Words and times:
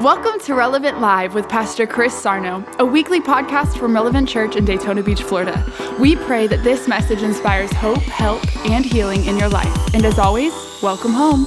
Welcome 0.00 0.40
to 0.40 0.54
Relevant 0.54 1.00
Live 1.00 1.34
with 1.34 1.48
Pastor 1.48 1.86
Chris 1.86 2.12
Sarno, 2.12 2.64
a 2.80 2.84
weekly 2.84 3.20
podcast 3.20 3.78
from 3.78 3.94
Relevant 3.94 4.28
Church 4.28 4.56
in 4.56 4.64
Daytona 4.64 5.04
Beach, 5.04 5.22
Florida. 5.22 5.64
We 6.00 6.16
pray 6.16 6.48
that 6.48 6.64
this 6.64 6.88
message 6.88 7.22
inspires 7.22 7.72
hope, 7.72 7.98
help, 7.98 8.44
and 8.66 8.84
healing 8.84 9.24
in 9.24 9.38
your 9.38 9.48
life. 9.48 9.94
And 9.94 10.04
as 10.04 10.18
always, 10.18 10.52
welcome 10.82 11.12
home. 11.12 11.46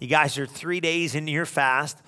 You 0.00 0.08
guys 0.08 0.38
are 0.38 0.46
three 0.46 0.80
days 0.80 1.14
into 1.14 1.30
your 1.30 1.44
fast, 1.44 2.01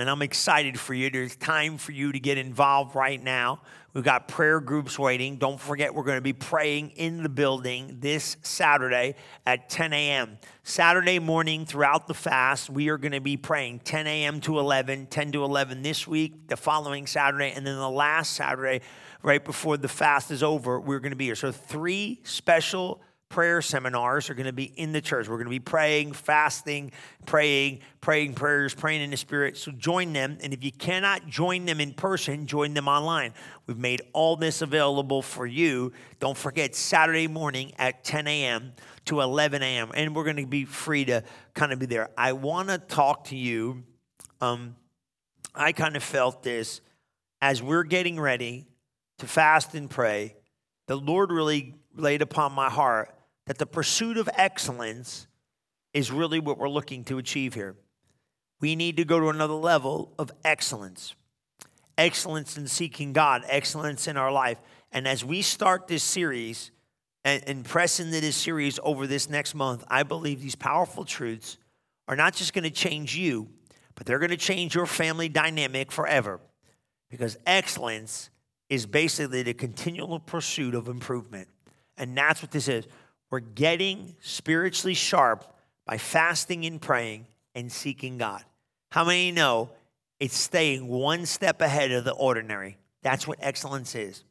and 0.00 0.08
I'm 0.08 0.22
excited 0.22 0.78
for 0.78 0.94
you. 0.94 1.10
There's 1.10 1.36
time 1.36 1.78
for 1.78 1.92
you 1.92 2.12
to 2.12 2.20
get 2.20 2.38
involved 2.38 2.94
right 2.94 3.22
now. 3.22 3.60
We've 3.94 4.04
got 4.04 4.28
prayer 4.28 4.60
groups 4.60 4.98
waiting. 4.98 5.36
Don't 5.36 5.58
forget, 5.60 5.94
we're 5.94 6.04
going 6.04 6.18
to 6.18 6.22
be 6.22 6.32
praying 6.32 6.90
in 6.90 7.22
the 7.22 7.28
building 7.28 7.96
this 8.00 8.36
Saturday 8.42 9.14
at 9.46 9.68
10 9.68 9.92
a.m. 9.92 10.38
Saturday 10.62 11.18
morning 11.18 11.64
throughout 11.64 12.06
the 12.06 12.14
fast, 12.14 12.68
we 12.68 12.90
are 12.90 12.98
going 12.98 13.12
to 13.12 13.20
be 13.20 13.36
praying 13.36 13.80
10 13.80 14.06
a.m. 14.06 14.40
to 14.42 14.58
11, 14.58 15.06
10 15.06 15.32
to 15.32 15.42
11 15.42 15.82
this 15.82 16.06
week, 16.06 16.48
the 16.48 16.56
following 16.56 17.06
Saturday, 17.06 17.52
and 17.56 17.66
then 17.66 17.76
the 17.76 17.90
last 17.90 18.36
Saturday, 18.36 18.84
right 19.22 19.44
before 19.44 19.76
the 19.76 19.88
fast 19.88 20.30
is 20.30 20.42
over, 20.42 20.78
we're 20.78 21.00
going 21.00 21.10
to 21.10 21.16
be 21.16 21.24
here. 21.24 21.34
So, 21.34 21.50
three 21.50 22.20
special 22.22 23.00
prayer 23.28 23.60
seminars 23.60 24.30
are 24.30 24.34
going 24.34 24.46
to 24.46 24.52
be 24.52 24.64
in 24.64 24.92
the 24.92 25.00
church. 25.00 25.28
We're 25.28 25.36
going 25.36 25.46
to 25.46 25.50
be 25.50 25.60
praying, 25.60 26.12
fasting, 26.12 26.92
praying, 27.26 27.80
praying 28.00 28.34
prayers, 28.34 28.74
praying 28.74 29.02
in 29.02 29.10
the 29.10 29.16
Spirit. 29.16 29.56
So 29.56 29.70
join 29.70 30.12
them. 30.12 30.38
And 30.42 30.54
if 30.54 30.64
you 30.64 30.72
cannot 30.72 31.26
join 31.26 31.66
them 31.66 31.80
in 31.80 31.92
person, 31.92 32.46
join 32.46 32.72
them 32.72 32.88
online. 32.88 33.34
We've 33.66 33.78
made 33.78 34.00
all 34.12 34.36
this 34.36 34.62
available 34.62 35.20
for 35.20 35.46
you. 35.46 35.92
Don't 36.20 36.36
forget, 36.36 36.74
Saturday 36.74 37.26
morning 37.26 37.72
at 37.78 38.02
10 38.02 38.26
a.m. 38.26 38.72
to 39.06 39.20
11 39.20 39.62
a.m. 39.62 39.90
And 39.94 40.16
we're 40.16 40.24
going 40.24 40.36
to 40.36 40.46
be 40.46 40.64
free 40.64 41.04
to 41.04 41.22
kind 41.54 41.72
of 41.72 41.78
be 41.78 41.86
there. 41.86 42.08
I 42.16 42.32
want 42.32 42.68
to 42.68 42.78
talk 42.78 43.24
to 43.24 43.36
you. 43.36 43.84
Um, 44.40 44.74
I 45.54 45.72
kind 45.72 45.96
of 45.96 46.02
felt 46.02 46.42
this 46.42 46.80
as 47.42 47.62
we're 47.62 47.84
getting 47.84 48.18
ready 48.18 48.66
to 49.18 49.26
fast 49.26 49.74
and 49.74 49.90
pray. 49.90 50.36
The 50.86 50.96
Lord 50.96 51.30
really 51.30 51.74
laid 51.94 52.22
upon 52.22 52.52
my 52.52 52.70
heart 52.70 53.14
that 53.48 53.56
the 53.56 53.66
pursuit 53.66 54.18
of 54.18 54.28
excellence 54.34 55.26
is 55.94 56.12
really 56.12 56.38
what 56.38 56.58
we're 56.58 56.68
looking 56.68 57.02
to 57.02 57.16
achieve 57.16 57.54
here. 57.54 57.74
We 58.60 58.76
need 58.76 58.98
to 58.98 59.06
go 59.06 59.18
to 59.18 59.28
another 59.30 59.54
level 59.54 60.12
of 60.18 60.30
excellence. 60.44 61.14
Excellence 61.96 62.58
in 62.58 62.68
seeking 62.68 63.14
God, 63.14 63.44
excellence 63.48 64.06
in 64.06 64.18
our 64.18 64.30
life. 64.30 64.58
And 64.92 65.08
as 65.08 65.24
we 65.24 65.40
start 65.40 65.88
this 65.88 66.02
series 66.02 66.70
and, 67.24 67.42
and 67.46 67.64
press 67.64 68.00
into 68.00 68.20
this 68.20 68.36
series 68.36 68.78
over 68.82 69.06
this 69.06 69.30
next 69.30 69.54
month, 69.54 69.82
I 69.88 70.02
believe 70.02 70.42
these 70.42 70.54
powerful 70.54 71.06
truths 71.06 71.56
are 72.06 72.16
not 72.16 72.34
just 72.34 72.52
going 72.52 72.64
to 72.64 72.70
change 72.70 73.16
you, 73.16 73.48
but 73.94 74.06
they're 74.06 74.18
going 74.18 74.28
to 74.30 74.36
change 74.36 74.74
your 74.74 74.86
family 74.86 75.30
dynamic 75.30 75.90
forever. 75.90 76.38
Because 77.10 77.38
excellence 77.46 78.28
is 78.68 78.84
basically 78.84 79.42
the 79.42 79.54
continual 79.54 80.20
pursuit 80.20 80.74
of 80.74 80.86
improvement. 80.88 81.48
And 81.96 82.16
that's 82.16 82.42
what 82.42 82.50
this 82.50 82.68
is. 82.68 82.86
We're 83.30 83.40
getting 83.40 84.16
spiritually 84.20 84.94
sharp 84.94 85.44
by 85.86 85.98
fasting 85.98 86.64
and 86.64 86.80
praying 86.80 87.26
and 87.54 87.70
seeking 87.70 88.18
God. 88.18 88.42
How 88.90 89.04
many 89.04 89.32
know 89.32 89.70
it's 90.18 90.36
staying 90.36 90.88
one 90.88 91.26
step 91.26 91.60
ahead 91.60 91.92
of 91.92 92.04
the 92.04 92.12
ordinary? 92.12 92.78
That's 93.02 93.26
what 93.26 93.38
excellence 93.40 93.94
is. 93.94 94.24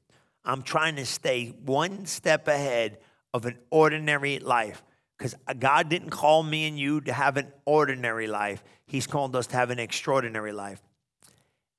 I'm 0.43 0.61
trying 0.61 0.95
to 0.95 1.05
stay 1.05 1.53
one 1.65 2.05
step 2.05 2.47
ahead 2.47 2.99
of 3.33 3.45
an 3.45 3.57
ordinary 3.69 4.39
life 4.39 4.83
because 5.17 5.35
God 5.59 5.89
didn't 5.89 6.11
call 6.11 6.43
me 6.43 6.67
and 6.67 6.77
you 6.77 7.01
to 7.01 7.13
have 7.13 7.37
an 7.37 7.51
ordinary 7.65 8.27
life, 8.27 8.63
He's 8.85 9.07
called 9.07 9.35
us 9.35 9.47
to 9.47 9.55
have 9.55 9.71
an 9.71 9.79
extraordinary 9.79 10.53
life. 10.53 10.81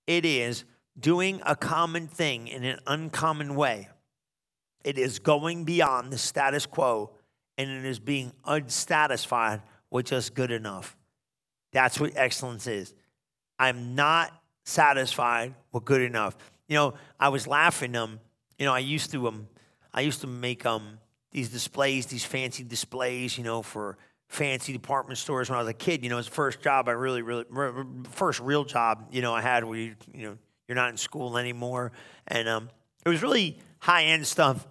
It 0.06 0.24
is 0.24 0.64
doing 0.98 1.41
a 1.46 1.55
common 1.55 2.08
thing 2.08 2.48
in 2.48 2.64
an 2.64 2.80
uncommon 2.86 3.55
way. 3.55 3.89
It 4.84 4.98
is 4.98 5.18
going 5.18 5.64
beyond 5.64 6.12
the 6.12 6.18
status 6.18 6.66
quo 6.66 7.11
and 7.56 7.68
it 7.70 7.84
is 7.84 7.98
being 7.98 8.33
unsatisfied 8.44 9.62
with 9.90 10.06
just 10.06 10.34
good 10.34 10.50
enough. 10.50 10.96
That's 11.72 12.00
what 12.00 12.12
excellence 12.16 12.66
is. 12.66 12.94
I'm 13.58 13.94
not 13.94 14.33
satisfied 14.64 15.55
with 15.72 15.84
good 15.84 16.02
enough. 16.02 16.36
You 16.68 16.77
know, 16.77 16.94
I 17.18 17.30
was 17.30 17.46
laughing. 17.46 17.96
Um, 17.96 18.20
you 18.58 18.66
know, 18.66 18.72
I 18.72 18.78
used 18.78 19.11
to 19.12 19.28
um, 19.28 19.48
I 19.92 20.02
used 20.02 20.20
to 20.20 20.27
make 20.27 20.64
um 20.64 20.98
these 21.33 21.48
displays, 21.50 22.06
these 22.06 22.24
fancy 22.24 22.62
displays. 22.62 23.36
You 23.36 23.45
know, 23.45 23.62
for 23.62 23.98
fancy 24.28 24.72
department 24.72 25.18
stores 25.18 25.50
when 25.50 25.58
I 25.58 25.62
was 25.62 25.70
a 25.70 25.74
kid. 25.74 26.05
You 26.05 26.10
know, 26.10 26.16
it 26.16 26.20
was 26.20 26.28
the 26.28 26.34
first 26.34 26.60
job 26.60 26.89
I 26.89 26.92
really, 26.92 27.22
really, 27.22 27.45
first 28.10 28.40
real 28.40 28.64
job. 28.64 29.08
You 29.10 29.22
know, 29.22 29.34
I 29.34 29.40
had 29.40 29.64
where 29.64 29.78
you, 29.78 29.96
you 30.12 30.27
know 30.28 30.39
you're 30.68 30.77
not 30.77 30.90
in 30.90 30.96
school 30.96 31.39
anymore, 31.39 31.92
and 32.27 32.48
um, 32.48 32.70
it 33.05 33.08
was 33.08 33.22
really 33.22 33.58
high 33.78 34.05
end 34.05 34.27
stuff 34.27 34.66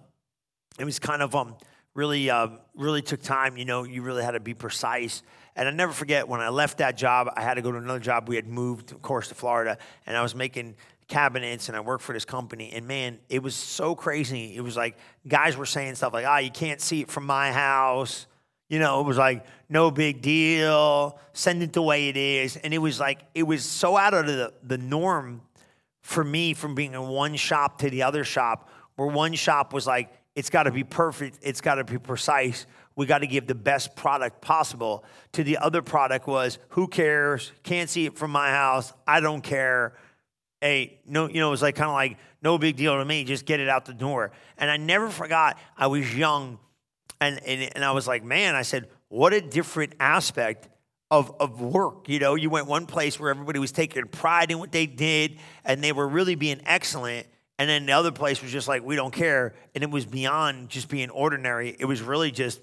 it 0.78 0.84
was 0.84 0.98
kind 0.98 1.22
of 1.22 1.34
um, 1.34 1.56
really, 1.94 2.30
uh, 2.30 2.48
really 2.74 3.02
took 3.02 3.20
time. 3.20 3.56
You 3.56 3.64
know, 3.64 3.82
you 3.82 4.02
really 4.02 4.22
had 4.22 4.32
to 4.32 4.40
be 4.40 4.54
precise. 4.54 5.22
And 5.56 5.68
I 5.68 5.72
never 5.72 5.92
forget 5.92 6.28
when 6.28 6.40
I 6.40 6.48
left 6.50 6.78
that 6.78 6.96
job, 6.96 7.28
I 7.34 7.42
had 7.42 7.54
to 7.54 7.62
go 7.62 7.72
to 7.72 7.78
another 7.78 7.98
job. 7.98 8.28
We 8.28 8.36
had 8.36 8.46
moved, 8.46 8.92
of 8.92 9.02
course, 9.02 9.28
to 9.28 9.34
Florida, 9.34 9.76
and 10.06 10.16
I 10.16 10.22
was 10.22 10.34
making 10.34 10.76
cabinets 11.08 11.68
and 11.68 11.76
I 11.76 11.80
worked 11.80 12.04
for 12.04 12.12
this 12.12 12.26
company. 12.26 12.70
And 12.72 12.86
man, 12.86 13.18
it 13.28 13.42
was 13.42 13.56
so 13.56 13.94
crazy. 13.94 14.54
It 14.54 14.60
was 14.60 14.76
like 14.76 14.98
guys 15.26 15.56
were 15.56 15.66
saying 15.66 15.94
stuff 15.94 16.12
like, 16.12 16.26
ah, 16.26 16.34
oh, 16.34 16.38
you 16.38 16.50
can't 16.50 16.82
see 16.82 17.00
it 17.00 17.10
from 17.10 17.24
my 17.24 17.50
house. 17.50 18.26
You 18.68 18.78
know, 18.78 19.00
it 19.00 19.06
was 19.06 19.16
like, 19.16 19.46
no 19.70 19.90
big 19.90 20.20
deal, 20.20 21.18
send 21.32 21.62
it 21.62 21.72
the 21.72 21.80
way 21.80 22.10
it 22.10 22.18
is. 22.18 22.58
And 22.58 22.74
it 22.74 22.78
was 22.78 23.00
like, 23.00 23.20
it 23.34 23.44
was 23.44 23.64
so 23.64 23.96
out 23.96 24.12
of 24.12 24.26
the, 24.26 24.52
the 24.62 24.76
norm 24.76 25.40
for 26.02 26.22
me 26.22 26.52
from 26.52 26.74
being 26.74 26.92
in 26.92 27.08
one 27.08 27.36
shop 27.36 27.78
to 27.78 27.88
the 27.88 28.02
other 28.02 28.24
shop, 28.24 28.68
where 28.98 29.06
one 29.06 29.32
shop 29.34 29.72
was 29.72 29.86
like, 29.86 30.12
it's 30.34 30.50
got 30.50 30.64
to 30.64 30.72
be 30.72 30.82
perfect. 30.82 31.38
It's 31.40 31.60
got 31.60 31.76
to 31.76 31.84
be 31.84 31.98
precise. 31.98 32.66
We 32.96 33.06
got 33.06 33.18
to 33.18 33.28
give 33.28 33.46
the 33.46 33.54
best 33.54 33.94
product 33.94 34.40
possible. 34.40 35.04
To 35.34 35.44
the 35.44 35.58
other 35.58 35.82
product 35.82 36.26
was, 36.26 36.58
who 36.70 36.88
cares? 36.88 37.52
Can't 37.62 37.88
see 37.88 38.06
it 38.06 38.18
from 38.18 38.32
my 38.32 38.50
house. 38.50 38.92
I 39.06 39.20
don't 39.20 39.40
care. 39.40 39.94
Hey, 40.60 40.98
no, 41.06 41.28
you 41.28 41.38
know, 41.40 41.46
it 41.46 41.52
was 41.52 41.62
like 41.62 41.76
kind 41.76 41.88
of 41.88 41.94
like 41.94 42.18
no 42.42 42.58
big 42.58 42.74
deal 42.74 42.98
to 42.98 43.04
me. 43.04 43.22
Just 43.22 43.46
get 43.46 43.60
it 43.60 43.68
out 43.68 43.84
the 43.84 43.94
door. 43.94 44.32
And 44.56 44.68
I 44.68 44.78
never 44.78 45.10
forgot. 45.10 45.60
I 45.76 45.86
was 45.86 46.12
young, 46.12 46.58
and 47.20 47.40
and, 47.46 47.70
and 47.76 47.84
I 47.84 47.92
was 47.92 48.08
like, 48.08 48.24
man, 48.24 48.56
I 48.56 48.62
said, 48.62 48.88
what 49.10 49.32
a 49.32 49.40
different 49.40 49.92
aspect 50.00 50.68
of, 51.08 51.32
of 51.38 51.60
work. 51.60 52.08
You 52.08 52.18
know, 52.18 52.34
you 52.34 52.50
went 52.50 52.66
one 52.66 52.86
place 52.86 53.20
where 53.20 53.30
everybody 53.30 53.60
was 53.60 53.70
taking 53.70 54.06
pride 54.08 54.50
in 54.50 54.58
what 54.58 54.72
they 54.72 54.86
did 54.86 55.38
and 55.64 55.84
they 55.84 55.92
were 55.92 56.08
really 56.08 56.34
being 56.34 56.60
excellent. 56.66 57.28
And 57.58 57.68
then 57.68 57.86
the 57.86 57.92
other 57.92 58.12
place 58.12 58.40
was 58.40 58.52
just 58.52 58.68
like, 58.68 58.84
we 58.84 58.94
don't 58.94 59.12
care. 59.12 59.54
And 59.74 59.82
it 59.82 59.90
was 59.90 60.06
beyond 60.06 60.68
just 60.68 60.88
being 60.88 61.10
ordinary. 61.10 61.74
It 61.78 61.86
was 61.86 62.00
really 62.00 62.30
just, 62.30 62.60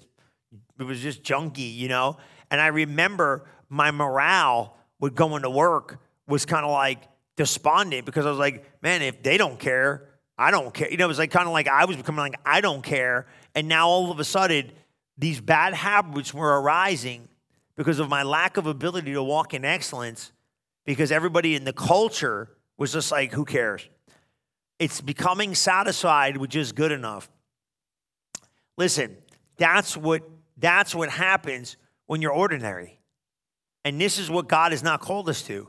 it 0.78 0.84
was 0.84 1.00
just 1.00 1.22
junky, 1.22 1.74
you 1.74 1.88
know? 1.88 2.16
And 2.50 2.60
I 2.60 2.68
remember 2.68 3.46
my 3.68 3.90
morale 3.90 4.76
with 4.98 5.14
going 5.14 5.42
to 5.42 5.50
work 5.50 6.00
was 6.26 6.46
kind 6.46 6.64
of 6.64 6.72
like 6.72 7.02
despondent 7.36 8.06
because 8.06 8.24
I 8.24 8.30
was 8.30 8.38
like, 8.38 8.64
man, 8.82 9.02
if 9.02 9.22
they 9.22 9.36
don't 9.36 9.58
care, 9.58 10.08
I 10.38 10.50
don't 10.50 10.72
care. 10.72 10.90
You 10.90 10.96
know, 10.96 11.04
it 11.04 11.08
was 11.08 11.18
like 11.18 11.30
kind 11.30 11.46
of 11.46 11.52
like 11.52 11.68
I 11.68 11.84
was 11.84 11.96
becoming 11.96 12.20
like, 12.20 12.40
I 12.44 12.60
don't 12.60 12.82
care. 12.82 13.26
And 13.54 13.68
now 13.68 13.88
all 13.88 14.10
of 14.10 14.18
a 14.18 14.24
sudden, 14.24 14.72
these 15.18 15.40
bad 15.40 15.74
habits 15.74 16.32
were 16.32 16.60
arising 16.60 17.28
because 17.76 17.98
of 17.98 18.08
my 18.08 18.22
lack 18.22 18.56
of 18.56 18.66
ability 18.66 19.12
to 19.12 19.22
walk 19.22 19.54
in 19.54 19.64
excellence 19.64 20.32
because 20.84 21.12
everybody 21.12 21.54
in 21.54 21.64
the 21.64 21.72
culture 21.72 22.48
was 22.78 22.92
just 22.92 23.10
like, 23.10 23.32
who 23.32 23.44
cares? 23.44 23.88
It's 24.78 25.00
becoming 25.00 25.54
satisfied 25.54 26.36
with 26.36 26.50
just 26.50 26.74
good 26.74 26.92
enough. 26.92 27.30
Listen, 28.76 29.16
that's 29.56 29.96
what 29.96 30.22
that's 30.58 30.94
what 30.94 31.10
happens 31.10 31.76
when 32.06 32.22
you're 32.22 32.32
ordinary. 32.32 32.98
And 33.84 34.00
this 34.00 34.18
is 34.18 34.30
what 34.30 34.48
God 34.48 34.72
has 34.72 34.82
not 34.82 35.00
called 35.00 35.28
us 35.28 35.42
to. 35.42 35.68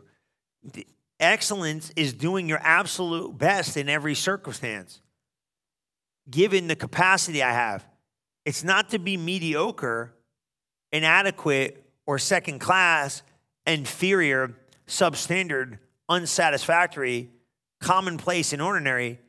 Excellence 1.20 1.92
is 1.96 2.14
doing 2.14 2.48
your 2.48 2.60
absolute 2.62 3.38
best 3.38 3.78
in 3.78 3.90
every 3.90 4.16
circumstance, 4.16 5.02
given 6.30 6.68
the 6.68 6.76
capacity 6.76 7.42
I 7.44 7.52
have. 7.52 7.86
It's 8.46 8.64
not 8.64 8.90
to 8.90 9.00
be 9.00 9.18
mediocre, 9.18 10.14
inadequate, 10.92 11.84
or 12.06 12.18
second 12.18 12.60
class, 12.60 13.24
inferior, 13.66 14.56
substandard, 14.88 15.80
unsatisfactory 16.08 17.30
commonplace 17.80 18.54
and 18.54 18.62
ordinary, 18.62 19.20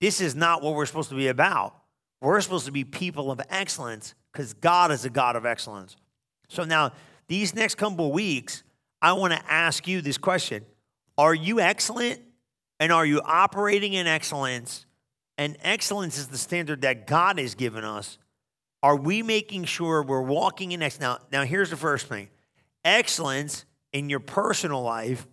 this 0.00 0.20
is 0.20 0.34
not 0.34 0.62
what 0.62 0.74
we're 0.74 0.86
supposed 0.86 1.10
to 1.10 1.16
be 1.16 1.28
about. 1.28 1.74
We're 2.20 2.40
supposed 2.40 2.66
to 2.66 2.72
be 2.72 2.84
people 2.84 3.30
of 3.30 3.40
excellence 3.48 4.14
because 4.32 4.52
God 4.54 4.90
is 4.90 5.04
a 5.04 5.10
God 5.10 5.36
of 5.36 5.46
excellence. 5.46 5.96
So 6.48 6.64
now, 6.64 6.92
these 7.28 7.54
next 7.54 7.76
couple 7.76 8.12
weeks, 8.12 8.62
I 9.00 9.12
want 9.12 9.32
to 9.32 9.52
ask 9.52 9.86
you 9.86 10.00
this 10.00 10.18
question 10.18 10.64
Are 11.16 11.34
you 11.34 11.60
excellent? 11.60 12.20
And 12.78 12.92
are 12.92 13.04
you 13.04 13.20
operating 13.22 13.92
in 13.92 14.06
excellence? 14.06 14.86
And 15.36 15.56
excellence 15.60 16.16
is 16.16 16.28
the 16.28 16.38
standard 16.38 16.82
that 16.82 17.06
God 17.06 17.38
has 17.38 17.54
given 17.54 17.84
us. 17.84 18.18
Are 18.82 18.96
we 18.96 19.22
making 19.22 19.64
sure 19.64 20.02
we're 20.02 20.22
walking 20.22 20.72
in 20.72 20.82
excellence? 20.82 21.22
Now, 21.30 21.40
now, 21.40 21.46
here's 21.46 21.70
the 21.70 21.76
first 21.76 22.06
thing 22.06 22.28
excellence 22.84 23.64
in 23.92 24.08
your 24.08 24.20
personal 24.20 24.82
life, 24.82 25.26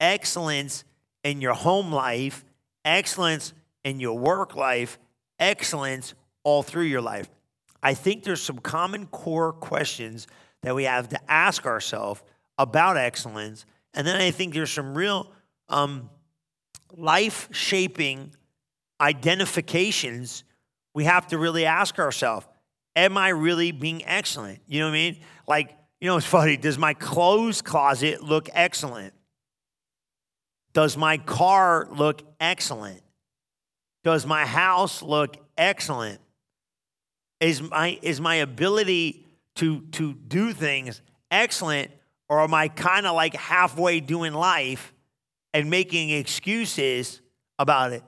excellence 0.00 0.84
in 1.26 1.40
your 1.40 1.54
home 1.54 1.92
life, 1.92 2.44
excellence 2.84 3.52
in 3.84 3.98
your 3.98 4.16
work 4.16 4.54
life, 4.54 4.96
excellence 5.40 6.14
all 6.44 6.62
through 6.62 6.84
your 6.84 7.00
life. 7.00 7.28
I 7.82 7.94
think 7.94 8.22
there's 8.22 8.40
some 8.40 8.58
common 8.58 9.06
core 9.06 9.52
questions 9.52 10.28
that 10.62 10.74
we 10.74 10.84
have 10.84 11.08
to 11.08 11.30
ask 11.30 11.66
ourselves 11.66 12.22
about 12.58 12.96
excellence. 12.96 13.66
And 13.92 14.06
then 14.06 14.20
I 14.20 14.30
think 14.30 14.54
there's 14.54 14.70
some 14.70 14.96
real 14.96 15.30
um, 15.68 16.10
life 16.96 17.48
shaping 17.50 18.32
identifications 19.00 20.44
we 20.94 21.04
have 21.04 21.26
to 21.28 21.38
really 21.38 21.66
ask 21.66 21.98
ourselves 21.98 22.46
Am 22.94 23.18
I 23.18 23.28
really 23.28 23.72
being 23.72 24.02
excellent? 24.06 24.60
You 24.66 24.80
know 24.80 24.86
what 24.86 24.92
I 24.92 24.94
mean? 24.94 25.16
Like, 25.46 25.76
you 26.00 26.08
know, 26.08 26.16
it's 26.16 26.26
funny. 26.38 26.56
Does 26.56 26.78
my 26.78 26.94
clothes 26.94 27.60
closet 27.60 28.22
look 28.22 28.48
excellent? 28.54 29.12
Does 30.76 30.94
my 30.94 31.16
car 31.16 31.88
look 31.90 32.20
excellent? 32.38 33.00
Does 34.04 34.26
my 34.26 34.44
house 34.44 35.00
look 35.00 35.38
excellent? 35.56 36.20
Is 37.40 37.62
my, 37.62 37.98
is 38.02 38.20
my 38.20 38.34
ability 38.34 39.24
to, 39.54 39.80
to 39.92 40.12
do 40.12 40.52
things 40.52 41.00
excellent, 41.30 41.92
or 42.28 42.42
am 42.42 42.52
I 42.52 42.68
kind 42.68 43.06
of 43.06 43.14
like 43.14 43.34
halfway 43.34 44.00
doing 44.00 44.34
life 44.34 44.92
and 45.54 45.70
making 45.70 46.10
excuses 46.10 47.22
about 47.58 47.94
it? 47.94 48.02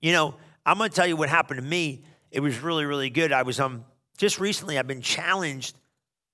You 0.00 0.12
know, 0.12 0.36
I'm 0.64 0.78
going 0.78 0.88
to 0.88 0.96
tell 0.96 1.06
you 1.06 1.16
what 1.16 1.28
happened 1.28 1.60
to 1.60 1.66
me. 1.66 2.02
It 2.30 2.40
was 2.40 2.60
really, 2.60 2.86
really 2.86 3.10
good. 3.10 3.30
I 3.30 3.42
was 3.42 3.60
um 3.60 3.84
just 4.16 4.40
recently. 4.40 4.78
I've 4.78 4.86
been 4.86 5.02
challenged 5.02 5.76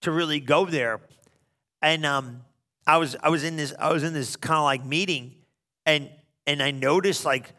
to 0.02 0.12
really 0.12 0.38
go 0.38 0.64
there, 0.64 1.00
and 1.82 2.06
um, 2.06 2.42
I 2.86 2.98
was 2.98 3.16
I 3.20 3.30
was 3.30 3.42
in 3.42 3.56
this 3.56 3.74
I 3.80 3.92
was 3.92 4.04
in 4.04 4.12
this 4.12 4.36
kind 4.36 4.58
of 4.58 4.62
like 4.62 4.84
meeting, 4.84 5.41
and 5.86 6.10
and 6.46 6.62
I 6.62 6.70
noticed 6.70 7.24
like 7.24 7.54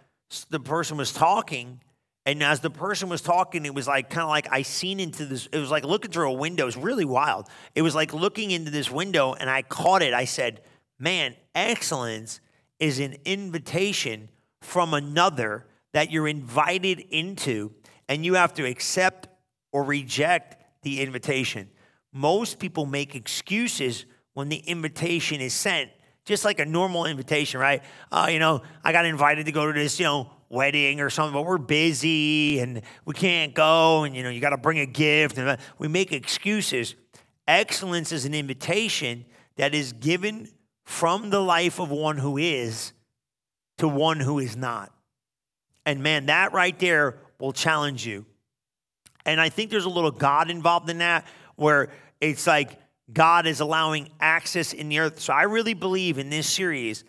the 0.49 0.59
person 0.59 0.97
was 0.97 1.13
talking, 1.13 1.81
and 2.25 2.41
as 2.41 2.59
the 2.61 2.69
person 2.69 3.09
was 3.09 3.21
talking, 3.21 3.65
it 3.65 3.73
was 3.73 3.87
like 3.87 4.09
kind 4.09 4.23
of 4.23 4.29
like 4.29 4.47
I 4.51 4.61
seen 4.61 4.99
into 4.99 5.25
this. 5.25 5.47
It 5.47 5.57
was 5.57 5.71
like 5.71 5.83
looking 5.83 6.11
through 6.11 6.29
a 6.29 6.33
window. 6.33 6.63
It 6.63 6.67
was 6.67 6.77
really 6.77 7.05
wild. 7.05 7.47
It 7.75 7.81
was 7.81 7.95
like 7.95 8.13
looking 8.13 8.51
into 8.51 8.71
this 8.71 8.89
window, 8.89 9.33
and 9.33 9.49
I 9.49 9.61
caught 9.61 10.01
it. 10.01 10.13
I 10.13 10.25
said, 10.25 10.61
"Man, 10.99 11.35
excellence 11.53 12.39
is 12.79 12.99
an 12.99 13.17
invitation 13.25 14.29
from 14.61 14.93
another 14.93 15.67
that 15.93 16.11
you're 16.11 16.27
invited 16.27 16.99
into, 16.99 17.73
and 18.09 18.25
you 18.25 18.35
have 18.35 18.53
to 18.55 18.65
accept 18.65 19.27
or 19.71 19.83
reject 19.83 20.63
the 20.83 21.01
invitation." 21.01 21.69
Most 22.11 22.59
people 22.59 22.85
make 22.85 23.15
excuses 23.15 24.05
when 24.33 24.49
the 24.49 24.57
invitation 24.57 25.41
is 25.41 25.53
sent, 25.53 25.91
just 26.25 26.45
like 26.45 26.59
a 26.59 26.65
normal 26.65 27.05
invitation, 27.05 27.59
right? 27.59 27.83
Uh, 28.11 28.27
you 28.31 28.39
know, 28.39 28.61
I 28.83 28.91
got 28.91 29.05
invited 29.05 29.45
to 29.47 29.51
go 29.51 29.71
to 29.71 29.73
this, 29.77 29.99
you 29.99 30.05
know, 30.05 30.29
wedding 30.49 31.01
or 31.01 31.09
something, 31.09 31.33
but 31.33 31.45
we're 31.45 31.57
busy 31.57 32.59
and 32.59 32.81
we 33.05 33.13
can't 33.13 33.53
go, 33.53 34.03
and 34.03 34.15
you 34.15 34.23
know, 34.23 34.29
you 34.29 34.39
got 34.39 34.51
to 34.51 34.57
bring 34.57 34.79
a 34.79 34.85
gift, 34.85 35.37
and 35.37 35.57
we 35.77 35.87
make 35.87 36.11
excuses. 36.11 36.95
Excellence 37.47 38.11
is 38.11 38.25
an 38.25 38.33
invitation 38.33 39.25
that 39.57 39.73
is 39.73 39.93
given 39.93 40.47
from 40.83 41.29
the 41.29 41.39
life 41.39 41.79
of 41.79 41.89
one 41.89 42.17
who 42.17 42.37
is 42.37 42.93
to 43.77 43.87
one 43.87 44.19
who 44.19 44.39
is 44.39 44.55
not. 44.55 44.91
And 45.85 46.01
man, 46.01 46.27
that 46.27 46.53
right 46.53 46.77
there 46.79 47.19
will 47.39 47.51
challenge 47.51 48.05
you. 48.05 48.25
And 49.25 49.39
I 49.39 49.49
think 49.49 49.69
there's 49.69 49.85
a 49.85 49.89
little 49.89 50.11
God 50.11 50.49
involved 50.49 50.89
in 50.89 50.99
that 50.99 51.25
where 51.55 51.89
it's 52.21 52.47
like 52.47 52.79
God 53.11 53.45
is 53.45 53.59
allowing 53.59 54.09
access 54.19 54.73
in 54.73 54.89
the 54.89 54.99
earth. 54.99 55.19
So 55.19 55.33
I 55.33 55.43
really 55.43 55.73
believe 55.73 56.17
in 56.17 56.29
this 56.29 56.47
series 56.47 57.03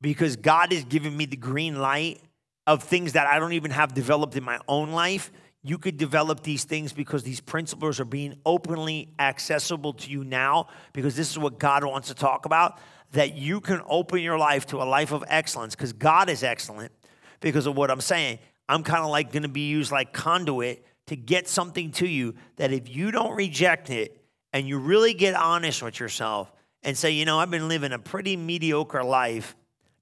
because 0.00 0.36
God 0.36 0.72
is 0.72 0.84
giving 0.84 1.16
me 1.16 1.26
the 1.26 1.36
green 1.36 1.80
light 1.80 2.20
of 2.66 2.82
things 2.82 3.14
that 3.14 3.26
I 3.26 3.38
don't 3.38 3.54
even 3.54 3.70
have 3.72 3.94
developed 3.94 4.36
in 4.36 4.44
my 4.44 4.58
own 4.68 4.92
life. 4.92 5.32
You 5.64 5.78
could 5.78 5.96
develop 5.96 6.42
these 6.42 6.64
things 6.64 6.92
because 6.92 7.22
these 7.22 7.40
principles 7.40 8.00
are 8.00 8.04
being 8.04 8.36
openly 8.44 9.14
accessible 9.18 9.94
to 9.94 10.10
you 10.10 10.24
now 10.24 10.68
because 10.92 11.16
this 11.16 11.30
is 11.30 11.38
what 11.38 11.58
God 11.58 11.84
wants 11.84 12.08
to 12.08 12.14
talk 12.14 12.46
about. 12.46 12.78
That 13.12 13.34
you 13.34 13.60
can 13.60 13.82
open 13.88 14.20
your 14.20 14.38
life 14.38 14.66
to 14.66 14.82
a 14.82 14.84
life 14.84 15.12
of 15.12 15.22
excellence 15.28 15.74
because 15.74 15.92
God 15.92 16.30
is 16.30 16.42
excellent 16.42 16.92
because 17.40 17.66
of 17.66 17.76
what 17.76 17.90
I'm 17.90 18.00
saying. 18.00 18.38
I'm 18.68 18.82
kind 18.82 19.04
of 19.04 19.10
like 19.10 19.32
going 19.32 19.42
to 19.42 19.48
be 19.48 19.68
used 19.68 19.92
like 19.92 20.12
conduit 20.12 20.84
to 21.08 21.16
get 21.16 21.46
something 21.46 21.90
to 21.92 22.06
you 22.06 22.34
that 22.56 22.72
if 22.72 22.88
you 22.88 23.10
don't 23.10 23.36
reject 23.36 23.90
it, 23.90 24.21
and 24.52 24.68
you 24.68 24.78
really 24.78 25.14
get 25.14 25.34
honest 25.34 25.82
with 25.82 25.98
yourself 25.98 26.52
and 26.82 26.96
say, 26.96 27.10
you 27.10 27.24
know, 27.24 27.38
I've 27.38 27.50
been 27.50 27.68
living 27.68 27.92
a 27.92 27.98
pretty 27.98 28.36
mediocre 28.36 29.04
life. 29.04 29.56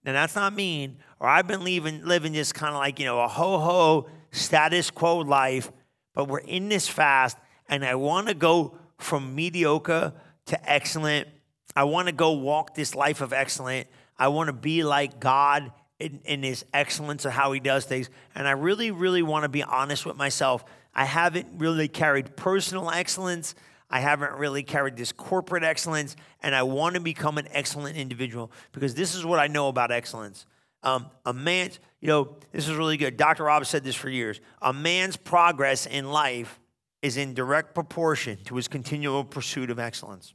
Now, 0.04 0.12
that's 0.12 0.34
not 0.34 0.54
mean, 0.54 0.96
or 1.18 1.28
I've 1.28 1.46
been 1.46 1.62
living, 1.62 2.04
living 2.04 2.32
just 2.32 2.54
kind 2.54 2.74
of 2.74 2.78
like, 2.78 2.98
you 2.98 3.04
know, 3.04 3.20
a 3.20 3.28
ho 3.28 3.58
ho 3.58 4.08
status 4.32 4.90
quo 4.90 5.18
life, 5.18 5.70
but 6.14 6.28
we're 6.28 6.38
in 6.38 6.68
this 6.68 6.88
fast, 6.88 7.36
and 7.68 7.84
I 7.84 7.94
want 7.96 8.28
to 8.28 8.34
go 8.34 8.78
from 8.98 9.34
mediocre 9.34 10.12
to 10.46 10.70
excellent. 10.70 11.28
I 11.76 11.84
want 11.84 12.08
to 12.08 12.12
go 12.12 12.32
walk 12.32 12.74
this 12.74 12.94
life 12.94 13.20
of 13.20 13.32
excellent. 13.32 13.88
I 14.18 14.28
want 14.28 14.48
to 14.48 14.52
be 14.52 14.82
like 14.82 15.20
God 15.20 15.72
in, 15.98 16.20
in 16.24 16.42
his 16.42 16.64
excellence 16.72 17.24
of 17.24 17.32
how 17.32 17.52
he 17.52 17.60
does 17.60 17.84
things. 17.84 18.10
And 18.34 18.48
I 18.48 18.52
really, 18.52 18.90
really 18.90 19.22
want 19.22 19.44
to 19.44 19.48
be 19.48 19.62
honest 19.62 20.04
with 20.04 20.16
myself. 20.16 20.64
I 20.94 21.04
haven't 21.04 21.46
really 21.58 21.88
carried 21.88 22.36
personal 22.36 22.90
excellence. 22.90 23.54
I 23.90 24.00
haven't 24.00 24.32
really 24.34 24.62
carried 24.62 24.96
this 24.96 25.10
corporate 25.10 25.64
excellence, 25.64 26.14
and 26.42 26.54
I 26.54 26.62
want 26.62 26.94
to 26.94 27.00
become 27.00 27.38
an 27.38 27.48
excellent 27.50 27.96
individual 27.96 28.52
because 28.72 28.94
this 28.94 29.14
is 29.14 29.24
what 29.24 29.40
I 29.40 29.48
know 29.48 29.68
about 29.68 29.90
excellence. 29.90 30.46
Um, 30.82 31.10
a 31.26 31.32
man's, 31.32 31.80
you 32.00 32.08
know, 32.08 32.36
this 32.52 32.68
is 32.68 32.76
really 32.76 32.96
good. 32.96 33.16
Dr. 33.16 33.44
Rob 33.44 33.66
said 33.66 33.82
this 33.82 33.96
for 33.96 34.08
years. 34.08 34.40
A 34.62 34.72
man's 34.72 35.16
progress 35.16 35.86
in 35.86 36.10
life 36.10 36.60
is 37.02 37.16
in 37.16 37.34
direct 37.34 37.74
proportion 37.74 38.38
to 38.44 38.54
his 38.54 38.68
continual 38.68 39.24
pursuit 39.24 39.70
of 39.70 39.78
excellence. 39.78 40.34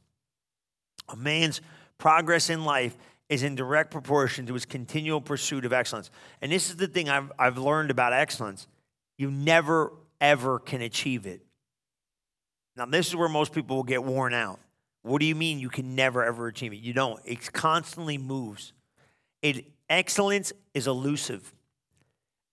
A 1.09 1.15
man's 1.15 1.61
progress 1.97 2.49
in 2.49 2.65
life 2.65 2.97
is 3.29 3.41
in 3.41 3.55
direct 3.55 3.89
proportion 3.89 4.45
to 4.47 4.53
his 4.53 4.65
continual 4.65 5.21
pursuit 5.21 5.65
of 5.65 5.73
excellence. 5.73 6.11
And 6.41 6.51
this 6.51 6.69
is 6.69 6.75
the 6.75 6.87
thing 6.87 7.09
I've, 7.09 7.31
I've 7.39 7.57
learned 7.57 7.89
about 7.89 8.13
excellence 8.13 8.67
you 9.17 9.31
never, 9.31 9.93
ever 10.19 10.59
can 10.59 10.81
achieve 10.81 11.25
it 11.25 11.44
now, 12.75 12.85
this 12.85 13.07
is 13.07 13.15
where 13.15 13.29
most 13.29 13.53
people 13.53 13.77
will 13.77 13.83
get 13.83 14.03
worn 14.03 14.33
out. 14.33 14.59
What 15.01 15.19
do 15.19 15.25
you 15.25 15.35
mean 15.35 15.59
you 15.59 15.69
can 15.69 15.95
never 15.95 16.23
ever 16.23 16.47
achieve 16.47 16.73
it? 16.73 16.77
You 16.77 16.93
don't. 16.93 17.21
It 17.25 17.53
constantly 17.53 18.17
moves. 18.17 18.73
It 19.41 19.65
excellence 19.89 20.51
is 20.73 20.87
elusive. 20.87 21.53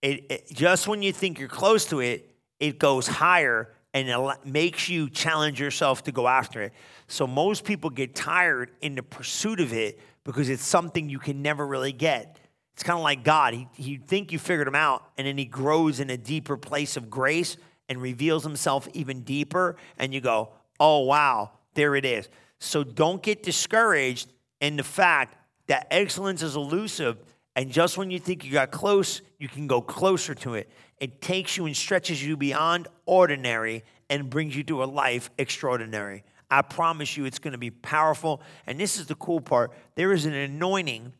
It, 0.03 0.27
it 0.31 0.49
just 0.53 0.87
when 0.87 1.03
you 1.03 1.13
think 1.13 1.39
you're 1.39 1.49
close 1.49 1.87
to 1.87 2.01
it, 2.01 2.31
it 2.61 2.79
goes 2.79 3.07
higher 3.07 3.71
and 3.95 4.09
it 4.09 4.47
makes 4.47 4.89
you 4.89 5.09
challenge 5.11 5.61
yourself 5.61 6.05
to 6.05 6.13
go 6.13 6.29
after 6.29 6.63
it. 6.63 6.73
So 7.09 7.27
most 7.27 7.65
people 7.65 7.91
get 7.91 8.15
tired 8.15 8.71
in 8.81 8.95
the 8.95 9.03
pursuit 9.03 9.61
of 9.61 9.73
it 9.73 9.99
because 10.25 10.49
it's 10.49 10.65
something 10.65 11.09
you 11.09 11.19
can 11.19 11.43
never 11.43 11.67
really 11.67 11.93
get. 11.93 12.39
It's 12.75 12.83
kind 12.83 12.99
of 12.99 13.03
like 13.03 13.23
God. 13.23 13.55
He, 13.55 13.69
he 13.75 13.97
think 13.97 14.33
you 14.33 14.39
figured 14.39 14.67
him 14.67 14.75
out, 14.75 15.05
and 15.19 15.27
then 15.27 15.37
he 15.37 15.45
grows 15.45 16.01
in 16.01 16.09
a 16.09 16.17
deeper 16.17 16.57
place 16.57 16.97
of 16.97 17.11
grace 17.11 17.59
and 17.93 18.01
reveals 18.01 18.43
himself 18.43 18.89
even 18.95 19.21
deeper, 19.21 19.77
and 19.99 20.15
you 20.15 20.21
go, 20.23 20.49
oh, 20.81 21.01
wow, 21.01 21.51
there 21.75 21.95
it 21.95 22.07
is. 22.07 22.27
So 22.59 22.83
don't 22.83 23.23
get 23.23 23.43
discouraged 23.43 24.33
in 24.63 24.77
the 24.77 24.83
fact 24.83 25.37
that 25.67 25.89
excellence 25.91 26.43
is 26.43 26.57
elusive. 26.57 27.19
And 27.55 27.71
just 27.71 27.99
when 27.99 28.11
you 28.11 28.19
think 28.19 28.47
you 28.47 28.53
got 28.53 28.71
close, 28.71 29.21
you 29.39 29.47
can 29.47 29.67
go 29.67 29.83
closer 29.83 30.35
to 30.37 30.55
it. 30.55 30.71
It 31.01 31.21
takes 31.21 31.59
you 31.59 31.67
and 31.67 31.77
stretches 31.77 32.25
you 32.25 32.35
beyond 32.35 32.89
ordinary 33.05 33.85
and 34.09 34.31
brings 34.31 34.57
you 34.57 34.63
to 34.65 34.83
a 34.83 34.87
life 34.87 35.29
extraordinary. 35.37 36.25
I 36.51 36.63
promise 36.63 37.15
you 37.15 37.27
it's 37.27 37.39
going 37.39 37.53
to 37.53 37.59
be 37.59 37.71
powerful. 37.71 38.41
And 38.67 38.81
this 38.81 38.99
is 38.99 39.05
the 39.05 39.17
cool 39.17 39.43
part 39.43 39.73
there 39.97 40.13
is 40.13 40.25
an 40.25 40.33
anointing 40.33 41.13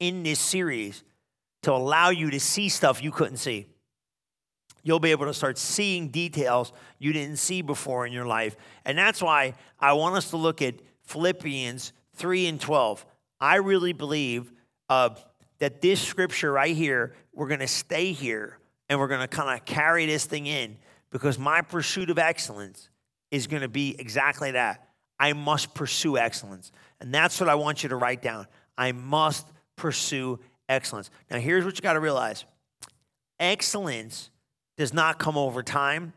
in 0.00 0.24
this 0.24 0.40
series 0.40 1.04
to 1.62 1.72
allow 1.72 2.10
you 2.10 2.30
to 2.30 2.40
see 2.40 2.68
stuff 2.68 3.00
you 3.00 3.12
couldn't 3.12 3.36
see 3.36 3.68
you'll 4.86 5.00
be 5.00 5.10
able 5.10 5.26
to 5.26 5.34
start 5.34 5.58
seeing 5.58 6.10
details 6.10 6.72
you 7.00 7.12
didn't 7.12 7.38
see 7.38 7.60
before 7.60 8.06
in 8.06 8.12
your 8.12 8.24
life. 8.24 8.56
And 8.84 8.96
that's 8.96 9.20
why 9.20 9.54
I 9.80 9.94
want 9.94 10.14
us 10.14 10.30
to 10.30 10.36
look 10.36 10.62
at 10.62 10.76
Philippians 11.02 11.92
3 12.14 12.46
and 12.46 12.60
12. 12.60 13.04
I 13.40 13.56
really 13.56 13.92
believe 13.92 14.52
uh, 14.88 15.10
that 15.58 15.80
this 15.80 16.00
scripture 16.00 16.52
right 16.52 16.74
here, 16.74 17.16
we're 17.34 17.48
going 17.48 17.60
to 17.60 17.66
stay 17.66 18.12
here 18.12 18.58
and 18.88 19.00
we're 19.00 19.08
going 19.08 19.22
to 19.22 19.26
kind 19.26 19.58
of 19.58 19.66
carry 19.66 20.06
this 20.06 20.24
thing 20.24 20.46
in 20.46 20.76
because 21.10 21.36
my 21.36 21.62
pursuit 21.62 22.08
of 22.08 22.18
excellence 22.20 22.88
is 23.32 23.48
going 23.48 23.62
to 23.62 23.68
be 23.68 23.96
exactly 23.98 24.52
that. 24.52 24.88
I 25.18 25.32
must 25.32 25.74
pursue 25.74 26.16
excellence. 26.16 26.70
And 27.00 27.12
that's 27.12 27.40
what 27.40 27.48
I 27.48 27.56
want 27.56 27.82
you 27.82 27.88
to 27.88 27.96
write 27.96 28.22
down. 28.22 28.46
I 28.78 28.92
must 28.92 29.48
pursue 29.74 30.38
excellence. 30.68 31.10
Now, 31.28 31.40
here's 31.40 31.64
what 31.64 31.76
you 31.76 31.82
got 31.82 31.94
to 31.94 32.00
realize 32.00 32.44
excellence 33.40 34.30
does 34.76 34.92
not 34.92 35.18
come 35.18 35.36
over 35.36 35.62
time. 35.62 36.12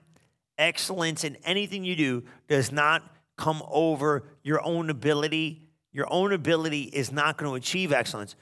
Excellence 0.58 1.24
in 1.24 1.38
anything 1.44 1.84
you 1.84 1.96
do 1.96 2.24
does 2.48 2.72
not 2.72 3.04
come 3.38 3.64
over 3.70 4.24
your 4.44 4.62
own 4.66 4.90
ability, 4.90 5.62
your 5.92 6.12
own 6.12 6.34
ability 6.34 6.84
is 6.84 7.12
not 7.12 7.38
going 7.38 7.50
to 7.50 7.56
achieve 7.56 7.94
excellence. 7.94 8.36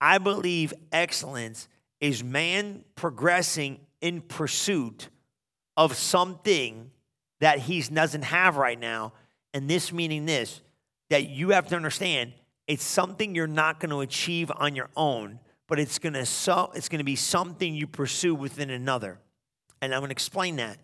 I 0.00 0.18
believe 0.18 0.74
excellence 0.92 1.68
is 2.00 2.22
man 2.22 2.84
progressing 2.96 3.80
in 4.00 4.20
pursuit 4.20 5.08
of 5.76 5.96
something 5.96 6.90
that 7.40 7.60
he 7.60 7.80
doesn't 7.82 8.22
have 8.22 8.56
right 8.56 8.78
now. 8.78 9.12
And 9.54 9.68
this 9.68 9.92
meaning 9.92 10.26
this 10.26 10.60
that 11.10 11.28
you 11.28 11.50
have 11.50 11.68
to 11.68 11.76
understand 11.76 12.32
it's 12.66 12.84
something 12.84 13.34
you're 13.34 13.46
not 13.46 13.80
going 13.80 13.90
to 13.90 14.00
achieve 14.00 14.50
on 14.56 14.74
your 14.74 14.88
own, 14.96 15.40
but 15.68 15.78
it's 15.78 15.98
going 15.98 16.12
to 16.14 16.24
so, 16.24 16.72
it's 16.74 16.88
going 16.88 17.00
to 17.00 17.04
be 17.04 17.16
something 17.16 17.74
you 17.74 17.86
pursue 17.86 18.34
within 18.34 18.70
another. 18.70 19.18
And 19.82 19.92
I'm 19.92 20.00
going 20.00 20.08
to 20.08 20.12
explain 20.12 20.56
that. 20.56 20.78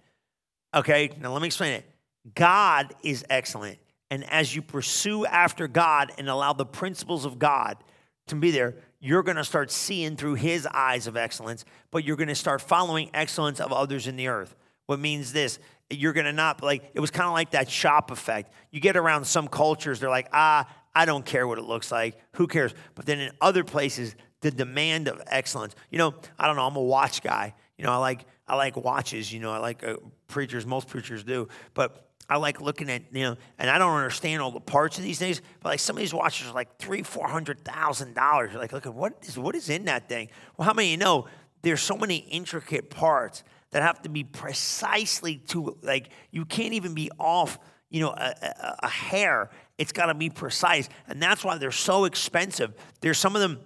Okay, 0.74 1.10
now 1.20 1.32
let 1.32 1.40
me 1.40 1.46
explain 1.46 1.72
it. 1.72 1.90
God 2.34 2.94
is 3.02 3.24
excellent. 3.30 3.78
And 4.10 4.24
as 4.30 4.54
you 4.54 4.60
pursue 4.60 5.24
after 5.24 5.68
God 5.68 6.12
and 6.18 6.28
allow 6.28 6.52
the 6.52 6.66
principles 6.66 7.24
of 7.24 7.38
God 7.38 7.76
to 8.26 8.34
be 8.34 8.50
there, 8.50 8.74
you're 9.00 9.22
going 9.22 9.36
to 9.36 9.44
start 9.44 9.70
seeing 9.70 10.16
through 10.16 10.34
his 10.34 10.66
eyes 10.66 11.06
of 11.06 11.16
excellence, 11.16 11.64
but 11.90 12.04
you're 12.04 12.16
going 12.16 12.28
to 12.28 12.34
start 12.34 12.60
following 12.60 13.10
excellence 13.14 13.60
of 13.60 13.72
others 13.72 14.06
in 14.06 14.16
the 14.16 14.28
earth. 14.28 14.56
What 14.86 14.98
means 14.98 15.32
this? 15.32 15.58
You're 15.90 16.12
going 16.12 16.26
to 16.26 16.32
not 16.32 16.62
like, 16.62 16.90
it 16.92 17.00
was 17.00 17.10
kind 17.10 17.26
of 17.26 17.32
like 17.32 17.52
that 17.52 17.70
shop 17.70 18.10
effect. 18.10 18.52
You 18.70 18.80
get 18.80 18.96
around 18.96 19.24
some 19.24 19.46
cultures, 19.48 20.00
they're 20.00 20.10
like, 20.10 20.28
ah, 20.32 20.68
I 20.94 21.04
don't 21.04 21.24
care 21.24 21.46
what 21.46 21.58
it 21.58 21.64
looks 21.64 21.92
like. 21.92 22.18
Who 22.32 22.46
cares? 22.46 22.74
But 22.94 23.06
then 23.06 23.20
in 23.20 23.30
other 23.40 23.62
places, 23.62 24.16
the 24.40 24.50
demand 24.50 25.08
of 25.08 25.22
excellence. 25.26 25.74
You 25.90 25.98
know, 25.98 26.14
I 26.38 26.46
don't 26.46 26.56
know, 26.56 26.66
I'm 26.66 26.76
a 26.76 26.82
watch 26.82 27.22
guy. 27.22 27.54
You 27.76 27.84
know, 27.84 27.92
I 27.92 27.96
like 27.96 28.26
I 28.48 28.56
like 28.56 28.76
watches, 28.76 29.32
you 29.32 29.40
know, 29.40 29.52
I 29.52 29.58
like 29.58 29.84
uh, 29.84 29.96
preachers, 30.26 30.64
most 30.64 30.88
preachers 30.88 31.22
do. 31.22 31.48
But 31.74 32.08
I 32.28 32.36
like 32.36 32.60
looking 32.60 32.90
at, 32.90 33.02
you 33.12 33.22
know, 33.22 33.36
and 33.58 33.70
I 33.70 33.78
don't 33.78 33.96
understand 33.96 34.42
all 34.42 34.50
the 34.50 34.60
parts 34.60 34.98
of 34.98 35.04
these 35.04 35.18
things, 35.18 35.40
but 35.62 35.70
like 35.70 35.80
some 35.80 35.96
of 35.96 36.00
these 36.00 36.12
watches 36.12 36.48
are 36.48 36.54
like 36.54 36.78
three, 36.78 37.02
four 37.02 37.28
hundred 37.28 37.64
thousand 37.64 38.14
dollars. 38.14 38.54
Like, 38.54 38.72
look 38.72 38.86
at 38.86 38.94
what 38.94 39.14
is 39.22 39.38
what 39.38 39.54
is 39.54 39.68
in 39.68 39.84
that 39.84 40.08
thing? 40.08 40.28
Well, 40.56 40.66
how 40.66 40.74
many 40.74 40.90
you 40.90 40.96
know 40.96 41.26
there's 41.62 41.80
so 41.80 41.96
many 41.96 42.16
intricate 42.16 42.90
parts 42.90 43.44
that 43.70 43.82
have 43.82 44.02
to 44.02 44.08
be 44.08 44.24
precisely 44.24 45.36
to 45.48 45.78
like 45.82 46.10
you 46.30 46.44
can't 46.44 46.74
even 46.74 46.94
be 46.94 47.10
off, 47.18 47.58
you 47.90 48.00
know, 48.00 48.10
a, 48.10 48.34
a, 48.42 48.76
a 48.84 48.88
hair. 48.88 49.50
It's 49.78 49.92
got 49.92 50.06
to 50.06 50.14
be 50.14 50.28
precise, 50.28 50.88
and 51.06 51.22
that's 51.22 51.44
why 51.44 51.56
they're 51.58 51.70
so 51.70 52.04
expensive. 52.04 52.74
There's 53.00 53.18
some 53.18 53.36
of 53.36 53.40
them 53.40 53.60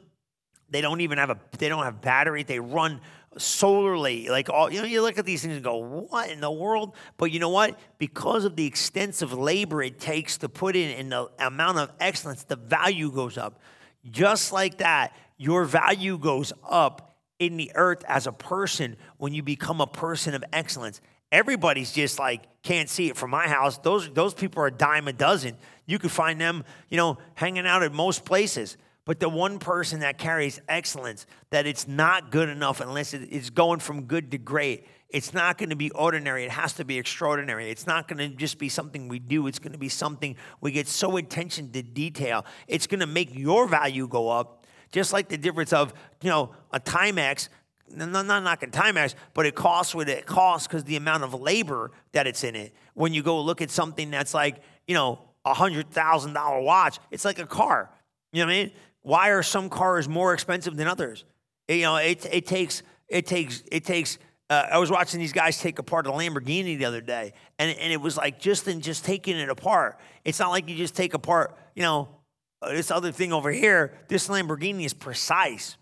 they 0.72 0.80
don't 0.80 1.02
even 1.02 1.18
have 1.18 1.30
a 1.30 1.38
they 1.58 1.68
don't 1.68 1.84
have 1.84 2.00
battery. 2.00 2.42
They 2.42 2.58
run 2.58 3.00
solarly. 3.38 4.28
Like 4.28 4.48
all 4.50 4.72
you 4.72 4.80
know, 4.80 4.86
you 4.86 5.02
look 5.02 5.18
at 5.18 5.24
these 5.24 5.42
things 5.42 5.54
and 5.54 5.64
go, 5.64 5.76
what 5.76 6.30
in 6.30 6.40
the 6.40 6.50
world? 6.50 6.94
But 7.16 7.30
you 7.30 7.40
know 7.40 7.48
what? 7.48 7.78
Because 7.98 8.44
of 8.44 8.56
the 8.56 8.66
extensive 8.66 9.32
labor 9.32 9.82
it 9.82 9.98
takes 9.98 10.38
to 10.38 10.48
put 10.48 10.76
in 10.76 10.90
and 10.90 11.12
the 11.12 11.30
amount 11.38 11.78
of 11.78 11.92
excellence, 12.00 12.44
the 12.44 12.56
value 12.56 13.10
goes 13.10 13.38
up. 13.38 13.60
Just 14.10 14.52
like 14.52 14.78
that, 14.78 15.16
your 15.36 15.64
value 15.64 16.18
goes 16.18 16.52
up 16.68 17.16
in 17.38 17.56
the 17.56 17.72
earth 17.74 18.04
as 18.06 18.26
a 18.26 18.32
person 18.32 18.96
when 19.16 19.32
you 19.34 19.42
become 19.42 19.80
a 19.80 19.86
person 19.86 20.34
of 20.34 20.44
excellence. 20.52 21.00
Everybody's 21.30 21.92
just 21.92 22.18
like 22.18 22.42
can't 22.62 22.88
see 22.88 23.08
it 23.08 23.16
from 23.16 23.30
my 23.30 23.48
house. 23.48 23.78
Those 23.78 24.10
those 24.10 24.34
people 24.34 24.62
are 24.62 24.66
a 24.66 24.72
dime 24.72 25.08
a 25.08 25.12
dozen. 25.12 25.56
You 25.86 25.98
could 25.98 26.10
find 26.10 26.40
them, 26.40 26.64
you 26.88 26.96
know, 26.96 27.18
hanging 27.34 27.66
out 27.66 27.82
at 27.82 27.92
most 27.92 28.24
places. 28.24 28.76
But 29.04 29.18
the 29.18 29.28
one 29.28 29.58
person 29.58 30.00
that 30.00 30.16
carries 30.16 30.60
excellence, 30.68 31.26
that 31.50 31.66
it's 31.66 31.88
not 31.88 32.30
good 32.30 32.48
enough 32.48 32.80
unless 32.80 33.14
it's 33.14 33.50
going 33.50 33.80
from 33.80 34.04
good 34.04 34.30
to 34.30 34.38
great. 34.38 34.86
It's 35.08 35.34
not 35.34 35.58
going 35.58 35.70
to 35.70 35.76
be 35.76 35.90
ordinary. 35.90 36.44
It 36.44 36.52
has 36.52 36.74
to 36.74 36.84
be 36.84 36.98
extraordinary. 36.98 37.70
It's 37.70 37.86
not 37.86 38.06
going 38.06 38.18
to 38.18 38.34
just 38.34 38.58
be 38.58 38.68
something 38.68 39.08
we 39.08 39.18
do. 39.18 39.46
It's 39.48 39.58
going 39.58 39.72
to 39.72 39.78
be 39.78 39.88
something 39.88 40.36
we 40.60 40.70
get 40.70 40.86
so 40.86 41.16
attention 41.16 41.72
to 41.72 41.82
detail. 41.82 42.46
It's 42.68 42.86
going 42.86 43.00
to 43.00 43.06
make 43.06 43.34
your 43.34 43.66
value 43.66 44.06
go 44.06 44.28
up, 44.28 44.66
just 44.92 45.12
like 45.12 45.28
the 45.28 45.36
difference 45.36 45.72
of, 45.72 45.92
you 46.22 46.30
know, 46.30 46.54
a 46.70 46.78
Timex. 46.78 47.48
No, 47.94 48.06
not 48.06 48.42
knocking 48.42 48.70
Timex, 48.70 49.16
but 49.34 49.44
it 49.44 49.54
costs 49.54 49.94
what 49.94 50.08
it 50.08 50.24
costs 50.24 50.66
because 50.66 50.84
the 50.84 50.96
amount 50.96 51.24
of 51.24 51.34
labor 51.34 51.90
that 52.12 52.26
it's 52.26 52.44
in 52.44 52.54
it. 52.54 52.72
When 52.94 53.12
you 53.12 53.22
go 53.22 53.42
look 53.42 53.60
at 53.60 53.70
something 53.70 54.10
that's 54.10 54.32
like, 54.32 54.62
you 54.86 54.94
know, 54.94 55.18
a 55.44 55.52
hundred 55.52 55.90
thousand 55.90 56.34
dollar 56.34 56.60
watch, 56.60 57.00
it's 57.10 57.24
like 57.24 57.38
a 57.38 57.46
car. 57.46 57.90
You 58.32 58.40
know 58.40 58.46
what 58.46 58.54
I 58.54 58.62
mean? 58.62 58.72
Why 59.02 59.30
are 59.30 59.42
some 59.42 59.68
cars 59.68 60.08
more 60.08 60.32
expensive 60.32 60.76
than 60.76 60.88
others? 60.88 61.24
You 61.68 61.82
know, 61.82 61.96
it, 61.96 62.26
it 62.30 62.46
takes 62.46 62.82
it 63.08 63.26
takes 63.26 63.62
it 63.70 63.84
takes. 63.84 64.18
Uh, 64.48 64.66
I 64.72 64.78
was 64.78 64.90
watching 64.90 65.20
these 65.20 65.32
guys 65.32 65.58
take 65.58 65.78
apart 65.78 66.06
a 66.06 66.10
Lamborghini 66.10 66.78
the 66.78 66.84
other 66.84 67.00
day, 67.00 67.32
and 67.58 67.76
and 67.76 67.92
it 67.92 68.00
was 68.00 68.16
like 68.16 68.40
just 68.40 68.66
in 68.68 68.80
just 68.80 69.04
taking 69.04 69.36
it 69.36 69.48
apart. 69.48 69.98
It's 70.24 70.38
not 70.38 70.50
like 70.50 70.68
you 70.68 70.76
just 70.76 70.96
take 70.96 71.14
apart, 71.14 71.56
you 71.74 71.82
know, 71.82 72.08
uh, 72.60 72.70
this 72.70 72.90
other 72.90 73.12
thing 73.12 73.32
over 73.32 73.50
here. 73.50 73.94
This 74.08 74.28
Lamborghini 74.28 74.84
is 74.84 74.94
precise. 74.94 75.76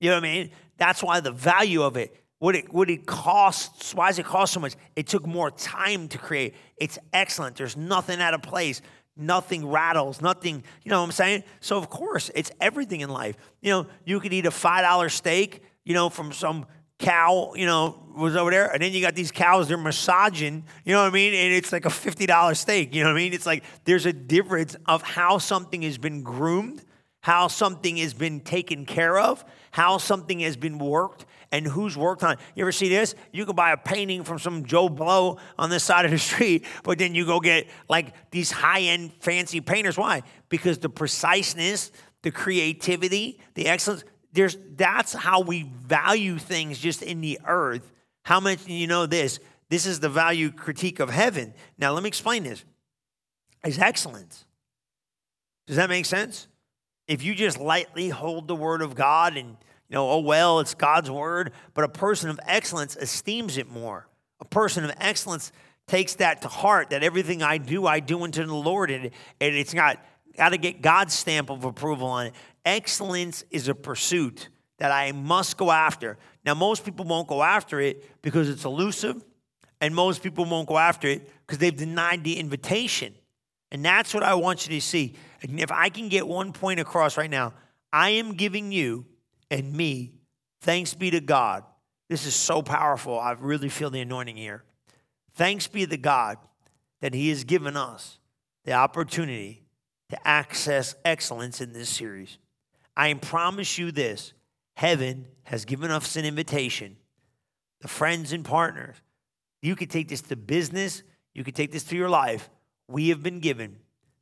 You 0.00 0.10
know 0.10 0.16
what 0.16 0.24
I 0.24 0.34
mean? 0.34 0.50
That's 0.76 1.02
why 1.02 1.20
the 1.20 1.32
value 1.32 1.82
of 1.82 1.96
it, 1.96 2.14
what 2.38 2.54
it 2.54 2.72
what 2.72 2.90
it 2.90 3.06
costs. 3.06 3.94
Why 3.94 4.08
does 4.08 4.18
it 4.18 4.26
cost 4.26 4.52
so 4.52 4.60
much? 4.60 4.74
It 4.94 5.06
took 5.06 5.26
more 5.26 5.50
time 5.50 6.08
to 6.08 6.18
create. 6.18 6.54
It's 6.76 6.98
excellent. 7.12 7.56
There's 7.56 7.76
nothing 7.76 8.20
out 8.20 8.34
of 8.34 8.42
place. 8.42 8.82
Nothing 9.16 9.66
rattles, 9.66 10.20
nothing, 10.20 10.62
you 10.82 10.90
know 10.90 11.00
what 11.00 11.06
I'm 11.06 11.12
saying? 11.12 11.44
So, 11.60 11.78
of 11.78 11.88
course, 11.88 12.30
it's 12.34 12.50
everything 12.60 13.00
in 13.00 13.08
life. 13.08 13.36
You 13.62 13.70
know, 13.70 13.86
you 14.04 14.20
could 14.20 14.32
eat 14.34 14.44
a 14.44 14.50
$5 14.50 15.10
steak, 15.10 15.62
you 15.84 15.94
know, 15.94 16.10
from 16.10 16.32
some 16.32 16.66
cow, 16.98 17.52
you 17.54 17.66
know, 17.66 18.02
was 18.14 18.36
over 18.36 18.50
there. 18.50 18.70
And 18.70 18.82
then 18.82 18.92
you 18.92 19.00
got 19.00 19.14
these 19.14 19.30
cows, 19.30 19.68
they're 19.68 19.78
massaging, 19.78 20.64
you 20.84 20.92
know 20.92 21.02
what 21.02 21.08
I 21.08 21.14
mean? 21.14 21.34
And 21.34 21.54
it's 21.54 21.72
like 21.72 21.84
a 21.84 21.90
$50 21.90 22.56
steak, 22.56 22.94
you 22.94 23.02
know 23.02 23.10
what 23.10 23.16
I 23.16 23.22
mean? 23.22 23.32
It's 23.32 23.46
like 23.46 23.64
there's 23.84 24.06
a 24.06 24.12
difference 24.12 24.76
of 24.86 25.02
how 25.02 25.38
something 25.38 25.82
has 25.82 25.98
been 25.98 26.22
groomed, 26.22 26.84
how 27.20 27.48
something 27.48 27.96
has 27.96 28.14
been 28.14 28.40
taken 28.40 28.86
care 28.86 29.18
of, 29.18 29.44
how 29.70 29.98
something 29.98 30.40
has 30.40 30.56
been 30.56 30.78
worked, 30.78 31.26
and 31.52 31.66
who's 31.66 31.96
worked 31.96 32.22
on 32.22 32.32
it. 32.32 32.38
You 32.54 32.64
ever 32.64 32.72
see 32.72 32.88
this? 32.88 33.14
You 33.32 33.46
can 33.46 33.54
buy 33.54 33.72
a 33.72 33.76
painting 33.76 34.24
from 34.24 34.38
some 34.38 34.64
Joe 34.64 34.88
Blow 34.88 35.38
on 35.58 35.70
this 35.70 35.84
side 35.84 36.04
of 36.04 36.10
the 36.10 36.18
street, 36.32 36.64
but 36.82 36.98
then 36.98 37.14
you 37.14 37.26
go 37.26 37.40
get 37.40 37.66
like 37.88 38.30
these 38.30 38.50
high 38.50 38.80
end 38.82 39.12
fancy 39.20 39.60
painters. 39.60 39.96
Why? 39.96 40.22
Because 40.48 40.78
the 40.78 40.88
preciseness, 40.88 41.90
the 42.22 42.30
creativity, 42.30 43.40
the 43.54 43.66
excellence, 43.68 44.04
there's 44.32 44.56
that's 44.76 45.12
how 45.12 45.40
we 45.40 45.62
value 45.62 46.38
things 46.38 46.78
just 46.78 47.02
in 47.02 47.20
the 47.20 47.38
earth. 47.46 47.90
How 48.24 48.40
much 48.40 48.64
do 48.64 48.72
you 48.72 48.86
know 48.86 49.06
this? 49.06 49.38
This 49.68 49.86
is 49.86 50.00
the 50.00 50.08
value 50.08 50.50
critique 50.50 51.00
of 51.00 51.10
heaven. 51.10 51.54
Now 51.78 51.92
let 51.92 52.02
me 52.02 52.08
explain 52.08 52.44
this. 52.44 52.64
Is 53.64 53.78
excellence. 53.78 54.44
Does 55.66 55.76
that 55.76 55.88
make 55.88 56.06
sense? 56.06 56.46
If 57.08 57.22
you 57.22 57.34
just 57.34 57.58
lightly 57.58 58.08
hold 58.08 58.48
the 58.48 58.54
word 58.54 58.82
of 58.82 58.94
God 58.94 59.36
and 59.36 59.56
you 59.88 59.94
know, 59.94 60.10
oh, 60.10 60.18
well, 60.18 60.60
it's 60.60 60.74
God's 60.74 61.10
word, 61.10 61.52
but 61.74 61.84
a 61.84 61.88
person 61.88 62.28
of 62.28 62.40
excellence 62.44 62.96
esteems 62.96 63.56
it 63.56 63.70
more. 63.70 64.08
A 64.40 64.44
person 64.44 64.84
of 64.84 64.92
excellence 65.00 65.52
takes 65.86 66.16
that 66.16 66.42
to 66.42 66.48
heart 66.48 66.90
that 66.90 67.02
everything 67.02 67.42
I 67.42 67.58
do, 67.58 67.86
I 67.86 68.00
do 68.00 68.22
unto 68.22 68.44
the 68.44 68.54
Lord, 68.54 68.90
and, 68.90 69.04
and 69.04 69.54
it's 69.54 69.72
got, 69.72 70.04
got 70.36 70.50
to 70.50 70.58
get 70.58 70.82
God's 70.82 71.14
stamp 71.14 71.50
of 71.50 71.64
approval 71.64 72.08
on 72.08 72.26
it. 72.26 72.34
Excellence 72.64 73.44
is 73.50 73.68
a 73.68 73.74
pursuit 73.74 74.48
that 74.78 74.90
I 74.90 75.12
must 75.12 75.56
go 75.56 75.70
after. 75.70 76.18
Now, 76.44 76.54
most 76.54 76.84
people 76.84 77.04
won't 77.04 77.28
go 77.28 77.42
after 77.42 77.80
it 77.80 78.04
because 78.22 78.48
it's 78.48 78.64
elusive, 78.64 79.24
and 79.80 79.94
most 79.94 80.22
people 80.22 80.44
won't 80.44 80.68
go 80.68 80.78
after 80.78 81.06
it 81.06 81.30
because 81.46 81.58
they've 81.58 81.76
denied 81.76 82.24
the 82.24 82.38
invitation. 82.38 83.14
And 83.70 83.84
that's 83.84 84.12
what 84.12 84.22
I 84.22 84.34
want 84.34 84.66
you 84.66 84.74
to 84.74 84.84
see. 84.84 85.14
And 85.42 85.60
if 85.60 85.70
I 85.70 85.88
can 85.88 86.08
get 86.08 86.26
one 86.26 86.52
point 86.52 86.80
across 86.80 87.16
right 87.16 87.30
now, 87.30 87.54
I 87.92 88.10
am 88.10 88.34
giving 88.34 88.72
you 88.72 89.06
and 89.50 89.72
me. 89.72 90.12
Thanks 90.60 90.94
be 90.94 91.10
to 91.10 91.20
God. 91.20 91.64
This 92.08 92.26
is 92.26 92.34
so 92.34 92.62
powerful. 92.62 93.18
I 93.18 93.32
really 93.32 93.68
feel 93.68 93.90
the 93.90 94.00
anointing 94.00 94.36
here. 94.36 94.64
Thanks 95.34 95.66
be 95.66 95.86
to 95.86 95.96
God 95.96 96.38
that 97.00 97.14
He 97.14 97.28
has 97.28 97.44
given 97.44 97.76
us 97.76 98.18
the 98.64 98.72
opportunity 98.72 99.64
to 100.10 100.28
access 100.28 100.94
excellence 101.04 101.60
in 101.60 101.72
this 101.72 101.88
series. 101.88 102.38
I 102.96 103.12
promise 103.14 103.76
you 103.78 103.92
this 103.92 104.32
heaven 104.76 105.26
has 105.44 105.64
given 105.64 105.90
us 105.90 106.16
an 106.16 106.24
invitation. 106.24 106.96
The 107.80 107.88
friends 107.88 108.32
and 108.32 108.44
partners, 108.44 108.96
you 109.62 109.76
could 109.76 109.90
take 109.90 110.08
this 110.08 110.22
to 110.22 110.36
business, 110.36 111.02
you 111.34 111.44
could 111.44 111.54
take 111.54 111.72
this 111.72 111.84
to 111.84 111.96
your 111.96 112.08
life. 112.08 112.48
We 112.88 113.08
have 113.10 113.22
been 113.22 113.40
given 113.40 113.76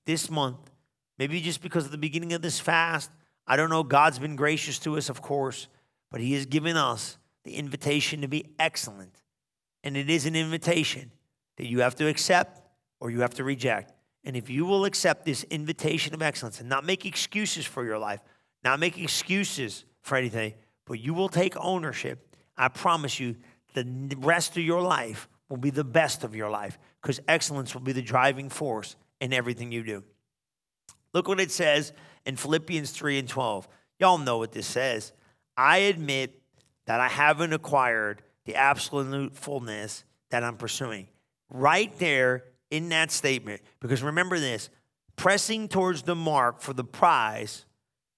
this 0.07 0.31
month, 0.31 0.71
maybe 1.19 1.41
just 1.41 1.63
because 1.63 1.85
of 1.85 1.91
the 1.91 1.99
beginning 1.99 2.33
of 2.33 2.43
this 2.43 2.59
fast 2.59 3.11
I 3.47 3.57
don't 3.57 3.71
know, 3.71 3.83
God's 3.83 4.19
been 4.19 4.37
gracious 4.37 4.79
to 4.81 4.97
us, 4.97 5.09
of 5.09 5.21
course, 5.21 5.69
but 6.11 6.21
He 6.21 6.33
has 6.35 6.47
given 6.47 6.77
us 6.77 7.19
the 7.45 7.55
invitation 7.55 8.23
to 8.23 8.29
be 8.29 8.55
excellent. 8.59 9.23
And 9.83 9.97
it 9.97 10.09
is 10.09 10.27
an 10.27 10.35
invitation 10.35 11.11
that 11.59 11.67
you 11.67 11.81
have 11.81 11.95
to 11.97 12.09
accept 12.09 12.63
or 13.01 13.11
you 13.11 13.21
have 13.21 13.35
to 13.35 13.45
reject. 13.45 13.93
And 14.25 14.37
if 14.37 14.49
you 14.49 14.65
will 14.65 14.87
accept 14.87 15.27
this 15.27 15.45
invitation 15.45 16.15
of 16.15 16.23
excellence 16.23 16.61
and 16.61 16.69
not 16.69 16.85
make 16.85 17.05
excuses 17.05 17.67
for 17.67 17.85
your 17.85 17.99
life, 17.99 18.21
not 18.65 18.81
make 18.81 18.99
excuses 18.99 19.85
for 20.01 20.17
anything, 20.17 20.55
but 20.87 21.01
you 21.01 21.13
will 21.13 21.29
take 21.29 21.55
ownership, 21.59 22.35
I 22.57 22.69
promise 22.69 23.21
you, 23.21 23.37
the 23.75 24.17
rest 24.19 24.57
of 24.57 24.63
your 24.63 24.81
life 24.81 25.29
will 25.49 25.57
be 25.59 25.71
the 25.71 25.85
best 25.85 26.25
of 26.25 26.35
your 26.35 26.49
life 26.49 26.79
because 27.03 27.21
excellence 27.29 27.75
will 27.75 27.83
be 27.83 27.93
the 27.93 28.03
driving 28.03 28.49
force 28.49 28.97
in 29.21 29.33
everything 29.33 29.71
you 29.71 29.83
do. 29.83 30.05
Look 31.15 31.29
what 31.29 31.41
it 31.41 31.51
says 31.51 31.93
in 32.27 32.37
Philippians 32.37 32.91
3 32.91 33.21
and 33.21 33.29
12. 33.29 33.69
Y'all 34.01 34.19
know 34.19 34.39
what 34.39 34.53
this 34.53 34.67
says. 34.67 35.13
I 35.57 35.79
admit 35.79 36.43
that 36.87 37.01
I 37.01 37.09
haven't 37.09 37.53
acquired 37.53 38.23
the 38.45 38.57
absolute 38.57 39.37
fullness 39.37 40.05
that 40.31 40.43
I'm 40.43 40.57
pursuing. 40.57 41.09
Right 41.49 41.97
there 41.99 42.45
in 42.71 42.89
that 42.89 43.11
statement, 43.13 43.63
because 43.81 44.03
remember 44.03 44.39
this 44.39 44.69
pressing 45.17 45.69
towards 45.69 46.03
the 46.03 46.17
mark 46.17 46.61
for 46.61 46.73
the 46.73 46.85
prize 46.85 47.65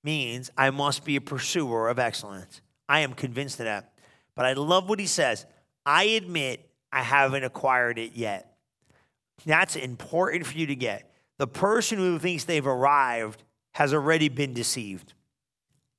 means 0.03 0.51
I 0.57 0.71
must 0.71 1.05
be 1.05 1.17
a 1.17 1.21
pursuer 1.21 1.89
of 1.89 1.99
excellence. 1.99 2.63
I 2.89 3.01
am 3.01 3.13
convinced 3.13 3.61
of 3.61 3.67
that. 3.67 3.93
But 4.35 4.47
I 4.47 4.55
love 4.55 4.89
what 4.89 4.99
he 4.99 5.07
says. 5.07 5.45
I 5.85 6.05
admit 6.05 6.69
I 6.93 7.03
haven't 7.03 7.45
acquired 7.45 7.99
it 7.99 8.13
yet. 8.15 8.57
That's 9.45 9.77
important 9.77 10.47
for 10.47 10.57
you 10.57 10.67
to 10.67 10.77
get. 10.77 11.11
The 11.39 11.47
person 11.47 11.99
who 11.99 12.19
thinks 12.19 12.45
they've 12.45 12.67
arrived 12.67 13.43
has 13.73 13.93
already 13.93 14.29
been 14.29 14.55
deceived. 14.55 15.13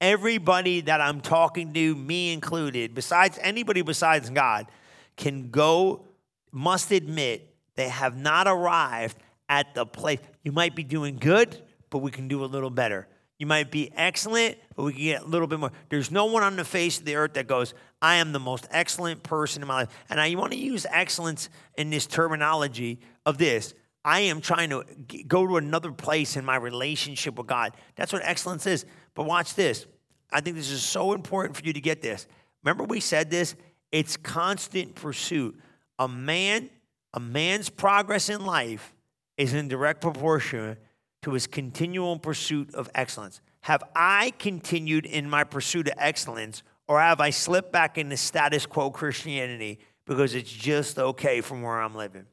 Everybody 0.01 0.81
that 0.81 1.01
I'm 1.01 1.21
talking 1.21 1.73
to, 1.73 1.95
me 1.95 2.33
included, 2.33 2.93
besides 2.93 3.39
anybody 3.41 3.81
besides 3.81 4.29
God, 4.29 4.67
can 5.15 5.49
go, 5.49 6.05
must 6.51 6.91
admit 6.91 7.53
they 7.75 7.89
have 7.89 8.17
not 8.17 8.47
arrived 8.47 9.17
at 9.49 9.73
the 9.73 9.85
place. 9.85 10.19
You 10.43 10.51
might 10.51 10.75
be 10.75 10.83
doing 10.83 11.17
good, 11.17 11.61
but 11.89 11.99
we 11.99 12.11
can 12.11 12.27
do 12.27 12.43
a 12.43 12.45
little 12.45 12.69
better. 12.69 13.07
You 13.39 13.45
might 13.45 13.69
be 13.69 13.91
excellent, 13.95 14.57
but 14.75 14.83
we 14.83 14.93
can 14.93 15.01
get 15.01 15.21
a 15.21 15.25
little 15.25 15.47
bit 15.47 15.59
more. 15.59 15.71
There's 15.89 16.09
no 16.09 16.25
one 16.25 16.41
on 16.41 16.55
the 16.55 16.65
face 16.65 16.99
of 16.99 17.05
the 17.05 17.15
earth 17.15 17.33
that 17.33 17.47
goes, 17.47 17.75
I 18.01 18.15
am 18.15 18.31
the 18.31 18.39
most 18.39 18.67
excellent 18.71 19.21
person 19.21 19.61
in 19.61 19.67
my 19.67 19.81
life. 19.81 19.89
And 20.09 20.19
I 20.19 20.33
want 20.35 20.53
to 20.53 20.57
use 20.57 20.87
excellence 20.89 21.49
in 21.77 21.91
this 21.91 22.07
terminology 22.07 22.99
of 23.25 23.37
this. 23.37 23.75
I 24.05 24.21
am 24.21 24.41
trying 24.41 24.69
to 24.69 24.85
go 25.27 25.45
to 25.45 25.57
another 25.57 25.91
place 25.91 26.37
in 26.37 26.45
my 26.45 26.55
relationship 26.55 27.37
with 27.37 27.47
God. 27.47 27.73
That's 27.95 28.13
what 28.13 28.21
excellence 28.23 28.65
is. 28.65 28.85
But 29.15 29.25
watch 29.25 29.55
this. 29.55 29.85
I 30.31 30.41
think 30.41 30.55
this 30.55 30.69
is 30.69 30.83
so 30.83 31.13
important 31.13 31.57
for 31.57 31.65
you 31.65 31.73
to 31.73 31.81
get 31.81 32.01
this. 32.01 32.27
Remember, 32.63 32.83
we 32.83 32.99
said 32.99 33.29
this? 33.29 33.55
It's 33.91 34.17
constant 34.17 34.95
pursuit. 34.95 35.59
A 35.99 36.07
man, 36.07 36.69
a 37.13 37.19
man's 37.19 37.69
progress 37.69 38.29
in 38.29 38.45
life 38.45 38.93
is 39.37 39.53
in 39.53 39.67
direct 39.67 40.01
proportion 40.01 40.77
to 41.23 41.31
his 41.31 41.47
continual 41.47 42.19
pursuit 42.19 42.73
of 42.75 42.89
excellence. 42.95 43.41
Have 43.61 43.83
I 43.95 44.33
continued 44.39 45.05
in 45.05 45.29
my 45.29 45.43
pursuit 45.43 45.87
of 45.87 45.93
excellence, 45.97 46.63
or 46.87 46.99
have 46.99 47.19
I 47.19 47.31
slipped 47.31 47.71
back 47.71 47.97
into 47.97 48.15
status 48.15 48.65
quo 48.65 48.91
Christianity 48.91 49.79
because 50.05 50.35
it's 50.35 50.51
just 50.51 50.97
okay 50.97 51.41
from 51.41 51.61
where 51.61 51.81
I'm 51.81 51.95
living? 51.95 52.25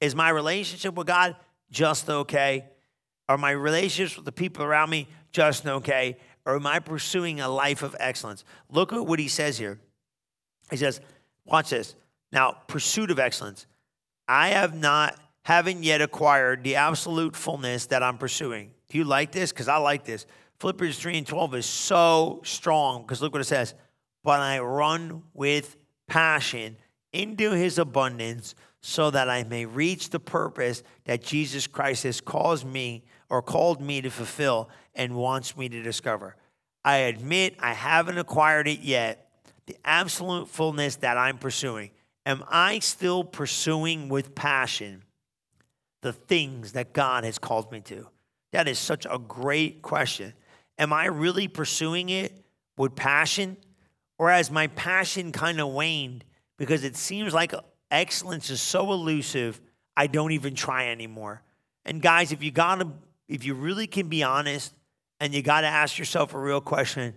Is 0.00 0.14
my 0.14 0.28
relationship 0.28 0.94
with 0.94 1.06
God 1.06 1.36
just 1.70 2.08
okay? 2.08 2.66
Are 3.28 3.38
my 3.38 3.50
relationships 3.50 4.16
with 4.16 4.24
the 4.24 4.32
people 4.32 4.64
around 4.64 4.90
me 4.90 5.08
just 5.32 5.66
okay? 5.66 6.18
Or 6.46 6.56
am 6.56 6.66
I 6.66 6.78
pursuing 6.78 7.40
a 7.40 7.48
life 7.48 7.82
of 7.82 7.96
excellence? 7.98 8.44
Look 8.70 8.92
at 8.92 9.06
what 9.06 9.18
he 9.18 9.28
says 9.28 9.58
here. 9.58 9.80
He 10.70 10.76
says, 10.76 11.00
watch 11.44 11.70
this. 11.70 11.94
Now, 12.32 12.56
pursuit 12.66 13.10
of 13.10 13.18
excellence. 13.18 13.66
I 14.28 14.48
have 14.48 14.74
not 14.74 15.18
haven't 15.42 15.82
yet 15.82 16.00
acquired 16.00 16.64
the 16.64 16.76
absolute 16.76 17.36
fullness 17.36 17.86
that 17.86 18.02
I'm 18.02 18.16
pursuing. 18.16 18.70
Do 18.88 18.98
you 18.98 19.04
like 19.04 19.30
this? 19.30 19.52
Because 19.52 19.68
I 19.68 19.76
like 19.76 20.04
this. 20.04 20.26
Philippians 20.58 20.98
3 20.98 21.18
and 21.18 21.26
12 21.26 21.54
is 21.56 21.66
so 21.66 22.40
strong 22.44 23.02
because 23.02 23.20
look 23.20 23.32
what 23.32 23.42
it 23.42 23.44
says. 23.44 23.74
But 24.22 24.40
I 24.40 24.60
run 24.60 25.22
with 25.34 25.76
passion 26.06 26.76
into 27.12 27.50
his 27.50 27.78
abundance 27.78 28.54
so 28.86 29.10
that 29.10 29.30
I 29.30 29.44
may 29.44 29.64
reach 29.64 30.10
the 30.10 30.20
purpose 30.20 30.82
that 31.06 31.22
Jesus 31.22 31.66
Christ 31.66 32.02
has 32.02 32.20
caused 32.20 32.66
me 32.66 33.02
or 33.30 33.40
called 33.40 33.80
me 33.80 34.02
to 34.02 34.10
fulfill 34.10 34.68
and 34.94 35.16
wants 35.16 35.56
me 35.56 35.70
to 35.70 35.82
discover. 35.82 36.36
I 36.84 36.96
admit 36.96 37.56
I 37.60 37.72
haven't 37.72 38.18
acquired 38.18 38.68
it 38.68 38.80
yet, 38.80 39.30
the 39.64 39.74
absolute 39.86 40.50
fullness 40.50 40.96
that 40.96 41.16
I'm 41.16 41.38
pursuing. 41.38 41.92
Am 42.26 42.44
I 42.46 42.80
still 42.80 43.24
pursuing 43.24 44.10
with 44.10 44.34
passion 44.34 45.02
the 46.02 46.12
things 46.12 46.72
that 46.72 46.92
God 46.92 47.24
has 47.24 47.38
called 47.38 47.72
me 47.72 47.80
to? 47.80 48.06
That 48.52 48.68
is 48.68 48.78
such 48.78 49.06
a 49.08 49.18
great 49.18 49.80
question. 49.80 50.34
Am 50.78 50.92
I 50.92 51.06
really 51.06 51.48
pursuing 51.48 52.10
it 52.10 52.38
with 52.76 52.94
passion? 52.94 53.56
Or 54.18 54.30
has 54.30 54.50
my 54.50 54.66
passion 54.66 55.32
kind 55.32 55.58
of 55.58 55.68
waned 55.68 56.22
because 56.58 56.84
it 56.84 56.96
seems 56.96 57.32
like 57.32 57.54
excellence 57.94 58.50
is 58.50 58.60
so 58.60 58.92
elusive, 58.92 59.60
I 59.96 60.06
don't 60.06 60.32
even 60.32 60.54
try 60.54 60.88
anymore? 60.88 61.42
And 61.84 62.00
guys, 62.02 62.32
if 62.32 62.42
you 62.42 62.50
gotta, 62.50 62.88
if 63.28 63.44
you 63.44 63.54
really 63.54 63.86
can 63.86 64.08
be 64.08 64.22
honest, 64.22 64.74
and 65.20 65.32
you 65.32 65.42
gotta 65.42 65.66
ask 65.66 65.98
yourself 65.98 66.34
a 66.34 66.38
real 66.38 66.60
question 66.60 67.14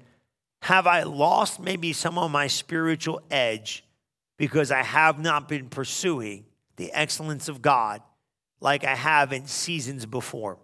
Have 0.64 0.88
I 0.88 1.04
lost 1.04 1.60
maybe 1.60 1.94
some 1.94 2.18
of 2.18 2.32
my 2.32 2.48
spiritual 2.48 3.22
edge 3.32 3.84
because 4.38 4.72
I 4.72 4.84
have 4.84 5.20
not 5.20 5.50
been 5.50 5.68
pursuing 5.68 6.46
the 6.76 6.92
excellence 6.94 7.50
of 7.50 7.62
God 7.62 8.02
like 8.60 8.84
I 8.84 8.96
have 8.96 9.34
in 9.34 9.48
seasons 9.48 10.06
before. 10.06 10.58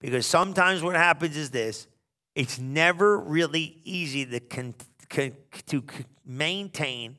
Because 0.00 0.26
sometimes 0.26 0.82
what 0.82 0.94
happens 0.94 1.36
is 1.36 1.50
this 1.50 1.86
it's 2.34 2.58
never 2.58 3.18
really 3.18 3.78
easy 3.84 4.26
to, 4.26 4.40
con- 4.40 4.74
con- 5.08 5.32
to 5.66 5.82
maintain 6.24 7.16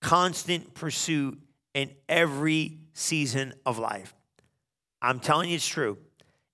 constant 0.00 0.74
pursuit 0.74 1.38
in 1.74 1.90
every 2.08 2.78
season 2.92 3.54
of 3.64 3.78
life. 3.78 4.14
I'm 5.02 5.20
telling 5.20 5.50
you 5.50 5.56
it's 5.56 5.66
true. 5.66 5.98